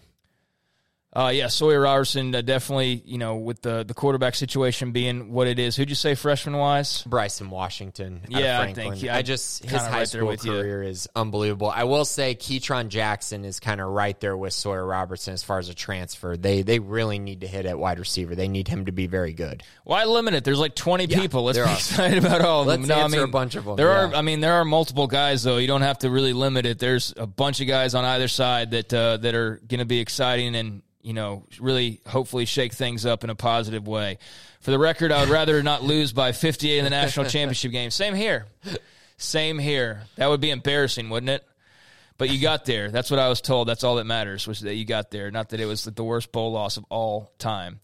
[1.12, 5.48] Uh, yeah, Sawyer Robertson uh, definitely, you know, with the the quarterback situation being what
[5.48, 5.74] it is.
[5.74, 7.02] Who'd you say freshman wise?
[7.02, 8.20] Bryson Washington.
[8.28, 8.90] Yeah, I Franklin.
[8.92, 10.52] think, yeah, I just his high right school with you.
[10.52, 11.68] career is unbelievable.
[11.68, 15.58] I will say Ketron Jackson is kind of right there with Sawyer Robertson as far
[15.58, 16.36] as a transfer.
[16.36, 18.36] They they really need to hit at wide receiver.
[18.36, 19.64] They need him to be very good.
[19.82, 20.44] Why limit it?
[20.44, 21.42] There's like 20 people.
[21.42, 21.72] Let's be are.
[21.72, 22.96] excited about all of Let's them.
[22.96, 24.14] No, I mean, a bunch of them, There are.
[24.14, 25.56] I mean, there are multiple guys though.
[25.56, 26.78] You don't have to really limit it.
[26.78, 29.98] There's a bunch of guys on either side that uh, that are going to be
[29.98, 34.18] exciting and you know really hopefully shake things up in a positive way.
[34.60, 37.90] For the record, I would rather not lose by 58 in the national championship game.
[37.90, 38.46] Same here.
[39.16, 40.02] Same here.
[40.16, 41.44] That would be embarrassing, wouldn't it?
[42.18, 42.90] But you got there.
[42.90, 43.66] That's what I was told.
[43.68, 45.30] That's all that matters was that you got there.
[45.30, 47.80] Not that it was the worst bowl loss of all time.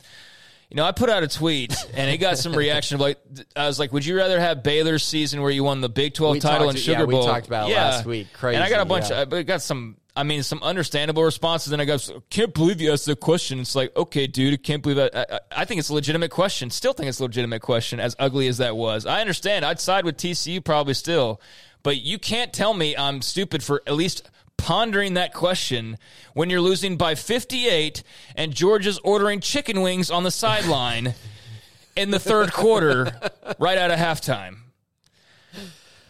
[0.69, 2.97] You know, I put out a tweet and it got some reaction.
[2.97, 3.19] Of like,
[3.55, 6.35] I was like, "Would you rather have Baylor's season where you won the Big Twelve
[6.35, 8.27] We title talked- and Sugar yeah, we Bowl?" talked about it last week.
[8.33, 8.57] Crazy.
[8.57, 9.09] And I got a bunch.
[9.11, 9.23] yeah.
[9.23, 9.97] Of, I got some.
[10.17, 11.73] I mean, some understandable responses.
[11.73, 11.99] And I go,
[12.31, 15.15] "Can't believe you asked the question." It's like, okay, dude, I can't believe that.
[15.15, 16.71] I, I I think it's a legitimate question.
[16.71, 18.01] Still think it's a legitimate question.
[18.01, 19.65] As ugly as that was, I understand.
[19.65, 21.41] I'd side with TCU probably still,
[21.83, 25.99] but you can't tell me I'm stupid for at least pondering that question
[26.35, 28.03] when you're losing by 58
[28.35, 31.15] and Georgia's ordering chicken wings on the sideline
[31.97, 33.13] in the third quarter
[33.59, 34.57] right out of halftime.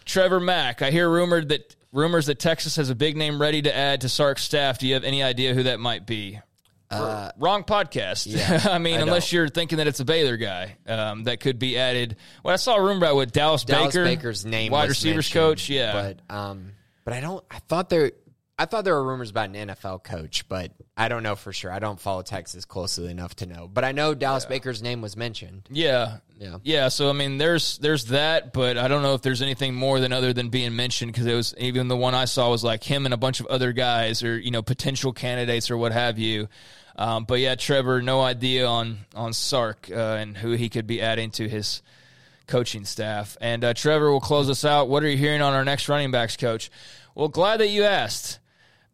[0.05, 3.75] Trevor Mack, I hear rumored that rumors that Texas has a big name ready to
[3.75, 4.79] add to Sark's staff.
[4.79, 6.39] Do you have any idea who that might be?
[6.89, 8.65] R- Wrong podcast.
[8.69, 11.59] I mean, Uh, I unless you're thinking that it's a Baylor guy um, that could
[11.59, 12.15] be added.
[12.43, 15.67] Well, I saw a rumor about what Dallas, Dallas Baker, Baker's name wide receivers coach.
[15.69, 16.71] Yeah, but um,
[17.03, 17.43] but I don't.
[17.51, 18.11] I thought there
[18.59, 21.71] I thought there were rumors about an NFL coach, but I don't know for sure.
[21.71, 23.69] I don't follow Texas closely enough to know.
[23.71, 24.49] But I know Dallas yeah.
[24.49, 25.67] Baker's name was mentioned.
[25.69, 26.17] Yeah.
[26.39, 26.57] Yeah.
[26.63, 29.99] Yeah, so I mean there's there's that, but I don't know if there's anything more
[29.99, 32.83] than other than being mentioned because it was even the one I saw was like
[32.83, 36.17] him and a bunch of other guys or you know potential candidates or what have
[36.17, 36.47] you.
[36.95, 40.99] Um, but yeah, Trevor, no idea on on Sark uh, and who he could be
[41.01, 41.83] adding to his
[42.47, 43.37] coaching staff.
[43.39, 44.89] And uh, Trevor will close us out.
[44.89, 46.71] What are you hearing on our next running backs coach?
[47.13, 48.39] Well, glad that you asked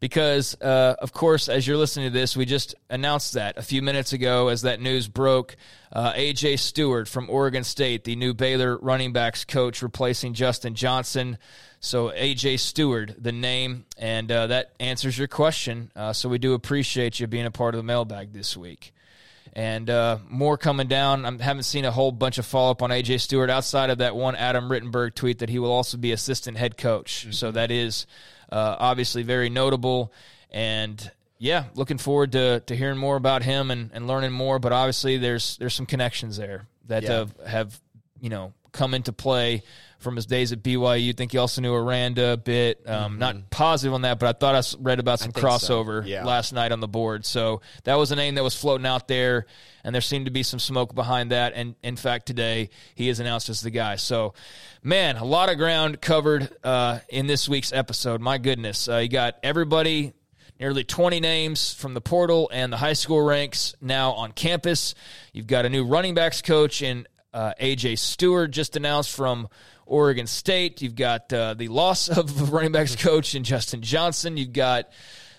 [0.03, 3.81] because, uh, of course, as you're listening to this, we just announced that a few
[3.81, 5.55] minutes ago as that news broke.
[5.93, 11.37] Uh, AJ Stewart from Oregon State, the new Baylor running backs coach, replacing Justin Johnson.
[11.79, 15.89] So, AJ Stewart, the name, and uh, that answers your question.
[15.95, 18.93] Uh, so, we do appreciate you being a part of the mailbag this week.
[19.53, 21.25] And uh, more coming down.
[21.25, 24.17] I haven't seen a whole bunch of follow up on AJ Stewart outside of that
[24.17, 27.21] one Adam Rittenberg tweet that he will also be assistant head coach.
[27.21, 27.31] Mm-hmm.
[27.31, 28.05] So that is
[28.53, 30.13] uh, obviously very notable.
[30.51, 34.59] And yeah, looking forward to, to hearing more about him and, and learning more.
[34.59, 37.11] But obviously, there's there's some connections there that yeah.
[37.11, 37.81] have, have
[38.21, 39.63] you know come into play
[40.03, 41.09] from his days at BYU.
[41.09, 42.83] I think he also knew Aranda a bit.
[42.85, 43.19] Um, mm-hmm.
[43.19, 46.07] Not positive on that, but I thought I read about some crossover so.
[46.07, 46.23] yeah.
[46.23, 47.25] last night on the board.
[47.25, 49.47] So that was a name that was floating out there,
[49.83, 51.53] and there seemed to be some smoke behind that.
[51.55, 53.95] And in fact, today he is announced as the guy.
[53.95, 54.33] So,
[54.83, 58.21] man, a lot of ground covered uh, in this week's episode.
[58.21, 60.13] My goodness, uh, you got everybody
[60.59, 64.95] nearly 20 names from the portal and the high school ranks now on campus.
[65.31, 69.49] You've got a new running backs coach in uh, AJ Stewart just announced from
[69.85, 70.81] Oregon State.
[70.81, 74.37] You've got uh, the loss of running backs coach in Justin Johnson.
[74.37, 74.89] You've got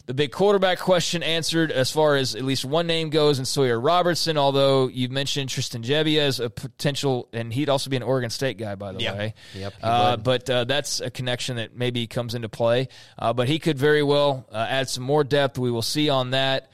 [0.06, 3.80] the big quarterback question answered as far as at least one name goes in Sawyer
[3.80, 8.28] Robertson, although you've mentioned Tristan Gebbia as a potential, and he'd also be an Oregon
[8.28, 9.16] State guy, by the yep.
[9.16, 9.34] way.
[9.54, 9.74] Yep.
[9.82, 12.88] Uh, but uh, that's a connection that maybe comes into play.
[13.18, 15.58] Uh, but he could very well uh, add some more depth.
[15.58, 16.70] We will see on that.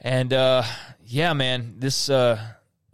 [0.00, 0.64] And uh,
[1.06, 2.40] yeah, man, this uh,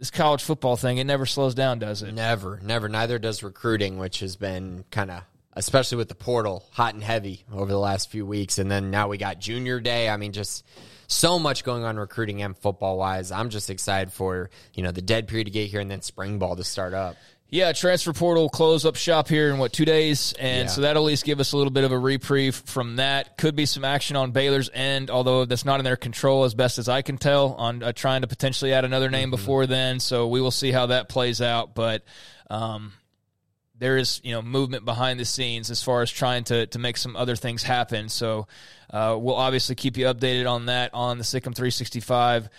[0.03, 2.13] this college football thing, it never slows down, does it?
[2.13, 2.89] Never, never.
[2.89, 5.23] Neither does recruiting, which has been kind of,
[5.53, 8.57] especially with the portal, hot and heavy over the last few weeks.
[8.57, 10.09] And then now we got junior day.
[10.09, 10.65] I mean, just
[11.07, 13.31] so much going on recruiting and football wise.
[13.31, 16.37] I'm just excited for, you know, the dead period to get here and then spring
[16.37, 17.15] ball to start up.
[17.53, 20.73] Yeah, transfer portal close up shop here in what two days, and yeah.
[20.73, 23.37] so that'll at least give us a little bit of a reprieve from that.
[23.37, 26.79] Could be some action on Baylor's end, although that's not in their control as best
[26.79, 29.35] as I can tell on uh, trying to potentially add another name mm-hmm.
[29.35, 29.99] before then.
[29.99, 32.03] So we will see how that plays out, but.
[32.49, 32.93] Um,
[33.75, 36.95] there is you know movement behind the scenes as far as trying to to make
[36.95, 38.07] some other things happen.
[38.07, 38.47] So
[38.89, 42.49] uh, we'll obviously keep you updated on that on the SicEm 365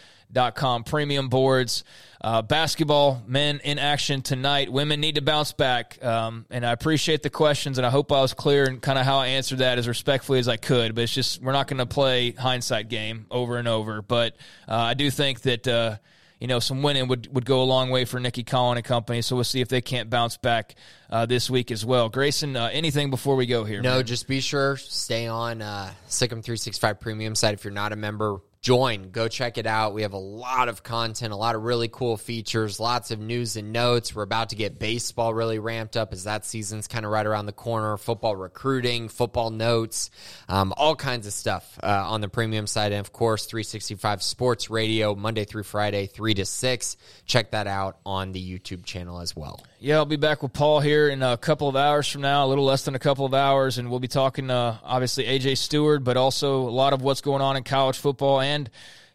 [0.55, 1.85] com premium boards.
[2.21, 4.73] Uh, basketball, men in action tonight.
[4.73, 6.03] Women need to bounce back.
[6.03, 9.05] Um, and I appreciate the questions, and I hope I was clear in kind of
[9.05, 10.95] how I answered that as respectfully as I could.
[10.95, 14.01] But it's just, we're not going to play hindsight game over and over.
[14.01, 14.37] But
[14.67, 15.69] uh, I do think that.
[15.69, 15.97] Uh,
[16.41, 19.23] you know, some winning would, would go a long way for Nicki Collen and company.
[19.23, 20.75] So we'll see if they can't bounce back
[21.09, 22.11] uh, this week as well.
[22.11, 23.81] Grayson, uh, anything before we go here?
[23.81, 24.05] No, man?
[24.05, 28.41] just be sure stay on uh, SicEm 365 Premium site if you're not a member
[28.65, 29.11] join.
[29.11, 29.93] Go check it out.
[29.93, 33.57] We have a lot of content, a lot of really cool features, lots of news
[33.57, 34.15] and notes.
[34.15, 37.45] We're about to get baseball really ramped up as that season's kind of right around
[37.45, 37.99] the corner.
[37.99, 40.11] Football recruiting, football notes,
[40.49, 42.93] um, all kinds of stuff uh, on the premium side.
[42.93, 46.97] And of course, 365 Sports Radio, Monday through Friday, 3 to 6.
[47.27, 49.61] Check that out on the YouTube channel as well.
[49.85, 52.49] Yeah, I'll be back with Paul here in a couple of hours from now, a
[52.49, 56.03] little less than a couple of hours, and we'll be talking, uh, obviously, AJ Stewart,
[56.03, 58.71] but also a lot of what's going on in college football and,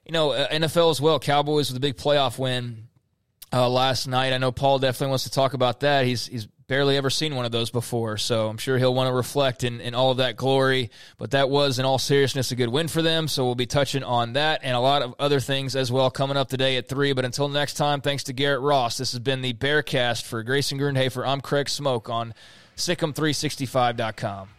[0.05, 1.19] you know, uh, NFL as well.
[1.19, 2.87] Cowboys with a big playoff win
[3.51, 4.31] uh, last night.
[4.31, 6.05] I know Paul definitely wants to talk about that.
[6.05, 9.13] He's he's barely ever seen one of those before, so I'm sure he'll want to
[9.13, 10.91] reflect in, in all of that glory.
[11.17, 13.27] But that was, in all seriousness, a good win for them.
[13.27, 16.37] So we'll be touching on that and a lot of other things as well coming
[16.37, 17.13] up today at 3.
[17.13, 18.97] But until next time, thanks to Garrett Ross.
[18.97, 21.27] This has been the Bearcast for Grayson Grundhafer.
[21.27, 22.35] I'm Craig Smoak on
[22.77, 24.58] SicEm365.com.